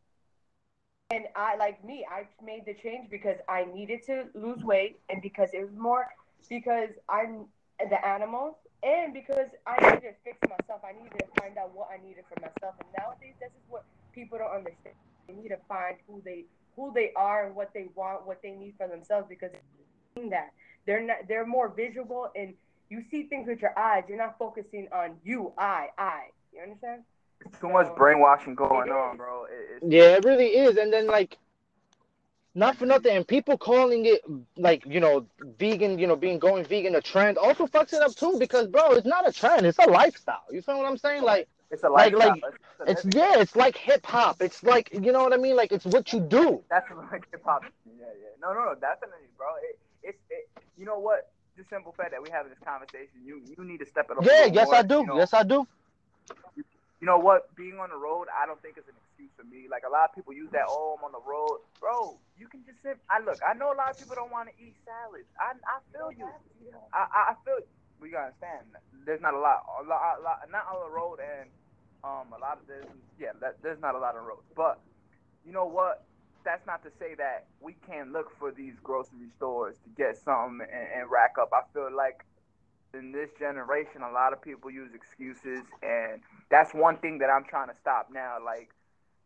and 1.11 1.25
i 1.35 1.55
like 1.55 1.83
me 1.85 2.05
i 2.11 2.23
made 2.43 2.65
the 2.65 2.73
change 2.73 3.09
because 3.09 3.37
i 3.47 3.65
needed 3.73 4.03
to 4.05 4.25
lose 4.33 4.63
weight 4.63 4.99
and 5.09 5.21
because 5.21 5.49
it 5.53 5.61
was 5.61 5.75
more 5.77 6.07
because 6.49 6.89
i'm 7.09 7.45
the 7.89 8.07
animals 8.07 8.55
and 8.83 9.13
because 9.13 9.47
i 9.67 9.75
needed 9.85 10.01
to 10.01 10.13
fix 10.23 10.37
myself 10.43 10.81
i 10.83 10.91
needed 10.93 11.19
to 11.19 11.41
find 11.41 11.57
out 11.57 11.73
what 11.75 11.89
i 11.93 12.01
needed 12.07 12.23
for 12.27 12.39
myself 12.41 12.75
and 12.79 12.89
nowadays 12.97 13.33
this 13.39 13.49
is 13.49 13.63
what 13.69 13.83
people 14.13 14.37
don't 14.37 14.55
understand 14.55 14.95
they 15.27 15.33
need 15.33 15.49
to 15.49 15.57
find 15.67 15.97
who 16.07 16.21
they 16.23 16.45
who 16.75 16.91
they 16.93 17.11
are 17.15 17.47
and 17.47 17.55
what 17.55 17.71
they 17.73 17.87
want, 17.95 18.25
what 18.25 18.41
they 18.41 18.51
need 18.51 18.73
for 18.77 18.87
themselves 18.87 19.27
because 19.29 19.51
that 20.29 20.51
they're 20.85 21.01
not 21.01 21.17
they're 21.27 21.45
more 21.45 21.69
visual 21.69 22.29
and 22.35 22.53
you 22.89 23.03
see 23.09 23.23
things 23.23 23.47
with 23.47 23.61
your 23.61 23.77
eyes. 23.77 24.03
You're 24.07 24.17
not 24.17 24.37
focusing 24.37 24.87
on 24.93 25.15
you, 25.23 25.53
I, 25.57 25.87
I. 25.97 26.27
You 26.53 26.61
understand? 26.61 27.01
It's 27.41 27.59
too 27.59 27.69
much 27.69 27.95
brainwashing 27.95 28.55
going 28.55 28.89
on, 28.89 29.17
bro. 29.17 29.45
It's, 29.45 29.85
yeah, 29.87 30.15
it 30.15 30.25
really 30.25 30.47
is. 30.47 30.77
And 30.77 30.91
then 30.91 31.07
like 31.07 31.37
not 32.55 32.77
for 32.77 32.85
nothing, 32.85 33.15
and 33.15 33.27
people 33.27 33.57
calling 33.57 34.05
it 34.05 34.21
like 34.57 34.85
you 34.85 34.99
know 34.99 35.25
vegan, 35.59 35.99
you 35.99 36.07
know 36.07 36.15
being 36.15 36.39
going 36.39 36.63
vegan 36.65 36.95
a 36.95 37.01
trend 37.01 37.37
also 37.37 37.67
fucks 37.67 37.93
it 37.93 38.01
up 38.01 38.15
too 38.15 38.37
because 38.39 38.67
bro, 38.67 38.93
it's 38.93 39.05
not 39.05 39.27
a 39.27 39.31
trend, 39.31 39.65
it's 39.65 39.77
a 39.77 39.89
lifestyle. 39.89 40.43
You 40.49 40.61
feel 40.61 40.77
what 40.77 40.87
I'm 40.87 40.97
saying? 40.97 41.23
Like 41.23 41.47
it's 41.69 41.83
a 41.83 41.89
lifestyle. 41.89 42.19
like 42.19 42.41
like 42.41 42.53
it's, 42.87 43.05
it's 43.05 43.15
yeah, 43.15 43.39
it's 43.39 43.55
like 43.55 43.75
hip 43.75 44.05
hop. 44.05 44.41
It's 44.41 44.63
like 44.63 44.89
you 44.93 45.11
know 45.11 45.23
what 45.23 45.33
I 45.33 45.37
mean? 45.37 45.57
Like 45.57 45.73
it's 45.73 45.85
what 45.85 46.13
you 46.13 46.21
do. 46.21 46.63
That's 46.69 46.89
like 47.11 47.27
hip 47.29 47.43
hop. 47.43 47.63
Yeah, 47.85 48.05
yeah. 48.05 48.27
No, 48.41 48.53
no, 48.53 48.65
no, 48.65 48.75
definitely, 48.75 49.27
bro. 49.37 49.47
It, 49.61 49.79
it's 50.03 50.19
it, 50.29 50.49
you 50.77 50.85
know 50.85 50.99
what? 50.99 51.31
The 51.57 51.63
simple 51.69 51.93
fact 51.93 52.11
that 52.11 52.21
we 52.21 52.29
having 52.29 52.49
this 52.49 52.59
conversation, 52.65 53.19
you 53.23 53.41
you 53.57 53.65
need 53.65 53.79
to 53.79 53.85
step 53.85 54.07
it 54.09 54.17
up. 54.17 54.25
Yeah, 54.25 54.45
yes 54.45 54.67
more, 54.67 54.75
I 54.75 54.81
do. 54.81 54.95
You 54.95 55.05
know? 55.07 55.17
Yes 55.17 55.33
I 55.33 55.43
do. 55.43 55.67
You 56.55 56.63
know 57.05 57.19
what? 57.19 57.55
Being 57.55 57.79
on 57.79 57.89
the 57.89 57.97
road, 57.97 58.27
I 58.33 58.45
don't 58.45 58.61
think 58.61 58.77
is 58.77 58.87
an 58.89 58.95
excuse 59.07 59.31
for 59.37 59.43
me. 59.45 59.67
Like 59.69 59.83
a 59.87 59.91
lot 59.91 60.09
of 60.09 60.15
people 60.15 60.33
use 60.33 60.49
that. 60.51 60.65
Oh, 60.67 60.97
I'm 60.97 61.05
on 61.05 61.13
the 61.13 61.23
road, 61.23 61.61
bro. 61.79 62.19
You 62.37 62.47
can 62.47 62.65
just 62.65 62.81
sit. 62.83 62.97
I 63.09 63.21
look. 63.23 63.37
I 63.45 63.53
know 63.53 63.73
a 63.73 63.77
lot 63.77 63.91
of 63.91 63.97
people 63.99 64.15
don't 64.15 64.31
want 64.31 64.49
to 64.49 64.55
eat 64.57 64.75
salads. 64.85 65.29
I 65.39 65.53
I 65.65 65.77
feel 65.93 66.11
you. 66.11 66.27
I 66.93 67.31
I 67.31 67.33
feel. 67.45 67.59
We 67.99 68.11
gotta 68.11 68.33
understand. 68.35 68.67
There's 69.05 69.21
not 69.21 69.33
a 69.33 69.39
lot, 69.39 69.63
a 69.81 69.87
lot, 69.87 70.19
a 70.19 70.21
lot, 70.21 70.37
not 70.51 70.67
on 70.67 70.89
the 70.89 70.93
road, 70.93 71.19
and 71.23 71.49
um, 72.03 72.33
a 72.35 72.39
lot 72.39 72.59
of 72.59 72.67
this. 72.67 72.85
yeah, 73.19 73.31
that, 73.41 73.57
there's 73.63 73.79
not 73.79 73.95
a 73.95 73.99
lot 73.99 74.15
of 74.15 74.25
roads. 74.25 74.45
But 74.55 74.79
you 75.45 75.51
know 75.53 75.65
what? 75.65 76.03
That's 76.43 76.65
not 76.67 76.83
to 76.83 76.91
say 76.99 77.15
that 77.15 77.47
we 77.61 77.75
can't 77.87 78.11
look 78.11 78.31
for 78.37 78.51
these 78.51 78.75
grocery 78.83 79.29
stores 79.37 79.77
to 79.83 79.89
get 79.97 80.17
something 80.17 80.61
and, 80.71 80.87
and 81.01 81.11
rack 81.11 81.35
up. 81.41 81.49
I 81.53 81.61
feel 81.73 81.89
like 81.95 82.25
in 82.95 83.11
this 83.11 83.29
generation, 83.37 84.01
a 84.01 84.11
lot 84.11 84.33
of 84.33 84.41
people 84.41 84.71
use 84.71 84.91
excuses, 84.95 85.63
and 85.83 86.21
that's 86.49 86.73
one 86.73 86.97
thing 86.97 87.19
that 87.19 87.29
I'm 87.29 87.43
trying 87.43 87.67
to 87.67 87.75
stop 87.79 88.07
now. 88.11 88.37
Like 88.43 88.69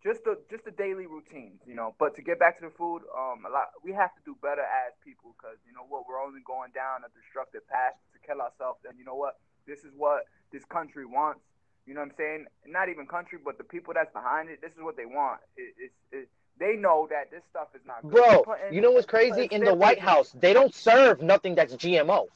just 0.04 0.24
the 0.24 0.40
just 0.50 0.66
the 0.66 0.72
daily 0.72 1.06
routines, 1.06 1.62
you 1.66 1.76
know. 1.76 1.96
But 2.00 2.16
to 2.16 2.22
get 2.22 2.40
back 2.40 2.60
to 2.60 2.66
the 2.66 2.74
food, 2.74 3.04
um, 3.16 3.46
a 3.46 3.52
lot 3.52 3.70
we 3.84 3.94
have 3.94 4.14
to 4.16 4.22
do 4.26 4.36
better 4.42 4.64
as 4.64 4.94
people 5.06 5.36
because 5.38 5.58
you 5.68 5.74
know 5.74 5.86
what, 5.88 6.08
we're 6.08 6.22
only 6.22 6.42
going 6.46 6.72
down 6.74 7.06
a 7.06 7.10
destructive 7.14 7.68
path 7.68 7.94
to 8.14 8.20
kill 8.26 8.42
ourselves. 8.42 8.80
And 8.88 8.98
you 8.98 9.06
know 9.06 9.16
what, 9.16 9.40
this 9.68 9.80
is 9.80 9.92
what 9.96 10.26
this 10.52 10.66
country 10.66 11.06
wants. 11.06 11.42
You 11.86 11.94
know 11.96 12.02
what 12.02 12.12
I'm 12.12 12.18
saying? 12.18 12.46
Not 12.68 12.90
even 12.90 13.08
country, 13.08 13.40
but 13.44 13.58
the 13.58 13.64
people 13.64 13.94
that's 13.94 14.12
behind 14.14 14.50
it. 14.50 14.62
This 14.62 14.72
is 14.72 14.82
what 14.82 14.96
they 14.96 15.06
want. 15.06 15.42
It, 15.58 15.74
it's 15.78 16.00
it, 16.12 16.30
they 16.60 16.76
know 16.76 17.08
that 17.10 17.32
this 17.32 17.44
stuff 17.50 17.70
is 17.74 17.82
not. 17.86 18.04
Good. 18.04 18.44
Bro, 18.44 18.56
you 18.72 18.82
know 18.82 18.92
what's 18.92 19.06
crazy? 19.06 19.48
In 19.52 19.64
the 19.64 19.74
White 19.74 20.00
House, 20.00 20.36
they 20.40 20.54
don't 20.54 20.74
serve 20.74 21.22
nothing 21.22 21.56
that's 21.56 21.74
GMO. 21.76 22.28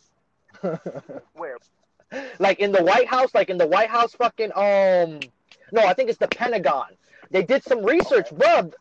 Where? 1.33 1.57
Like 2.39 2.59
in 2.59 2.71
the 2.71 2.83
White 2.83 3.07
House, 3.07 3.33
like 3.33 3.49
in 3.49 3.57
the 3.57 3.67
White 3.67 3.89
House, 3.89 4.13
fucking 4.13 4.51
um, 4.55 5.19
no, 5.71 5.81
I 5.85 5.93
think 5.93 6.09
it's 6.09 6.19
the 6.19 6.27
Pentagon. 6.27 6.87
They 7.31 7.43
did 7.43 7.63
some 7.63 7.83
research, 7.83 8.29
bro. 8.31 8.71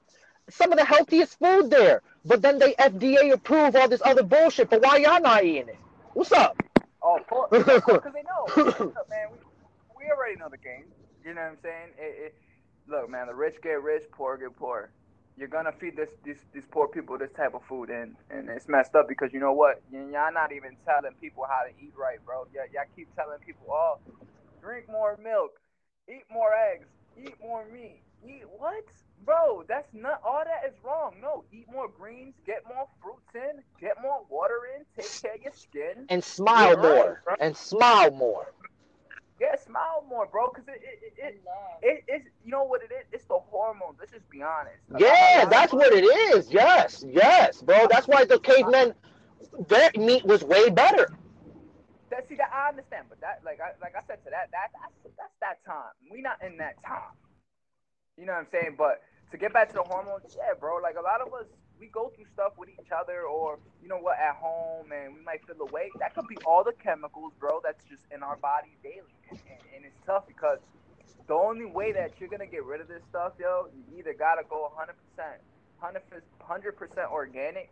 Some 0.50 0.72
of 0.72 0.78
the 0.78 0.84
healthiest 0.84 1.38
food 1.38 1.70
there, 1.70 2.02
but 2.24 2.42
then 2.42 2.58
they 2.58 2.74
FDA 2.74 3.32
approve 3.32 3.74
all 3.76 3.88
this 3.88 4.02
other 4.04 4.22
bullshit. 4.22 4.68
But 4.68 4.82
why 4.82 4.98
y'all 4.98 5.20
not 5.20 5.44
eating 5.44 5.68
it? 5.68 5.78
What's 6.12 6.32
up? 6.32 6.56
Oh, 7.02 7.18
because 7.50 8.12
they 8.12 8.22
know, 8.22 8.44
up, 8.96 9.08
man. 9.08 9.28
We, 9.30 9.38
we 9.96 10.10
already 10.10 10.36
know 10.38 10.48
the 10.50 10.58
game. 10.58 10.84
You 11.24 11.34
know 11.34 11.40
what 11.42 11.50
I'm 11.52 11.58
saying? 11.62 11.88
It, 11.98 12.24
it, 12.26 12.34
look, 12.86 13.08
man, 13.08 13.28
the 13.28 13.34
rich 13.34 13.56
get 13.62 13.82
rich, 13.82 14.02
poor 14.12 14.36
get 14.36 14.54
poor 14.56 14.90
you're 15.36 15.48
gonna 15.48 15.72
feed 15.72 15.96
this 15.96 16.10
these 16.24 16.38
these 16.52 16.64
poor 16.70 16.88
people 16.88 17.18
this 17.18 17.32
type 17.32 17.54
of 17.54 17.62
food, 17.64 17.90
and 17.90 18.14
and 18.30 18.48
it's 18.48 18.68
messed 18.68 18.94
up 18.94 19.08
because 19.08 19.32
you 19.32 19.40
know 19.40 19.52
what? 19.52 19.82
Y'all 19.90 20.32
not 20.32 20.52
even 20.52 20.76
telling 20.84 21.12
people 21.20 21.44
how 21.48 21.62
to 21.62 21.70
eat 21.82 21.92
right, 21.96 22.24
bro. 22.24 22.46
Y'all, 22.54 22.64
y'all 22.72 22.84
keep 22.94 23.14
telling 23.16 23.38
people, 23.38 23.66
oh, 23.70 23.98
drink 24.60 24.86
more 24.90 25.18
milk, 25.22 25.58
eat 26.08 26.24
more 26.30 26.50
eggs, 26.54 26.86
eat 27.18 27.34
more 27.40 27.64
meat, 27.72 28.02
eat 28.26 28.44
what? 28.58 28.84
Bro, 29.24 29.64
that's 29.68 29.88
not 29.94 30.20
all 30.24 30.42
that 30.44 30.68
is 30.68 30.76
wrong. 30.84 31.14
No, 31.22 31.44
eat 31.52 31.66
more 31.72 31.88
greens, 31.88 32.34
get 32.44 32.64
more 32.68 32.88
fruits 33.00 33.34
in, 33.34 33.62
get 33.80 33.96
more 34.02 34.24
water 34.28 34.58
in, 34.76 34.84
take 34.96 35.22
care 35.22 35.34
of 35.34 35.42
your 35.42 35.52
skin, 35.52 36.06
and 36.08 36.22
smile 36.24 36.76
more, 36.76 37.22
right, 37.26 37.38
and 37.40 37.56
smile 37.56 38.10
more. 38.10 38.52
Yeah, 39.42 39.56
smile 39.56 40.04
more, 40.08 40.26
bro. 40.26 40.46
Cause 40.50 40.62
it 40.68 40.80
it, 40.80 41.14
it, 41.18 41.42
it, 41.82 42.04
it's 42.06 42.26
you 42.44 42.52
know 42.52 42.62
what 42.62 42.80
it 42.80 42.92
is. 42.94 43.06
It's 43.10 43.24
the 43.24 43.40
hormones. 43.50 43.96
Let's 43.98 44.12
just 44.12 44.30
be 44.30 44.40
honest. 44.40 44.78
Yeah, 44.96 45.46
that's 45.46 45.72
what 45.72 45.92
it 45.92 46.04
is. 46.04 46.52
Yes, 46.52 47.04
yes, 47.08 47.60
bro. 47.60 47.88
That's 47.90 48.06
why 48.06 48.24
the 48.24 48.38
cavemen, 48.38 48.94
their 49.68 49.90
meat 49.98 50.24
was 50.24 50.44
way 50.44 50.70
better. 50.70 51.18
That 52.10 52.28
see 52.28 52.36
that 52.36 52.50
I 52.54 52.68
understand, 52.68 53.06
but 53.08 53.20
that 53.20 53.42
like 53.44 53.58
I 53.58 53.74
like 53.82 53.94
I 53.98 54.06
said 54.06 54.22
to 54.22 54.30
that 54.30 54.52
that 54.52 54.70
that's 54.78 55.16
that's 55.18 55.34
that 55.40 55.58
time. 55.66 55.90
We 56.08 56.22
not 56.22 56.38
in 56.46 56.58
that 56.58 56.78
time. 56.86 57.18
You 58.16 58.26
know 58.26 58.34
what 58.34 58.46
I'm 58.46 58.52
saying? 58.52 58.76
But 58.78 59.02
to 59.32 59.38
get 59.38 59.52
back 59.52 59.68
to 59.70 59.74
the 59.74 59.82
hormones, 59.82 60.36
yeah, 60.36 60.54
bro. 60.54 60.76
Like 60.78 60.94
a 60.96 61.02
lot 61.02 61.20
of 61.20 61.34
us 61.34 61.48
we 61.82 61.88
go 61.88 62.12
through 62.14 62.26
stuff 62.32 62.52
with 62.56 62.68
each 62.68 62.92
other 62.96 63.22
or 63.22 63.58
you 63.82 63.88
know 63.88 63.98
what 63.98 64.16
at 64.16 64.36
home 64.36 64.86
and 64.92 65.12
we 65.12 65.20
might 65.22 65.44
feel 65.44 65.60
away 65.68 65.90
that 65.98 66.14
could 66.14 66.28
be 66.28 66.36
all 66.46 66.62
the 66.62 66.72
chemicals 66.80 67.32
bro 67.40 67.60
that's 67.64 67.82
just 67.90 68.02
in 68.14 68.22
our 68.22 68.36
body 68.36 68.76
daily 68.84 69.02
and, 69.30 69.40
and, 69.50 69.58
and, 69.74 69.84
it's 69.84 69.98
tough 70.06 70.24
because 70.28 70.58
the 71.26 71.34
only 71.34 71.64
way 71.64 71.90
that 71.90 72.12
you're 72.20 72.28
gonna 72.28 72.46
get 72.46 72.64
rid 72.64 72.80
of 72.80 72.86
this 72.86 73.02
stuff 73.10 73.32
yo 73.40 73.66
you 73.74 73.98
either 73.98 74.14
gotta 74.14 74.42
go 74.48 74.70
100% 74.78 74.94
100% 75.82 77.10
organic 77.10 77.68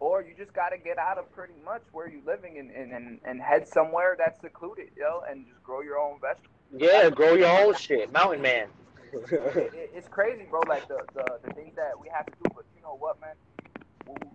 or 0.00 0.22
you 0.22 0.34
just 0.36 0.52
gotta 0.52 0.76
get 0.76 0.98
out 0.98 1.16
of 1.16 1.30
pretty 1.32 1.54
much 1.64 1.82
where 1.92 2.10
you're 2.10 2.26
living 2.26 2.58
and, 2.58 2.72
and, 2.72 2.90
and, 2.90 3.20
and 3.24 3.40
head 3.40 3.68
somewhere 3.68 4.16
that's 4.18 4.40
secluded 4.40 4.88
yo 4.96 5.22
and 5.30 5.46
just 5.46 5.62
grow 5.62 5.82
your 5.82 6.00
own 6.00 6.18
vegetables 6.20 6.50
yeah 6.76 7.08
grow 7.08 7.34
your 7.34 7.64
own 7.64 7.72
shit 7.76 8.12
mountain 8.12 8.42
man 8.42 8.66
it, 9.12 9.56
it, 9.74 9.90
it's 9.94 10.08
crazy, 10.08 10.44
bro. 10.50 10.60
Like 10.68 10.88
the, 10.88 11.00
the 11.14 11.38
the 11.44 11.54
things 11.54 11.74
that 11.76 11.98
we 12.00 12.08
have 12.08 12.26
to 12.26 12.32
do, 12.32 12.50
but 12.54 12.64
know 12.86 12.96
what, 12.98 13.20
man? 13.20 13.34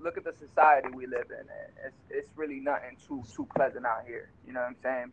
Look 0.02 0.18
at 0.18 0.26
the 0.26 0.34
society 0.34 0.90
we 0.94 1.08
live 1.08 1.32
in. 1.32 1.46
It's 1.86 1.96
it's 2.10 2.28
really 2.36 2.60
nothing 2.60 2.98
too 3.08 3.24
too 3.34 3.48
pleasant 3.56 3.86
out 3.86 4.04
here. 4.06 4.30
You 4.46 4.54
know 4.54 4.60
what 4.60 4.68
I'm 4.68 4.76
saying? 4.84 5.12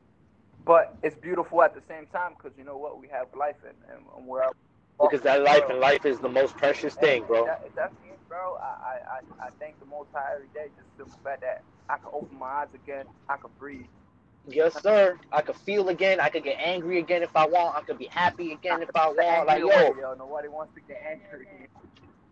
But 0.67 0.97
it's 1.03 1.15
beautiful 1.15 1.63
at 1.63 1.75
the 1.75 1.83
same 1.89 2.07
time 2.07 2.33
because 2.37 2.59
you 2.59 2.65
know 2.65 2.77
what? 2.77 3.01
We 3.01 3.07
have 3.09 3.29
life 3.39 3.57
and, 3.65 3.77
and 4.17 4.27
we're 4.27 4.43
out. 4.43 4.57
Because 5.01 5.21
that 5.23 5.43
life 5.45 5.63
and 5.71 5.79
life 5.79 6.05
is 6.05 6.19
the 6.19 6.29
most 6.29 6.57
precious 6.57 6.95
thing, 6.97 7.23
bro. 7.25 7.47
That, 7.47 7.93
bro. 8.29 8.57
I, 8.61 8.99
I, 9.15 9.47
I 9.47 9.51
thank 9.61 9.79
the 9.79 9.87
Most 9.87 10.09
High 10.13 10.35
every 10.35 10.49
day 10.53 10.73
just 10.99 11.15
the 11.15 11.23
fact 11.23 11.43
that 11.43 11.63
I 11.89 11.99
can 11.99 12.11
open 12.13 12.37
my 12.37 12.47
eyes 12.47 12.69
again, 12.75 13.07
I 13.29 13.37
can 13.37 13.51
breathe, 13.61 13.87
Yes, 14.51 14.81
sir. 14.83 15.19
I 15.31 15.43
could 15.43 15.57
feel 15.57 15.89
again. 15.89 16.21
I 16.21 16.31
could 16.31 16.43
get 16.45 16.57
angry 16.59 16.99
again 16.99 17.23
if 17.23 17.35
I 17.37 17.47
want. 17.47 17.77
I 17.77 17.83
could 17.83 17.99
be 17.99 18.07
happy 18.07 18.53
again 18.53 18.83
if 18.83 18.91
I 18.95 19.09
want. 19.09 19.47
Like 19.47 19.61
yo, 19.61 19.69
yo, 19.69 20.15
nobody 20.19 20.49
wants 20.49 20.75
to 20.75 20.81
get 20.81 21.03
angry. 21.07 21.47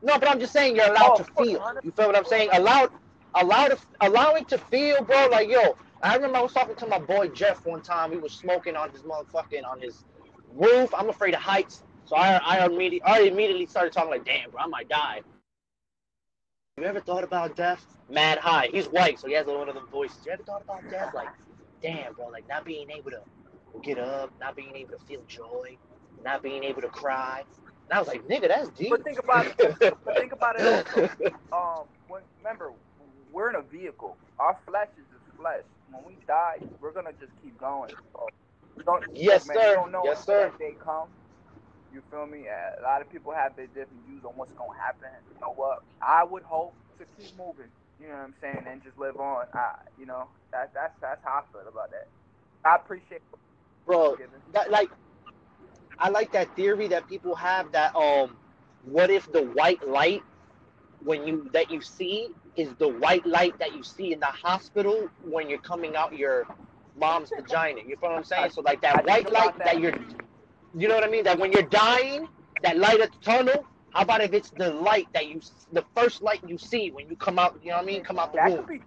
No, 0.02 0.18
but 0.18 0.28
I'm 0.28 0.38
just 0.38 0.52
saying 0.52 0.76
you're 0.76 0.86
allowed 0.88 1.12
oh, 1.12 1.16
to 1.18 1.24
feel. 1.24 1.80
You 1.82 1.90
feel 1.90 2.06
what 2.06 2.16
I'm 2.16 2.24
saying? 2.24 2.50
Allowed, 2.52 2.90
allowed, 3.34 3.78
allowing 4.00 4.44
to 4.46 4.58
feel, 4.58 5.02
bro. 5.02 5.28
Like 5.30 5.48
yo, 5.48 5.76
I 6.02 6.14
remember 6.14 6.38
I 6.38 6.42
was 6.42 6.52
talking 6.52 6.76
to 6.76 6.86
my 6.86 6.98
boy 6.98 7.28
Jeff 7.28 7.64
one 7.64 7.82
time. 7.82 8.12
He 8.12 8.18
was 8.18 8.32
smoking 8.32 8.76
on 8.76 8.90
his 8.90 9.02
motherfucking 9.02 9.66
on 9.66 9.80
his 9.80 10.04
roof. 10.54 10.94
I'm 10.94 11.08
afraid 11.08 11.34
of 11.34 11.40
heights, 11.40 11.82
so 12.04 12.16
I 12.16 12.36
I 12.36 12.66
immediately 12.66 13.02
I 13.02 13.20
immediately 13.20 13.66
started 13.66 13.92
talking 13.92 14.10
like, 14.10 14.24
damn, 14.24 14.50
bro, 14.50 14.60
I 14.60 14.66
might 14.66 14.88
die. 14.88 15.22
You 16.76 16.84
ever 16.84 17.00
thought 17.00 17.24
about 17.24 17.56
death? 17.56 17.84
Mad 18.10 18.38
high. 18.38 18.68
He's 18.70 18.86
white, 18.86 19.18
so 19.18 19.28
he 19.28 19.34
has 19.34 19.46
one 19.46 19.68
of 19.68 19.74
them 19.74 19.88
voices. 19.90 20.18
You 20.26 20.32
ever 20.32 20.42
thought 20.42 20.62
about 20.62 20.88
death? 20.90 21.14
Like 21.14 21.28
damn, 21.82 22.14
bro, 22.14 22.28
like 22.28 22.48
not 22.48 22.64
being 22.64 22.90
able 22.90 23.10
to 23.10 23.20
get 23.82 23.98
up, 23.98 24.30
not 24.40 24.56
being 24.56 24.74
able 24.74 24.98
to 24.98 25.04
feel 25.04 25.22
joy, 25.28 25.76
not 26.24 26.42
being 26.42 26.64
able 26.64 26.82
to 26.82 26.88
cry. 26.88 27.44
And 27.88 27.96
I 27.96 28.00
was 28.00 28.08
like, 28.08 28.26
nigga, 28.26 28.48
that's 28.48 28.68
deep. 28.70 28.90
But 28.90 29.04
think 29.04 29.18
about 29.18 29.46
it. 29.46 29.78
but 30.04 30.16
think 30.16 30.32
about 30.32 30.58
it 30.58 30.86
also. 30.88 31.08
Um, 31.52 31.84
remember, 32.42 32.72
we're 33.32 33.50
in 33.50 33.56
a 33.56 33.62
vehicle. 33.62 34.16
Our 34.38 34.58
flesh 34.66 34.88
is 34.98 35.04
just 35.12 35.38
flesh. 35.38 35.62
When 35.90 36.02
we 36.04 36.16
die, 36.26 36.58
we're 36.80 36.92
gonna 36.92 37.12
just 37.20 37.32
keep 37.42 37.58
going. 37.58 37.90
So 38.12 38.26
don't, 38.84 39.04
yes, 39.14 39.46
man, 39.46 39.56
sir. 39.56 39.74
don't 39.76 39.92
know 39.92 40.02
yes, 40.04 40.24
sir. 40.24 40.52
They 40.58 40.74
come. 40.82 41.08
You 41.92 42.02
feel 42.10 42.26
me? 42.26 42.46
A 42.48 42.82
lot 42.82 43.00
of 43.00 43.10
people 43.10 43.32
have 43.32 43.56
their 43.56 43.68
different 43.68 44.04
views 44.06 44.24
on 44.24 44.32
what's 44.36 44.52
gonna 44.52 44.78
happen. 44.78 45.08
You 45.32 45.40
know 45.40 45.52
what? 45.54 45.82
I 46.02 46.24
would 46.24 46.42
hope 46.42 46.74
to 46.98 47.04
keep 47.16 47.36
moving. 47.38 47.70
You 48.00 48.08
know 48.08 48.14
what 48.14 48.20
I'm 48.24 48.34
saying? 48.40 48.66
And 48.68 48.82
just 48.82 48.98
live 48.98 49.16
on. 49.16 49.46
I, 49.54 49.76
you 49.98 50.06
know, 50.06 50.26
that's 50.52 50.72
that's 50.74 50.92
that's 51.00 51.22
how 51.24 51.42
I 51.44 51.52
feel 51.52 51.68
about 51.68 51.90
that. 51.92 52.08
I 52.64 52.76
appreciate. 52.76 53.22
Bro, 53.86 54.16
that 54.52 54.70
like, 54.70 54.90
I 55.98 56.10
like 56.10 56.32
that 56.32 56.54
theory 56.56 56.88
that 56.88 57.08
people 57.08 57.34
have 57.34 57.72
that 57.72 57.94
um, 57.96 58.36
what 58.84 59.10
if 59.10 59.30
the 59.32 59.42
white 59.42 59.86
light 59.86 60.22
when 61.04 61.26
you 61.26 61.48
that 61.52 61.70
you 61.70 61.80
see 61.80 62.28
is 62.56 62.74
the 62.78 62.88
white 62.88 63.26
light 63.26 63.58
that 63.58 63.74
you 63.74 63.82
see 63.82 64.12
in 64.12 64.20
the 64.20 64.26
hospital 64.26 65.08
when 65.24 65.48
you're 65.48 65.58
coming 65.58 65.96
out 65.96 66.16
your 66.16 66.46
mom's 66.98 67.30
vagina. 67.36 67.80
You 67.86 67.96
feel 67.96 68.10
what 68.10 68.18
I'm 68.18 68.24
saying? 68.24 68.50
So 68.50 68.62
like 68.62 68.80
that 68.82 69.04
white 69.06 69.30
light 69.30 69.56
that. 69.58 69.64
that 69.66 69.80
you're, 69.80 69.94
you 70.74 70.88
know 70.88 70.94
what 70.94 71.04
I 71.04 71.08
mean? 71.08 71.24
That 71.24 71.38
when 71.38 71.52
you're 71.52 71.62
dying, 71.62 72.28
that 72.62 72.78
light 72.78 73.00
at 73.00 73.12
the 73.12 73.18
tunnel 73.18 73.66
how 73.96 74.02
about 74.02 74.20
if 74.20 74.34
it's 74.34 74.50
the 74.50 74.70
light 74.74 75.08
that 75.14 75.26
you, 75.26 75.40
the 75.72 75.82
first 75.96 76.20
light 76.20 76.40
you 76.46 76.58
see 76.58 76.90
when 76.90 77.08
you 77.08 77.16
come 77.16 77.38
out? 77.38 77.58
You 77.62 77.70
know 77.70 77.76
what 77.76 77.84
I 77.84 77.86
mean? 77.86 78.04
Come 78.04 78.18
out 78.18 78.30
the 78.30 78.40
womb. 78.46 78.66
Be, 78.66 78.82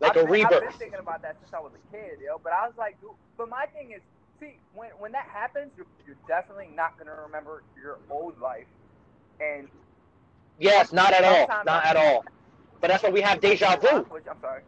like 0.00 0.16
I've 0.16 0.24
a 0.24 0.26
rebirth. 0.26 0.54
I've 0.54 0.70
been 0.70 0.78
thinking 0.78 0.98
about 0.98 1.22
that 1.22 1.36
since 1.40 1.54
I 1.54 1.60
was 1.60 1.70
a 1.72 1.96
kid, 1.96 2.18
yo. 2.24 2.40
But 2.42 2.52
I 2.52 2.66
was 2.66 2.74
like, 2.76 3.00
dude, 3.00 3.10
but 3.36 3.48
my 3.48 3.66
thing 3.66 3.92
is, 3.92 4.02
see, 4.40 4.60
when 4.74 4.90
when 4.98 5.12
that 5.12 5.26
happens, 5.32 5.72
you're, 5.76 5.88
you're 6.06 6.20
definitely 6.28 6.68
not 6.74 6.98
gonna 6.98 7.14
remember 7.14 7.64
your 7.76 8.00
old 8.10 8.38
life, 8.38 8.68
and 9.40 9.68
Yes, 10.58 10.92
not 10.92 11.12
at 11.14 11.24
all, 11.24 11.52
not 11.64 11.84
at 11.84 11.96
all. 11.96 12.24
But 12.80 12.88
that's 12.88 13.02
why 13.04 13.10
we 13.10 13.22
have 13.22 13.40
deja 13.40 13.76
vu. 13.76 14.06
I'm 14.30 14.40
sorry. 14.40 14.62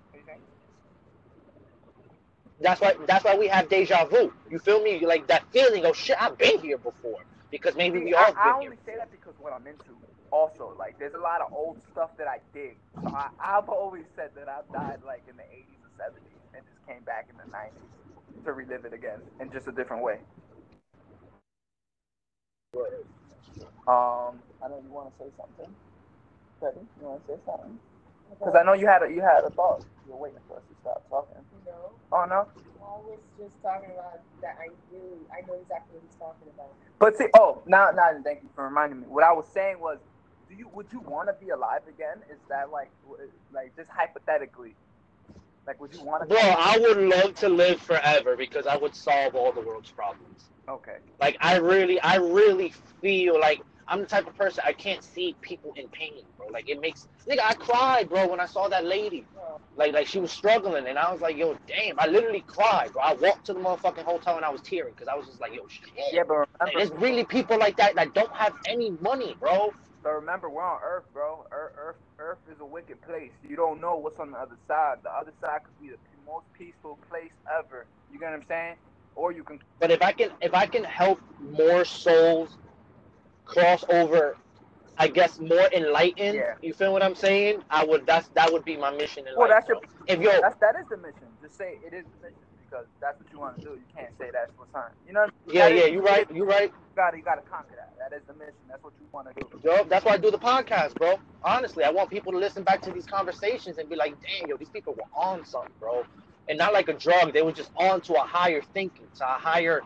That's 2.60 2.80
why 2.80 2.94
that's 3.06 3.24
why 3.24 3.36
we 3.36 3.48
have 3.48 3.68
deja 3.68 4.06
vu. 4.06 4.32
You 4.50 4.58
feel 4.60 4.82
me? 4.82 5.06
Like 5.06 5.28
that 5.28 5.44
feeling 5.52 5.84
of 5.86 5.96
shit. 5.96 6.16
I've 6.20 6.38
been 6.38 6.60
here 6.60 6.78
before 6.78 7.20
because 7.50 7.76
maybe 7.76 7.98
See, 7.98 8.04
we 8.04 8.14
all 8.14 8.32
I, 8.34 8.40
been 8.42 8.54
I 8.54 8.58
only 8.60 8.76
here. 8.76 8.78
say 8.86 8.96
that 8.98 9.10
because 9.12 9.34
what 9.38 9.52
I'm 9.52 9.66
into. 9.66 9.98
Also, 10.32 10.74
like 10.78 10.98
there's 10.98 11.14
a 11.14 11.22
lot 11.22 11.40
of 11.40 11.48
old 11.52 11.78
stuff 11.92 12.10
that 12.18 12.28
I 12.28 12.40
dig. 12.54 12.78
So 13.02 13.10
I, 13.14 13.30
I've 13.40 13.68
always 13.68 14.06
said 14.16 14.32
that 14.36 14.48
I've 14.48 14.70
died 14.72 15.00
like 15.06 15.24
in 15.30 15.36
the 15.36 15.46
80s 15.48 15.80
or 15.86 15.92
70s 15.96 16.42
and 16.54 16.66
just 16.66 16.80
came 16.86 17.04
back 17.04 17.28
in 17.30 17.36
the 17.38 17.48
90s 17.48 17.94
to 18.44 18.52
relive 18.52 18.84
it 18.86 18.94
again 18.94 19.20
in 19.40 19.50
just 19.52 19.68
a 19.68 19.72
different 19.72 20.02
way. 20.04 20.18
Um, 23.88 24.40
I 24.62 24.68
know 24.68 24.80
you 24.84 24.90
want 24.92 25.12
to 25.12 25.24
say 25.24 25.30
something. 25.38 25.74
Betty, 26.60 26.80
you 27.00 27.06
want 27.06 27.26
to 27.26 27.34
say 27.34 27.40
something? 27.46 27.78
Because 28.30 28.54
I 28.56 28.64
know 28.64 28.74
you 28.74 28.86
had 28.86 29.02
a 29.02 29.10
you 29.12 29.22
had 29.22 29.44
a 29.44 29.50
thought. 29.50 29.82
You 30.06 30.14
were 30.14 30.20
waiting 30.20 30.40
for 30.48 30.56
us 30.58 30.64
to 30.70 30.74
stop 30.80 31.08
talking. 31.10 31.42
No, 31.66 31.92
Oh 32.12 32.26
no. 32.28 32.48
I 32.82 32.96
was 33.06 33.20
just 33.38 33.54
talking 33.62 33.90
about 33.92 34.20
that. 34.42 34.56
I 34.60 34.68
really, 34.92 35.20
I 35.32 35.46
know 35.46 35.54
exactly 35.60 35.96
what 35.98 36.04
he's 36.04 36.18
talking 36.18 36.48
about. 36.54 36.72
But 36.98 37.16
see, 37.18 37.26
oh, 37.36 37.62
now, 37.66 37.90
now, 37.94 38.10
thank 38.24 38.42
you 38.42 38.50
for 38.54 38.64
reminding 38.64 39.00
me. 39.00 39.06
What 39.08 39.24
I 39.24 39.32
was 39.32 39.46
saying 39.52 39.80
was, 39.80 39.98
do 40.48 40.54
you 40.56 40.68
would 40.74 40.88
you 40.92 41.00
want 41.00 41.28
to 41.28 41.34
be 41.44 41.50
alive 41.50 41.82
again? 41.88 42.22
Is 42.32 42.38
that 42.48 42.70
like, 42.70 42.90
like 43.52 43.76
just 43.76 43.90
hypothetically, 43.90 44.76
like 45.66 45.80
would 45.80 45.94
you 45.94 46.02
want 46.04 46.22
to? 46.22 46.28
Bro, 46.28 46.38
I 46.40 46.78
would 46.80 46.98
love 46.98 47.34
to 47.36 47.48
live 47.48 47.80
forever 47.80 48.36
because 48.36 48.66
I 48.66 48.76
would 48.76 48.94
solve 48.94 49.34
all 49.34 49.52
the 49.52 49.60
world's 49.60 49.90
problems. 49.90 50.44
Okay. 50.68 50.96
Like 51.20 51.36
I 51.40 51.56
really, 51.58 52.00
I 52.00 52.16
really 52.16 52.72
feel 53.00 53.38
like 53.40 53.60
I'm 53.88 54.00
the 54.00 54.06
type 54.06 54.26
of 54.28 54.36
person 54.36 54.62
I 54.66 54.72
can't 54.72 55.02
see 55.02 55.34
people 55.40 55.72
in 55.76 55.88
pain, 55.88 56.22
bro. 56.36 56.46
Like 56.48 56.68
it 56.68 56.80
makes 56.80 57.08
nigga, 57.28 57.40
I 57.44 57.54
cried, 57.54 58.08
bro, 58.08 58.28
when 58.28 58.40
I 58.40 58.46
saw 58.46 58.68
that 58.68 58.84
lady. 58.84 59.26
Like 59.76 59.92
like 59.92 60.06
she 60.06 60.18
was 60.18 60.30
struggling 60.30 60.86
and 60.86 60.98
I 60.98 61.10
was 61.12 61.20
like, 61.20 61.36
yo, 61.36 61.56
damn, 61.66 61.98
I 61.98 62.06
literally 62.06 62.44
cried, 62.46 62.92
bro. 62.92 63.02
I 63.02 63.14
walked 63.14 63.46
to 63.46 63.52
the 63.52 63.60
motherfucking 63.60 64.04
hotel 64.04 64.36
and 64.36 64.44
I 64.44 64.50
was 64.50 64.60
tearing 64.62 64.92
because 64.94 65.08
I 65.08 65.14
was 65.14 65.26
just 65.26 65.40
like, 65.40 65.54
yo, 65.54 65.66
shit. 65.68 65.88
Yeah, 66.12 66.22
but 66.26 66.48
Like, 66.60 66.74
there's 66.76 66.90
really 66.92 67.24
people 67.24 67.58
like 67.58 67.76
that 67.76 67.94
that 67.96 68.12
don't 68.14 68.34
have 68.34 68.54
any 68.66 68.90
money, 69.00 69.36
bro. 69.40 69.72
but 70.02 70.10
remember, 70.12 70.48
we're 70.50 70.62
on 70.62 70.78
Earth, 70.84 71.04
bro. 71.12 71.46
Earth, 71.50 71.72
Earth, 71.78 71.96
Earth 72.20 72.38
is 72.52 72.58
a 72.60 72.66
wicked 72.66 73.00
place. 73.02 73.32
You 73.42 73.56
don't 73.56 73.80
know 73.80 73.96
what's 73.96 74.18
on 74.20 74.30
the 74.32 74.38
other 74.38 74.56
side. 74.68 74.96
The 75.02 75.10
other 75.10 75.32
side 75.42 75.60
could 75.64 75.80
be 75.80 75.88
the 75.90 75.96
most 76.26 76.46
peaceful 76.52 76.98
place 77.08 77.32
ever. 77.58 77.86
You 78.12 78.18
get 78.20 78.26
what 78.30 78.34
I'm 78.34 78.46
saying? 78.46 78.76
Or 79.16 79.32
you 79.32 79.42
can. 79.42 79.58
But 79.80 79.90
if 79.90 80.02
I 80.02 80.12
can 80.12 80.30
if 80.40 80.54
I 80.54 80.66
can 80.66 80.84
help 80.84 81.20
more 81.40 81.84
souls 81.84 82.58
cross 83.44 83.84
over, 83.88 84.36
I 84.98 85.08
guess 85.08 85.40
more 85.40 85.68
enlightened. 85.72 86.36
Yeah. 86.36 86.54
You 86.62 86.74
feel 86.74 86.92
what 86.92 87.02
I'm 87.02 87.14
saying? 87.14 87.62
I 87.70 87.84
would 87.84 88.06
that's 88.06 88.28
that 88.34 88.52
would 88.52 88.64
be 88.64 88.76
my 88.76 88.90
mission 88.90 89.26
in 89.26 89.34
Well, 89.36 89.48
life. 89.48 89.64
that's 89.66 89.68
your. 89.68 89.80
If 90.06 90.20
yo 90.20 90.40
That's 90.40 90.56
that 90.60 90.76
is 90.80 90.86
the 90.90 90.98
mission. 90.98 91.28
Just 91.42 91.56
say 91.56 91.78
it 91.84 91.94
is 91.94 92.04
the 92.04 92.26
mission 92.28 92.49
because 92.70 92.86
that's 93.00 93.18
what 93.20 93.30
you 93.32 93.38
want 93.38 93.56
to 93.58 93.62
do. 93.62 93.70
You 93.70 93.84
can't 93.94 94.12
say 94.18 94.30
that's 94.32 94.52
what's 94.56 94.74
on. 94.74 94.90
You 95.06 95.12
know. 95.12 95.26
yeah 95.48 95.68
that 95.68 95.76
yeah 95.76 95.82
is- 95.84 95.92
you 95.92 96.00
right 96.00 96.30
you 96.34 96.44
right. 96.44 96.70
You 96.70 96.96
gotta 96.96 97.16
you 97.16 97.22
gotta 97.22 97.42
conquer 97.42 97.74
that. 97.76 97.94
That 97.98 98.16
is 98.16 98.22
the 98.26 98.34
mission. 98.34 98.54
That's 98.68 98.82
what 98.82 98.92
you 99.00 99.06
want 99.12 99.28
to 99.28 99.34
do. 99.40 99.48
Yo, 99.64 99.84
that's 99.84 100.04
why 100.04 100.12
I 100.12 100.16
do 100.16 100.30
the 100.30 100.38
podcast, 100.38 100.94
bro. 100.94 101.18
Honestly, 101.42 101.84
I 101.84 101.90
want 101.90 102.10
people 102.10 102.32
to 102.32 102.38
listen 102.38 102.62
back 102.62 102.82
to 102.82 102.90
these 102.90 103.06
conversations 103.06 103.78
and 103.78 103.88
be 103.88 103.96
like, 103.96 104.14
damn, 104.20 104.48
yo, 104.48 104.56
these 104.56 104.68
people 104.70 104.94
were 104.94 105.04
on 105.14 105.44
something, 105.44 105.72
bro. 105.80 106.04
And 106.48 106.58
not 106.58 106.72
like 106.72 106.88
a 106.88 106.94
drug. 106.94 107.32
They 107.32 107.42
were 107.42 107.52
just 107.52 107.70
on 107.76 108.00
to 108.02 108.14
a 108.14 108.26
higher 108.26 108.62
thinking, 108.74 109.06
to 109.18 109.24
a 109.24 109.38
higher 109.38 109.82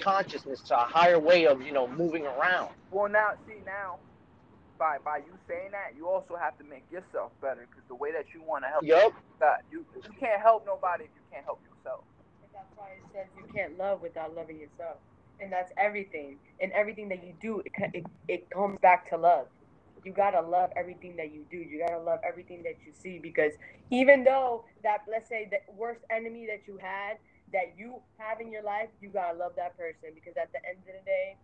consciousness, 0.00 0.60
to 0.62 0.74
a 0.76 0.84
higher 0.84 1.18
way 1.18 1.46
of, 1.46 1.62
you 1.62 1.72
know, 1.72 1.86
moving 1.86 2.26
around. 2.26 2.70
Well, 2.90 3.08
now 3.08 3.32
see 3.46 3.60
now, 3.64 3.98
by 4.78 4.98
by 5.04 5.18
you 5.18 5.32
saying 5.48 5.70
that, 5.72 5.96
you 5.96 6.08
also 6.08 6.36
have 6.36 6.56
to 6.58 6.64
make 6.64 6.84
yourself 6.90 7.32
better 7.40 7.66
because 7.68 7.86
the 7.88 7.94
way 7.94 8.12
that 8.12 8.26
you 8.34 8.42
want 8.42 8.64
to 8.64 8.68
help, 8.68 8.84
Yup. 8.84 9.12
that 9.40 9.62
you 9.70 9.84
you 9.94 10.10
can't 10.18 10.40
help 10.40 10.66
nobody 10.66 11.04
if 11.04 11.10
you 11.14 11.22
can't 11.30 11.44
help 11.44 11.60
yourself. 11.62 12.04
Why 12.78 12.90
it 12.94 13.02
says 13.12 13.26
you 13.36 13.42
can't 13.52 13.76
love 13.76 14.02
without 14.02 14.36
loving 14.36 14.60
yourself. 14.60 14.98
And 15.40 15.52
that's 15.52 15.72
everything. 15.76 16.38
And 16.60 16.70
everything 16.72 17.08
that 17.08 17.24
you 17.24 17.34
do, 17.42 17.60
it, 17.66 17.72
it, 17.92 18.04
it 18.28 18.50
comes 18.50 18.78
back 18.78 19.10
to 19.10 19.16
love. 19.16 19.46
You 20.04 20.12
gotta 20.12 20.40
love 20.40 20.70
everything 20.76 21.16
that 21.16 21.34
you 21.34 21.44
do. 21.50 21.56
You 21.56 21.84
gotta 21.86 22.00
love 22.00 22.20
everything 22.26 22.62
that 22.62 22.76
you 22.86 22.92
see 22.92 23.18
because 23.18 23.52
even 23.90 24.22
though 24.22 24.64
that, 24.84 24.98
let's 25.10 25.28
say, 25.28 25.48
the 25.50 25.58
worst 25.74 26.02
enemy 26.08 26.46
that 26.46 26.68
you 26.68 26.78
had, 26.80 27.18
that 27.52 27.74
you 27.76 27.96
have 28.18 28.40
in 28.40 28.52
your 28.52 28.62
life, 28.62 28.90
you 29.02 29.08
gotta 29.08 29.36
love 29.36 29.52
that 29.56 29.76
person 29.76 30.10
because 30.14 30.36
at 30.36 30.52
the 30.52 30.58
end 30.68 30.78
of 30.78 30.86
the 30.86 31.04
day, 31.04 31.36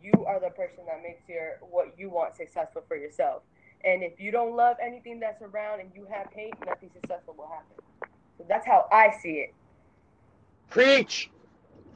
you 0.00 0.24
are 0.24 0.38
the 0.38 0.50
person 0.50 0.86
that 0.86 1.02
makes 1.02 1.28
your 1.28 1.58
what 1.68 1.94
you 1.98 2.10
want 2.10 2.36
successful 2.36 2.84
for 2.86 2.96
yourself. 2.96 3.42
And 3.84 4.04
if 4.04 4.20
you 4.20 4.30
don't 4.30 4.54
love 4.54 4.76
anything 4.80 5.18
that's 5.18 5.42
around 5.42 5.80
and 5.80 5.90
you 5.96 6.06
have 6.10 6.28
hate, 6.32 6.54
nothing 6.64 6.90
successful 6.94 7.34
will 7.36 7.48
happen. 7.48 7.76
So 8.38 8.44
that's 8.48 8.66
how 8.66 8.86
I 8.92 9.10
see 9.20 9.46
it. 9.48 9.54
Preach. 10.70 11.30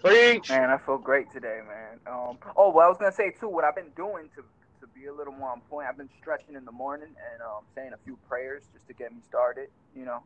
Preach. 0.03 0.49
Man, 0.49 0.71
I 0.71 0.79
feel 0.79 0.99
great 0.99 1.31
today, 1.31 1.61
man. 1.67 2.01
Um, 2.07 2.39
oh, 2.57 2.71
well, 2.71 2.87
I 2.87 2.89
was 2.89 2.97
gonna 2.99 3.13
say 3.13 3.31
too, 3.31 3.49
what 3.49 3.65
I've 3.65 3.75
been 3.75 3.93
doing 3.97 4.29
to 4.37 4.43
to 4.81 4.87
be 4.99 5.07
a 5.07 5.13
little 5.13 5.35
more 5.35 5.51
on 5.51 5.61
point. 5.63 5.87
I've 5.89 5.99
been 5.99 6.09
stretching 6.21 6.55
in 6.55 6.65
the 6.65 6.73
morning 6.73 7.09
and 7.09 7.43
um, 7.43 7.65
saying 7.75 7.93
a 7.93 7.99
few 8.05 8.17
prayers 8.29 8.63
just 8.73 8.87
to 8.89 8.95
get 8.95 9.13
me 9.13 9.21
started. 9.29 9.69
You 9.95 10.07
know, 10.07 10.23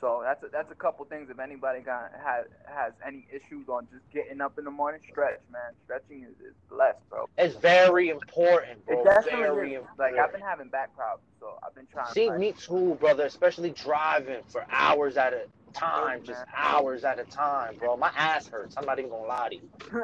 so 0.00 0.20
that's 0.24 0.42
a, 0.42 0.48
that's 0.48 0.70
a 0.72 0.74
couple 0.74 1.04
things. 1.04 1.30
If 1.30 1.38
anybody 1.38 1.80
got 1.80 2.10
has 2.24 2.46
has 2.66 2.92
any 3.06 3.26
issues 3.32 3.68
on 3.68 3.86
just 3.92 4.10
getting 4.12 4.40
up 4.40 4.58
in 4.58 4.64
the 4.64 4.70
morning, 4.70 5.00
stretch, 5.08 5.40
man. 5.52 5.72
Stretching 5.84 6.24
is, 6.24 6.46
is 6.46 6.54
blessed, 6.68 6.98
bro. 7.08 7.28
It's 7.38 7.54
very 7.54 8.10
important, 8.10 8.84
bro. 8.86 9.00
It 9.00 9.04
definitely 9.04 9.40
very 9.42 9.74
is. 9.74 9.76
important. 9.78 9.98
Like 9.98 10.18
I've 10.18 10.32
been 10.32 10.40
having 10.40 10.68
back 10.68 10.94
problems, 10.96 11.28
so 11.38 11.58
I've 11.64 11.74
been 11.74 11.86
trying. 11.92 12.12
See, 12.12 12.24
to, 12.24 12.30
like, 12.30 12.40
me 12.40 12.52
too, 12.52 12.96
brother. 13.00 13.24
Especially 13.24 13.70
driving 13.70 14.42
for 14.48 14.66
hours 14.68 15.16
at 15.16 15.32
a 15.32 15.46
time, 15.76 16.22
just 16.24 16.44
hours 16.56 17.04
at 17.04 17.18
a 17.18 17.24
time, 17.24 17.76
bro. 17.78 17.96
My 17.96 18.10
ass 18.16 18.48
hurts. 18.48 18.74
I'm 18.76 18.86
not 18.86 18.98
even 18.98 19.10
gonna 19.10 19.28
lie 19.28 19.48
to 19.50 19.54
you. 19.56 19.70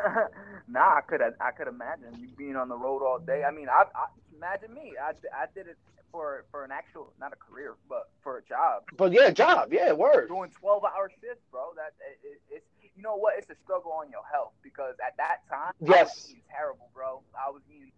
nah, 0.69 0.97
I 0.97 1.01
could 1.07 1.21
I 1.23 1.51
could 1.57 1.69
imagine 1.69 2.21
you 2.21 2.29
being 2.37 2.57
on 2.57 2.69
the 2.69 2.77
road 2.77 3.03
all 3.03 3.19
day. 3.19 3.43
I 3.45 3.51
mean, 3.51 3.69
I, 3.69 3.85
I 3.95 4.07
imagine 4.37 4.75
me. 4.75 4.95
I, 5.01 5.11
I 5.35 5.47
did 5.55 5.67
it 5.67 5.77
for 6.11 6.45
for 6.51 6.65
an 6.65 6.71
actual 6.73 7.13
not 7.19 7.33
a 7.33 7.37
career, 7.37 7.77
but 7.89 8.11
for 8.23 8.39
a 8.39 8.43
job. 8.45 8.85
But 8.97 9.13
yeah, 9.13 9.31
job, 9.31 9.73
yeah, 9.73 9.93
word. 9.93 10.29
Doing 10.29 10.51
twelve 10.61 10.85
hour 10.85 11.11
shifts, 11.21 11.45
bro. 11.51 11.73
That 11.77 11.95
it, 12.23 12.27
it, 12.27 12.57
it's 12.57 12.67
you 12.95 13.03
know 13.03 13.17
what? 13.17 13.35
It's 13.39 13.51
a 13.51 13.57
struggle 13.65 13.93
on 13.93 14.11
your 14.11 14.23
health 14.31 14.53
because 14.63 14.95
at 15.05 15.17
that 15.17 15.39
time, 15.49 15.73
Yes. 15.81 16.35
terrible, 16.51 16.91
bro. 16.95 17.23
I 17.35 17.51
was 17.51 17.63
eating 17.69 17.93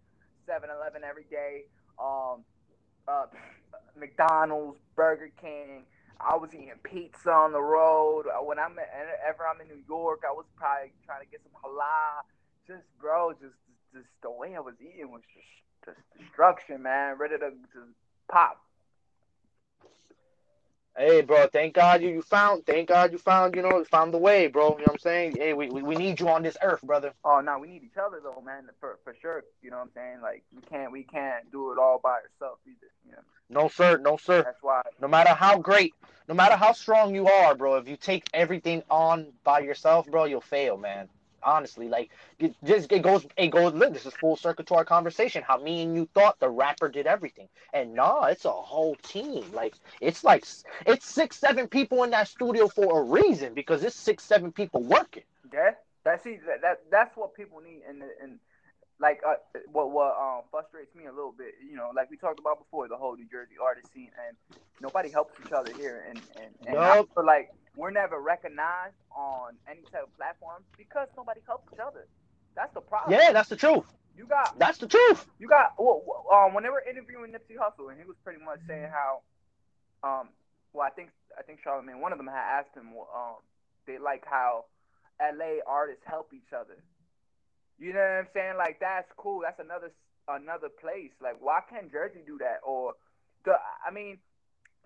7-Eleven 0.47 1.03
every 1.03 1.25
day. 1.29 1.63
Um, 1.99 2.43
uh, 3.07 3.25
McDonald's, 3.99 4.79
Burger 4.95 5.31
King. 5.41 5.83
I 6.19 6.35
was 6.35 6.49
eating 6.53 6.71
pizza 6.83 7.31
on 7.31 7.51
the 7.51 7.61
road. 7.61 8.25
Uh, 8.27 8.43
When 8.43 8.59
I'm 8.59 8.77
ever 9.27 9.43
I'm 9.47 9.61
in 9.61 9.67
New 9.67 9.83
York, 9.87 10.23
I 10.27 10.31
was 10.31 10.45
probably 10.55 10.91
trying 11.05 11.21
to 11.23 11.29
get 11.29 11.41
some 11.43 11.53
halal. 11.63 12.23
Just 12.67 12.83
bro, 12.99 13.33
just 13.33 13.55
just 13.93 14.07
the 14.23 14.31
way 14.31 14.55
I 14.55 14.59
was 14.59 14.75
eating 14.81 15.11
was 15.11 15.21
just 15.33 15.51
just 15.85 16.01
destruction, 16.17 16.81
man. 16.83 17.17
Ready 17.17 17.37
to 17.37 17.51
just 17.73 17.93
pop. 18.31 18.61
Hey, 20.97 21.21
bro, 21.23 21.47
thank 21.47 21.73
God 21.73 22.03
you, 22.03 22.09
you 22.09 22.21
found, 22.21 22.65
thank 22.67 22.89
God 22.89 23.11
you 23.11 23.17
found, 23.17 23.55
you 23.55 23.63
know, 23.63 23.83
found 23.85 24.13
the 24.13 24.19
way, 24.19 24.47
bro. 24.47 24.77
You 24.77 24.83
know 24.83 24.89
what 24.89 24.93
I'm 24.93 24.99
saying? 24.99 25.37
Hey, 25.37 25.53
we, 25.53 25.69
we, 25.69 25.83
we 25.83 25.95
need 25.95 26.19
you 26.19 26.29
on 26.29 26.43
this 26.43 26.57
earth, 26.61 26.81
brother. 26.83 27.13
Oh 27.23 27.41
no, 27.41 27.59
we 27.59 27.67
need 27.67 27.83
each 27.83 27.97
other 27.97 28.21
though, 28.23 28.41
man, 28.41 28.69
for 28.79 28.99
for 29.03 29.15
sure. 29.21 29.43
You 29.61 29.71
know 29.71 29.77
what 29.77 29.83
I'm 29.83 29.91
saying? 29.95 30.21
Like 30.21 30.43
we 30.55 30.61
can't 30.63 30.91
we 30.91 31.03
can't 31.03 31.51
do 31.51 31.71
it 31.73 31.79
all 31.79 31.99
by 32.03 32.19
ourselves 32.21 32.61
either. 32.67 32.91
You 33.05 33.13
know, 33.13 33.23
No, 33.49 33.67
sir, 33.69 33.97
no, 33.97 34.17
sir. 34.17 34.43
that's 34.45 34.57
why. 34.61 34.81
No 35.01 35.07
matter 35.07 35.31
how 35.31 35.59
great, 35.59 35.93
no 36.27 36.35
matter 36.35 36.55
how 36.57 36.73
strong 36.73 37.15
you 37.15 37.27
are, 37.27 37.55
bro, 37.55 37.75
if 37.77 37.87
you 37.89 37.97
take 37.97 38.25
everything 38.33 38.83
on 38.89 39.33
by 39.43 39.59
yourself, 39.59 40.07
bro, 40.07 40.25
you'll 40.25 40.41
fail, 40.41 40.77
man. 40.77 41.09
Honestly, 41.45 41.87
like 41.87 42.09
it 42.39 42.55
just 42.63 42.91
it 42.91 43.03
goes 43.03 43.25
it 43.37 43.49
goes 43.49 43.73
look, 43.73 43.93
this 43.93 44.05
is 44.05 44.13
full 44.13 44.35
circle 44.35 44.65
to 44.65 44.75
our 44.75 44.85
conversation. 44.85 45.43
How 45.47 45.57
me 45.57 45.83
and 45.83 45.95
you 45.95 46.09
thought 46.13 46.39
the 46.39 46.49
rapper 46.49 46.89
did 46.89 47.05
everything. 47.05 47.47
And 47.71 47.93
nah, 47.93 48.25
it's 48.25 48.45
a 48.45 48.51
whole 48.51 48.95
team. 48.95 49.45
Like 49.53 49.75
it's 50.01 50.23
like 50.23 50.45
it's 50.85 51.05
six, 51.05 51.37
seven 51.37 51.67
people 51.67 52.03
in 52.03 52.09
that 52.11 52.27
studio 52.27 52.67
for 52.67 53.01
a 53.01 53.03
reason 53.03 53.53
because 53.53 53.83
it's 53.83 53.95
six, 53.95 54.23
seven 54.23 54.51
people 54.51 54.81
working. 54.81 55.23
Yeah, 55.53 55.71
that 56.03 56.23
see 56.23 56.37
that, 56.47 56.61
that 56.61 56.81
that's 56.91 57.15
what 57.15 57.35
people 57.35 57.61
need, 57.61 57.83
and 57.87 58.01
and 58.21 58.39
like 58.99 59.21
uh, 59.27 59.35
what 59.71 59.91
what 59.91 60.15
um 60.17 60.41
frustrates 60.51 60.95
me 60.95 61.05
a 61.05 61.11
little 61.11 61.33
bit, 61.37 61.53
you 61.69 61.75
know, 61.75 61.91
like 61.95 62.09
we 62.09 62.17
talked 62.17 62.39
about 62.39 62.59
before, 62.59 62.87
the 62.87 62.97
whole 62.97 63.15
New 63.15 63.27
Jersey 63.29 63.55
artist 63.61 63.91
scene, 63.93 64.09
and 64.27 64.35
nobody 64.81 65.09
helps 65.09 65.33
each 65.45 65.51
other 65.51 65.73
here, 65.73 66.05
and 66.09 66.21
and, 66.41 66.55
and 66.67 66.77
I 66.77 67.03
feel 67.13 67.25
like 67.25 67.51
we're 67.75 67.91
never 67.91 68.19
recognized 68.21 68.95
on 69.15 69.55
any 69.69 69.81
type 69.91 70.03
of 70.03 70.15
platform 70.17 70.63
because 70.77 71.07
nobody 71.17 71.41
helps 71.45 71.67
each 71.73 71.79
other. 71.79 72.07
That's 72.55 72.73
the 72.73 72.81
problem. 72.81 73.19
Yeah, 73.19 73.33
that's 73.33 73.49
the 73.49 73.55
truth. 73.57 73.83
you 74.17 74.25
got 74.25 74.57
That's 74.57 74.77
the 74.77 74.87
truth. 74.87 75.25
you 75.39 75.47
got 75.47 75.73
well, 75.77 76.01
um 76.31 76.53
when 76.53 76.63
they 76.63 76.69
were 76.69 76.83
interviewing 76.89 77.31
Nipsey 77.31 77.57
Hussle, 77.59 77.89
and 77.91 77.99
he 77.99 78.05
was 78.05 78.15
pretty 78.23 78.43
much 78.43 78.59
saying 78.67 78.89
how 78.91 79.21
um 80.03 80.29
well 80.73 80.87
I 80.87 80.91
think 80.91 81.09
I 81.37 81.43
think 81.43 81.59
Charlamagne 81.65 81.99
one 81.99 82.11
of 82.13 82.17
them 82.17 82.27
had 82.27 82.59
asked 82.63 82.75
him 82.75 82.87
um 83.13 83.35
they 83.87 83.97
like 83.99 84.23
how 84.25 84.65
L.A. 85.19 85.59
artists 85.67 86.03
help 86.05 86.33
each 86.33 86.51
other. 86.53 86.75
You 87.77 87.93
know 87.93 87.99
what 87.99 88.19
I'm 88.23 88.27
saying? 88.33 88.57
Like 88.57 88.79
that's 88.79 89.11
cool. 89.17 89.41
That's 89.43 89.59
another 89.59 89.91
another 90.27 90.69
place. 90.69 91.11
Like 91.21 91.37
why 91.39 91.59
can't 91.69 91.91
Jersey 91.91 92.21
do 92.25 92.37
that? 92.39 92.59
Or 92.65 92.93
the 93.43 93.53
I 93.85 93.91
mean, 93.91 94.17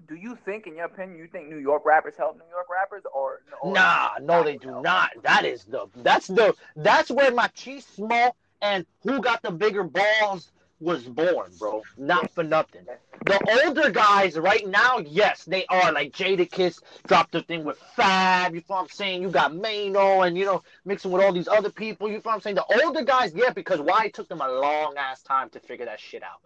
do 0.07 0.15
you 0.15 0.37
think, 0.45 0.67
in 0.67 0.75
your 0.75 0.85
opinion, 0.85 1.17
you 1.17 1.27
think 1.27 1.49
New 1.49 1.57
York 1.57 1.85
rappers 1.85 2.15
help 2.17 2.35
New 2.37 2.49
York 2.49 2.67
rappers, 2.69 3.03
or, 3.13 3.41
or 3.61 3.73
nah? 3.73 4.11
No, 4.21 4.43
they 4.43 4.57
do 4.57 4.81
not. 4.81 5.11
That 5.23 5.45
is 5.45 5.65
the 5.65 5.87
that's 5.97 6.27
the 6.27 6.55
that's 6.75 7.11
where 7.11 7.31
my 7.31 7.47
cheese 7.47 7.85
Machismo 7.97 8.31
and 8.61 8.85
who 9.03 9.21
got 9.21 9.41
the 9.41 9.51
bigger 9.51 9.83
balls 9.83 10.51
was 10.79 11.03
born, 11.03 11.51
bro. 11.57 11.83
Not 11.97 12.31
for 12.31 12.43
nothing. 12.43 12.85
The 13.25 13.63
older 13.65 13.91
guys 13.91 14.37
right 14.37 14.65
now, 14.65 14.99
yes, 14.99 15.43
they 15.43 15.65
are. 15.65 15.91
Like 15.91 16.13
Jadakiss 16.13 16.81
dropped 17.05 17.33
the 17.33 17.41
thing 17.41 17.65
with 17.65 17.77
Fab. 17.95 18.53
You 18.55 18.61
know 18.61 18.75
what 18.75 18.81
I'm 18.83 18.87
saying? 18.87 19.21
You 19.21 19.29
got 19.29 19.53
Mano 19.53 20.21
and 20.21 20.37
you 20.37 20.45
know 20.45 20.63
mixing 20.85 21.11
with 21.11 21.21
all 21.21 21.33
these 21.33 21.47
other 21.47 21.69
people. 21.69 22.07
You 22.07 22.15
know 22.15 22.21
what 22.23 22.35
I'm 22.35 22.41
saying? 22.41 22.55
The 22.55 22.83
older 22.83 23.03
guys, 23.03 23.33
yeah, 23.35 23.51
because 23.51 23.79
why 23.81 24.05
it 24.05 24.13
took 24.13 24.29
them 24.29 24.41
a 24.41 24.47
long 24.47 24.95
ass 24.97 25.21
time 25.21 25.49
to 25.51 25.59
figure 25.59 25.85
that 25.85 25.99
shit 25.99 26.23
out. 26.23 26.41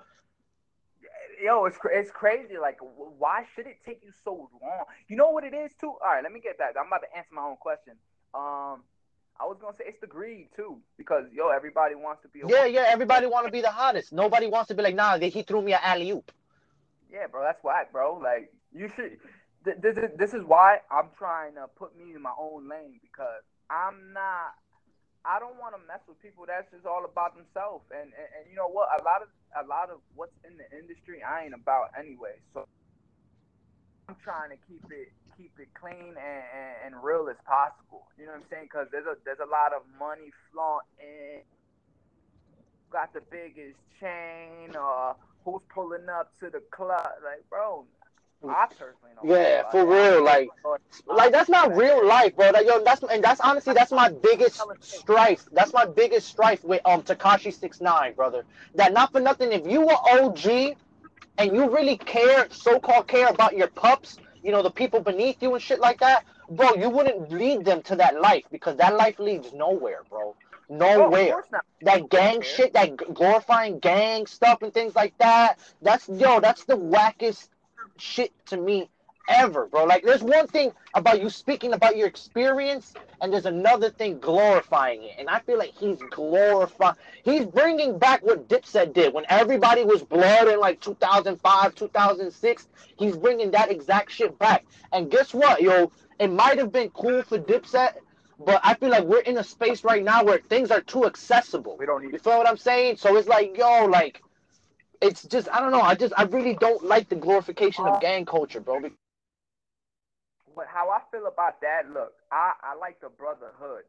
Yo, 1.43 1.65
it's 1.65 1.77
it's 1.91 2.11
crazy. 2.11 2.57
Like, 2.57 2.77
why 3.17 3.43
should 3.53 3.67
it 3.67 3.79
take 3.85 3.99
you 4.01 4.11
so 4.23 4.49
long? 4.61 4.85
You 5.09 5.17
know 5.17 5.31
what 5.31 5.43
it 5.43 5.53
is 5.53 5.71
too. 5.79 5.89
All 5.89 5.99
right, 6.13 6.23
let 6.23 6.31
me 6.31 6.39
get 6.39 6.57
that. 6.59 6.79
I'm 6.79 6.87
about 6.87 7.01
to 7.01 7.17
answer 7.17 7.33
my 7.33 7.41
own 7.41 7.57
question. 7.57 7.93
Um, 8.33 8.83
I 9.39 9.45
was 9.45 9.57
gonna 9.59 9.75
say 9.75 9.83
it's 9.87 9.99
the 9.99 10.07
greed 10.07 10.47
too, 10.55 10.79
because 10.97 11.25
yo, 11.33 11.49
everybody 11.49 11.95
wants 11.95 12.21
to 12.21 12.29
be. 12.29 12.41
yeah, 12.47 12.65
yeah, 12.65 12.85
everybody 12.87 13.25
want 13.27 13.45
to 13.45 13.51
be 13.51 13.59
the 13.59 13.71
hottest. 13.71 14.13
Nobody 14.13 14.47
wants 14.47 14.69
to 14.69 14.75
be 14.75 14.83
like, 14.83 14.95
nah, 14.95 15.17
he 15.17 15.43
threw 15.43 15.61
me 15.61 15.73
an 15.73 15.79
alley 15.83 16.11
oop. 16.11 16.31
Yeah, 17.11 17.27
bro, 17.27 17.43
that's 17.43 17.61
whack, 17.61 17.91
bro. 17.91 18.19
Like 18.23 18.53
you 18.73 18.89
should. 18.95 19.17
This 19.65 19.97
is 19.97 20.11
this 20.17 20.33
is 20.33 20.43
why 20.45 20.79
I'm 20.91 21.09
trying 21.17 21.55
to 21.55 21.67
put 21.75 21.97
me 21.97 22.15
in 22.15 22.21
my 22.21 22.33
own 22.39 22.69
lane 22.69 22.99
because 23.01 23.43
I'm 23.69 24.13
not. 24.13 24.55
I 25.25 25.39
don't 25.39 25.55
want 25.55 25.75
to 25.75 25.81
mess 25.87 26.03
with 26.07 26.19
people 26.21 26.43
that's 26.47 26.69
just 26.71 26.85
all 26.85 27.05
about 27.05 27.35
themselves. 27.35 27.83
And, 27.91 28.11
and 28.15 28.27
and 28.31 28.43
you 28.49 28.55
know 28.55 28.67
what? 28.67 28.87
A 28.99 29.03
lot 29.03 29.21
of 29.21 29.27
a 29.59 29.65
lot 29.67 29.89
of 29.89 29.99
what's 30.15 30.35
in 30.47 30.57
the 30.57 30.67
industry, 30.77 31.23
I 31.23 31.45
ain't 31.45 31.53
about 31.53 31.91
anyway. 31.97 32.37
So 32.53 32.65
I'm 34.09 34.15
trying 34.23 34.49
to 34.49 34.57
keep 34.67 34.83
it 34.91 35.11
keep 35.37 35.51
it 35.57 35.69
clean 35.73 36.13
and, 36.13 36.43
and, 36.53 36.93
and 36.93 37.03
real 37.03 37.27
as 37.29 37.37
possible. 37.45 38.05
You 38.17 38.25
know 38.25 38.33
what 38.33 38.45
I'm 38.45 38.49
saying? 38.51 38.67
Because 38.69 38.87
there's 38.91 39.05
a 39.05 39.15
there's 39.25 39.41
a 39.41 39.49
lot 39.49 39.73
of 39.73 39.83
money 39.99 40.31
flaunting. 40.51 41.43
Got 42.91 43.13
the 43.13 43.21
biggest 43.31 43.79
chain, 43.99 44.75
or 44.75 45.15
who's 45.45 45.61
pulling 45.73 46.09
up 46.09 46.31
to 46.39 46.49
the 46.49 46.61
club? 46.71 47.09
Like, 47.23 47.41
bro, 47.49 47.85
I 48.49 48.67
personally 48.67 49.11
don't. 49.15 49.29
Yeah, 49.29 49.69
for 49.69 49.85
real, 49.85 50.23
like, 50.23 50.49
like 51.07 51.31
that's 51.31 51.49
not 51.49 51.75
real 51.75 52.05
life, 52.05 52.35
bro. 52.35 52.49
Like, 52.49 52.65
yo, 52.65 52.83
that's 52.83 53.03
and 53.03 53.23
that's 53.23 53.39
honestly 53.39 53.73
that's 53.73 53.91
my 53.91 54.09
biggest 54.09 54.61
strife. 54.79 55.45
That's 55.51 55.73
my 55.73 55.85
biggest 55.85 56.27
strife 56.27 56.63
with 56.63 56.81
um 56.85 57.03
Tekashi 57.03 57.53
Six 57.53 57.79
Nine, 57.81 58.13
brother. 58.13 58.43
That 58.75 58.93
not 58.93 59.11
for 59.11 59.19
nothing. 59.19 59.51
If 59.51 59.65
you 59.65 59.81
were 59.81 59.95
OG 59.95 60.75
and 61.37 61.55
you 61.55 61.69
really 61.69 61.97
care, 61.97 62.47
so-called 62.51 63.07
care 63.07 63.27
about 63.27 63.55
your 63.57 63.67
pups, 63.67 64.17
you 64.43 64.51
know, 64.51 64.61
the 64.61 64.71
people 64.71 64.99
beneath 64.99 65.41
you 65.41 65.53
and 65.53 65.63
shit 65.63 65.79
like 65.79 65.99
that, 65.99 66.25
bro, 66.49 66.75
you 66.75 66.89
wouldn't 66.89 67.31
lead 67.31 67.65
them 67.65 67.81
to 67.83 67.95
that 67.95 68.19
life 68.19 68.43
because 68.51 68.75
that 68.77 68.95
life 68.95 69.19
leads 69.19 69.53
nowhere, 69.53 70.01
bro. 70.09 70.35
Nowhere. 70.69 71.43
Oh, 71.53 71.59
that 71.81 72.09
gang 72.09 72.41
shit, 72.41 72.73
that 72.73 72.95
glorifying 73.13 73.79
gang 73.79 74.25
stuff 74.25 74.61
and 74.61 74.73
things 74.73 74.95
like 74.95 75.17
that. 75.17 75.59
That's 75.81 76.07
yo, 76.09 76.39
that's 76.39 76.63
the 76.63 76.77
wackest 76.77 77.49
shit 77.97 78.31
to 78.47 78.57
me 78.57 78.89
ever, 79.29 79.67
bro. 79.67 79.85
Like, 79.85 80.03
there's 80.03 80.23
one 80.23 80.47
thing 80.47 80.71
about 80.93 81.21
you 81.21 81.29
speaking 81.29 81.73
about 81.73 81.97
your 81.97 82.07
experience, 82.07 82.93
and 83.21 83.31
there's 83.31 83.45
another 83.45 83.89
thing 83.89 84.19
glorifying 84.19 85.03
it. 85.03 85.15
And 85.17 85.29
I 85.29 85.39
feel 85.39 85.57
like 85.57 85.71
he's 85.71 85.99
glorifying. 86.09 86.95
He's 87.23 87.45
bringing 87.45 87.97
back 87.97 88.23
what 88.23 88.47
Dipset 88.47 88.93
did 88.93 89.13
when 89.13 89.25
everybody 89.29 89.83
was 89.83 90.03
blood 90.03 90.47
in 90.47 90.59
like 90.59 90.81
2005, 90.81 91.75
2006. 91.75 92.67
He's 92.97 93.15
bringing 93.15 93.51
that 93.51 93.71
exact 93.71 94.11
shit 94.11 94.37
back. 94.37 94.65
And 94.91 95.09
guess 95.09 95.33
what, 95.33 95.61
yo? 95.61 95.91
It 96.19 96.31
might 96.31 96.57
have 96.57 96.71
been 96.71 96.89
cool 96.89 97.23
for 97.23 97.39
Dipset, 97.39 97.93
but 98.45 98.61
I 98.63 98.75
feel 98.75 98.89
like 98.89 99.03
we're 99.03 99.19
in 99.19 99.37
a 99.37 99.43
space 99.43 99.83
right 99.83 100.03
now 100.03 100.23
where 100.23 100.39
things 100.39 100.69
are 100.69 100.81
too 100.81 101.05
accessible. 101.05 101.77
We 101.77 101.85
don't 101.85 102.03
need. 102.03 102.13
You 102.13 102.19
feel 102.19 102.37
what 102.37 102.47
I'm 102.47 102.57
saying? 102.57 102.97
So 102.97 103.15
it's 103.17 103.27
like, 103.27 103.57
yo, 103.57 103.85
like 103.85 104.21
it's 105.03 105.23
just 105.23 105.49
I 105.49 105.59
don't 105.59 105.71
know. 105.71 105.81
I 105.81 105.95
just 105.95 106.13
I 106.17 106.23
really 106.23 106.55
don't 106.55 106.83
like 106.85 107.09
the 107.09 107.15
glorification 107.15 107.85
of 107.87 108.01
gang 108.01 108.25
culture, 108.25 108.61
bro. 108.61 108.81
But 110.55 110.67
how 110.67 110.89
I 110.89 110.99
feel 111.11 111.27
about 111.27 111.61
that, 111.61 111.89
look, 111.91 112.13
I, 112.31 112.53
I 112.63 112.75
like 112.75 113.01
the 113.01 113.09
brotherhood. 113.09 113.83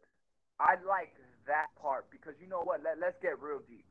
I 0.60 0.76
like 0.88 1.14
that 1.46 1.68
part 1.80 2.06
because 2.10 2.34
you 2.40 2.48
know 2.48 2.62
what? 2.62 2.82
Let, 2.82 2.98
let's 3.00 3.16
get 3.22 3.40
real 3.42 3.60
deep. 3.68 3.84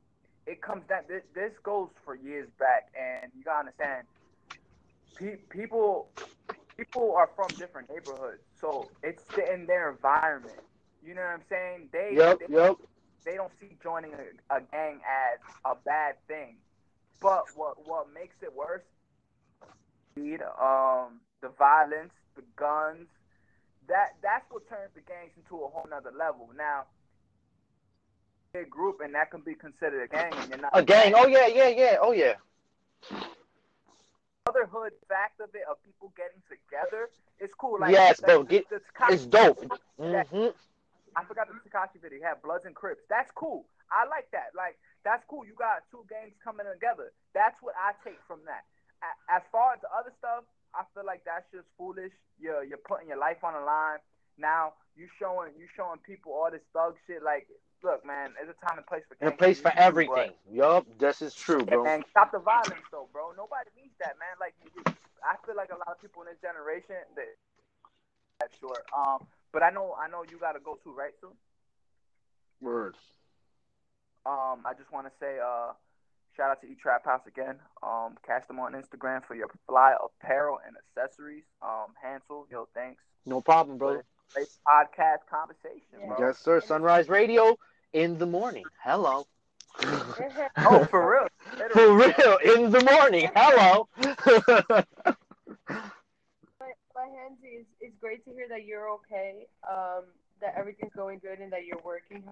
It 0.47 0.61
comes 0.61 0.84
down. 0.89 1.03
This, 1.07 1.24
this 1.36 1.51
goes 1.63 1.89
for 2.03 2.15
years 2.15 2.49
back, 2.59 2.89
and 2.97 3.32
you 3.38 3.43
gotta 3.43 3.59
understand. 3.59 4.07
Pe- 5.15 5.43
people 5.49 6.09
people 6.78 7.13
are 7.15 7.30
from 7.36 7.55
different 7.59 7.89
neighborhoods, 7.89 8.41
so 8.59 8.91
it's 9.03 9.21
in 9.38 9.65
their 9.67 9.91
environment. 9.91 10.59
You 11.05 11.15
know 11.15 11.21
what 11.21 11.30
I'm 11.30 11.43
saying? 11.49 11.89
They 11.93 12.13
yep, 12.17 12.39
they, 12.39 12.55
yep. 12.55 12.78
they 13.26 13.36
don't 13.36 13.51
see 13.59 13.78
joining 13.84 14.13
a, 14.13 14.55
a 14.57 14.61
gang 14.71 15.01
as 15.05 15.39
a 15.65 15.76
bad 15.86 16.15
thing. 16.28 16.57
But 17.24 17.45
what 17.55 17.88
what 17.88 18.13
makes 18.13 18.36
it 18.43 18.53
worse? 18.53 18.84
Um, 20.17 21.21
the 21.41 21.49
violence, 21.57 22.13
the 22.36 22.43
guns. 22.55 23.07
That 23.88 24.15
that's 24.21 24.45
what 24.51 24.67
turns 24.69 24.91
the 24.93 25.01
gangs 25.01 25.32
into 25.36 25.63
a 25.63 25.67
whole 25.67 25.88
nother 25.89 26.11
level. 26.11 26.49
Now, 26.55 26.84
a 28.53 28.63
group 28.65 29.01
and 29.03 29.15
that 29.15 29.32
can 29.32 29.41
be 29.41 29.55
considered 29.55 30.03
a 30.03 30.07
gang, 30.07 30.34
and 30.51 30.61
not 30.61 30.71
a 30.74 30.84
gang. 30.84 31.13
Oh 31.15 31.28
yeah, 31.28 31.47
yeah, 31.47 31.69
yeah. 31.69 31.95
Oh 31.99 32.11
yeah. 32.11 32.36
Brotherhood 34.45 34.91
fact 35.07 35.39
of 35.39 35.49
it 35.55 35.63
of 35.69 35.82
people 35.84 36.13
getting 36.15 36.43
together 36.47 37.09
it's 37.39 37.53
cool. 37.55 37.80
Like 37.80 37.91
yes, 37.91 38.21
bro, 38.21 38.43
get, 38.43 38.65
it's 39.09 39.26
dope. 39.26 39.59
Mm-hmm. 39.99 40.47
I 41.15 41.24
forgot 41.26 41.47
the 41.47 41.69
Tekashi 41.69 42.01
video. 42.01 42.19
He 42.19 42.24
had 42.24 42.41
Bloods 42.41 42.65
and 42.65 42.74
Crips. 42.74 43.03
That's 43.09 43.30
cool. 43.36 43.65
I 43.91 44.07
like 44.07 44.32
that. 44.32 44.55
Like 44.55 44.78
that's 45.04 45.24
cool. 45.28 45.45
You 45.45 45.54
got 45.56 45.84
two 45.91 46.04
games 46.10 46.34
coming 46.43 46.66
together. 46.68 47.12
That's 47.36 47.56
what 47.62 47.76
I 47.76 47.93
take 48.04 48.20
from 48.28 48.39
that. 48.47 48.64
As 49.28 49.43
far 49.51 49.76
as 49.76 49.82
the 49.84 49.91
other 49.91 50.16
stuff, 50.20 50.47
I 50.72 50.88
feel 50.95 51.06
like 51.06 51.28
that's 51.28 51.45
just 51.51 51.68
foolish. 51.78 52.16
You're 52.39 52.64
you're 52.64 52.82
putting 52.82 53.08
your 53.12 53.20
life 53.20 53.43
on 53.43 53.54
the 53.54 53.60
line. 53.60 53.99
Now 54.38 54.74
you 54.95 55.08
showing 55.20 55.51
you 55.60 55.68
showing 55.76 55.99
people 55.99 56.32
all 56.32 56.49
this 56.49 56.64
thug 56.72 56.95
shit. 57.06 57.22
Like, 57.22 57.47
look, 57.84 58.06
man, 58.06 58.32
there's 58.39 58.49
a 58.49 58.58
time 58.66 58.80
and 58.80 58.88
place 58.88 59.04
for. 59.08 59.20
a 59.20 59.32
place 59.32 59.60
for 59.60 59.74
everything. 59.76 60.32
Yup, 60.49 60.88
this 60.97 61.22
is 61.22 61.36
true, 61.36 61.66
bro. 61.66 61.86
And 61.86 62.04
stop 62.12 62.32
the 62.32 62.39
violence, 62.39 62.88
though, 62.91 63.10
bro. 63.12 63.36
Nobody 63.36 63.70
needs 63.76 63.93
that, 63.99 64.16
man. 64.18 64.39
Like, 64.39 64.56
I 65.20 65.36
feel 65.45 65.56
like 65.56 65.70
a 65.70 65.78
lot 65.78 65.91
of 65.91 66.01
people 66.01 66.24
in 66.24 66.30
this 66.30 66.41
generation 66.41 66.95
that. 67.16 67.36
That's 68.39 68.58
short. 68.60 68.84
Um, 68.97 69.26
but 69.51 69.64
I 69.64 69.70
know 69.70 69.95
I 69.99 70.10
know 70.10 70.24
you 70.30 70.38
got 70.38 70.54
to 70.54 70.60
go 70.60 70.78
too, 70.84 70.93
right, 70.93 71.14
soon. 71.22 71.32
Words. 72.62 72.97
Um, 74.26 74.61
I 74.65 74.74
just 74.78 74.91
want 74.91 75.07
to 75.07 75.11
say, 75.19 75.38
uh, 75.39 75.74
shout 76.36 76.51
out 76.51 76.61
to 76.61 76.67
E 76.67 76.76
Trap 76.76 77.05
House 77.05 77.26
again. 77.28 77.55
Um, 77.82 78.17
catch 78.26 78.47
them 78.47 78.59
on 78.59 78.74
Instagram 78.74 79.24
for 79.26 79.36
your 79.36 79.47
fly 79.67 79.93
apparel 80.03 80.59
and 80.65 80.76
accessories. 80.78 81.43
Um, 81.61 81.93
Hansel, 82.01 82.47
yo, 82.49 82.67
thanks. 82.74 83.01
No 83.26 83.41
problem, 83.41 83.78
bro. 83.78 84.01
Great 84.34 84.47
podcast 84.67 85.28
conversation, 85.30 86.07
bro. 86.07 86.17
Yes, 86.19 86.39
sir. 86.39 86.61
Sunrise 86.61 87.09
Radio 87.09 87.57
in 87.91 88.17
the 88.17 88.26
morning. 88.26 88.63
Hello. 88.84 89.28
oh, 90.57 90.86
for 90.89 91.11
real. 91.11 91.28
For 91.71 91.97
real, 91.97 92.38
in 92.43 92.71
the 92.71 92.84
morning. 92.91 93.30
Hello. 93.36 93.88
my, 93.97 94.84
my 96.95 97.07
Hansie, 97.07 97.59
it's, 97.59 97.69
it's 97.82 97.97
great 97.99 98.24
to 98.26 98.32
hear 98.32 98.47
that 98.49 98.65
you're 98.65 98.89
okay, 98.91 99.47
um, 99.69 100.03
that 100.41 100.53
everything's 100.57 100.93
going 100.95 101.19
good, 101.19 101.39
and 101.39 101.51
that 101.51 101.65
you're 101.65 101.82
working. 101.84 102.24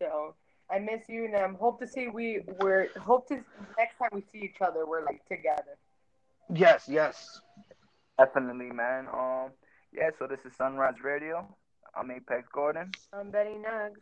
So 0.00 0.34
I 0.70 0.78
miss 0.78 1.02
you, 1.08 1.24
and 1.26 1.36
I'm 1.36 1.54
hope 1.54 1.78
to 1.80 1.86
see 1.86 2.08
we 2.08 2.40
we're 2.60 2.88
hope 3.00 3.28
to 3.28 3.34
next 3.78 3.98
time 3.98 4.08
we 4.12 4.22
see 4.32 4.44
each 4.44 4.60
other, 4.60 4.86
we're 4.86 5.04
like 5.04 5.24
together. 5.26 5.76
Yes, 6.52 6.84
yes, 6.88 7.40
definitely, 8.18 8.70
man. 8.70 9.06
Um, 9.12 9.50
yeah. 9.92 10.10
So 10.18 10.26
this 10.26 10.40
is 10.44 10.56
Sunrise 10.56 11.02
Radio. 11.02 11.46
I'm 11.96 12.10
Apex 12.10 12.48
Gordon. 12.52 12.90
I'm 13.12 13.30
Betty 13.30 13.54
Nuggs. 13.54 14.00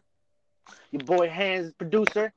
Your 0.90 1.04
boy 1.04 1.28
Hands 1.28 1.72
producer. 1.74 2.32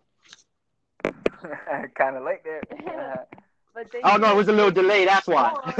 kind 1.95 2.17
of 2.17 2.23
late 2.23 2.43
there. 2.43 2.61
but 3.73 3.87
oh 4.03 4.17
no, 4.17 4.31
it 4.31 4.35
was 4.35 4.47
a 4.47 4.53
little 4.53 4.71
delay. 4.71 5.05
That's 5.05 5.27
why. 5.27 5.53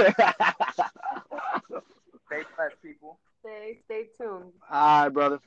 stay 2.28 2.44
fresh, 2.56 2.74
people. 2.82 3.18
Stay, 3.42 3.80
stay 3.86 4.06
tuned. 4.18 4.52
All 4.72 5.04
right, 5.04 5.10
brother. 5.10 5.40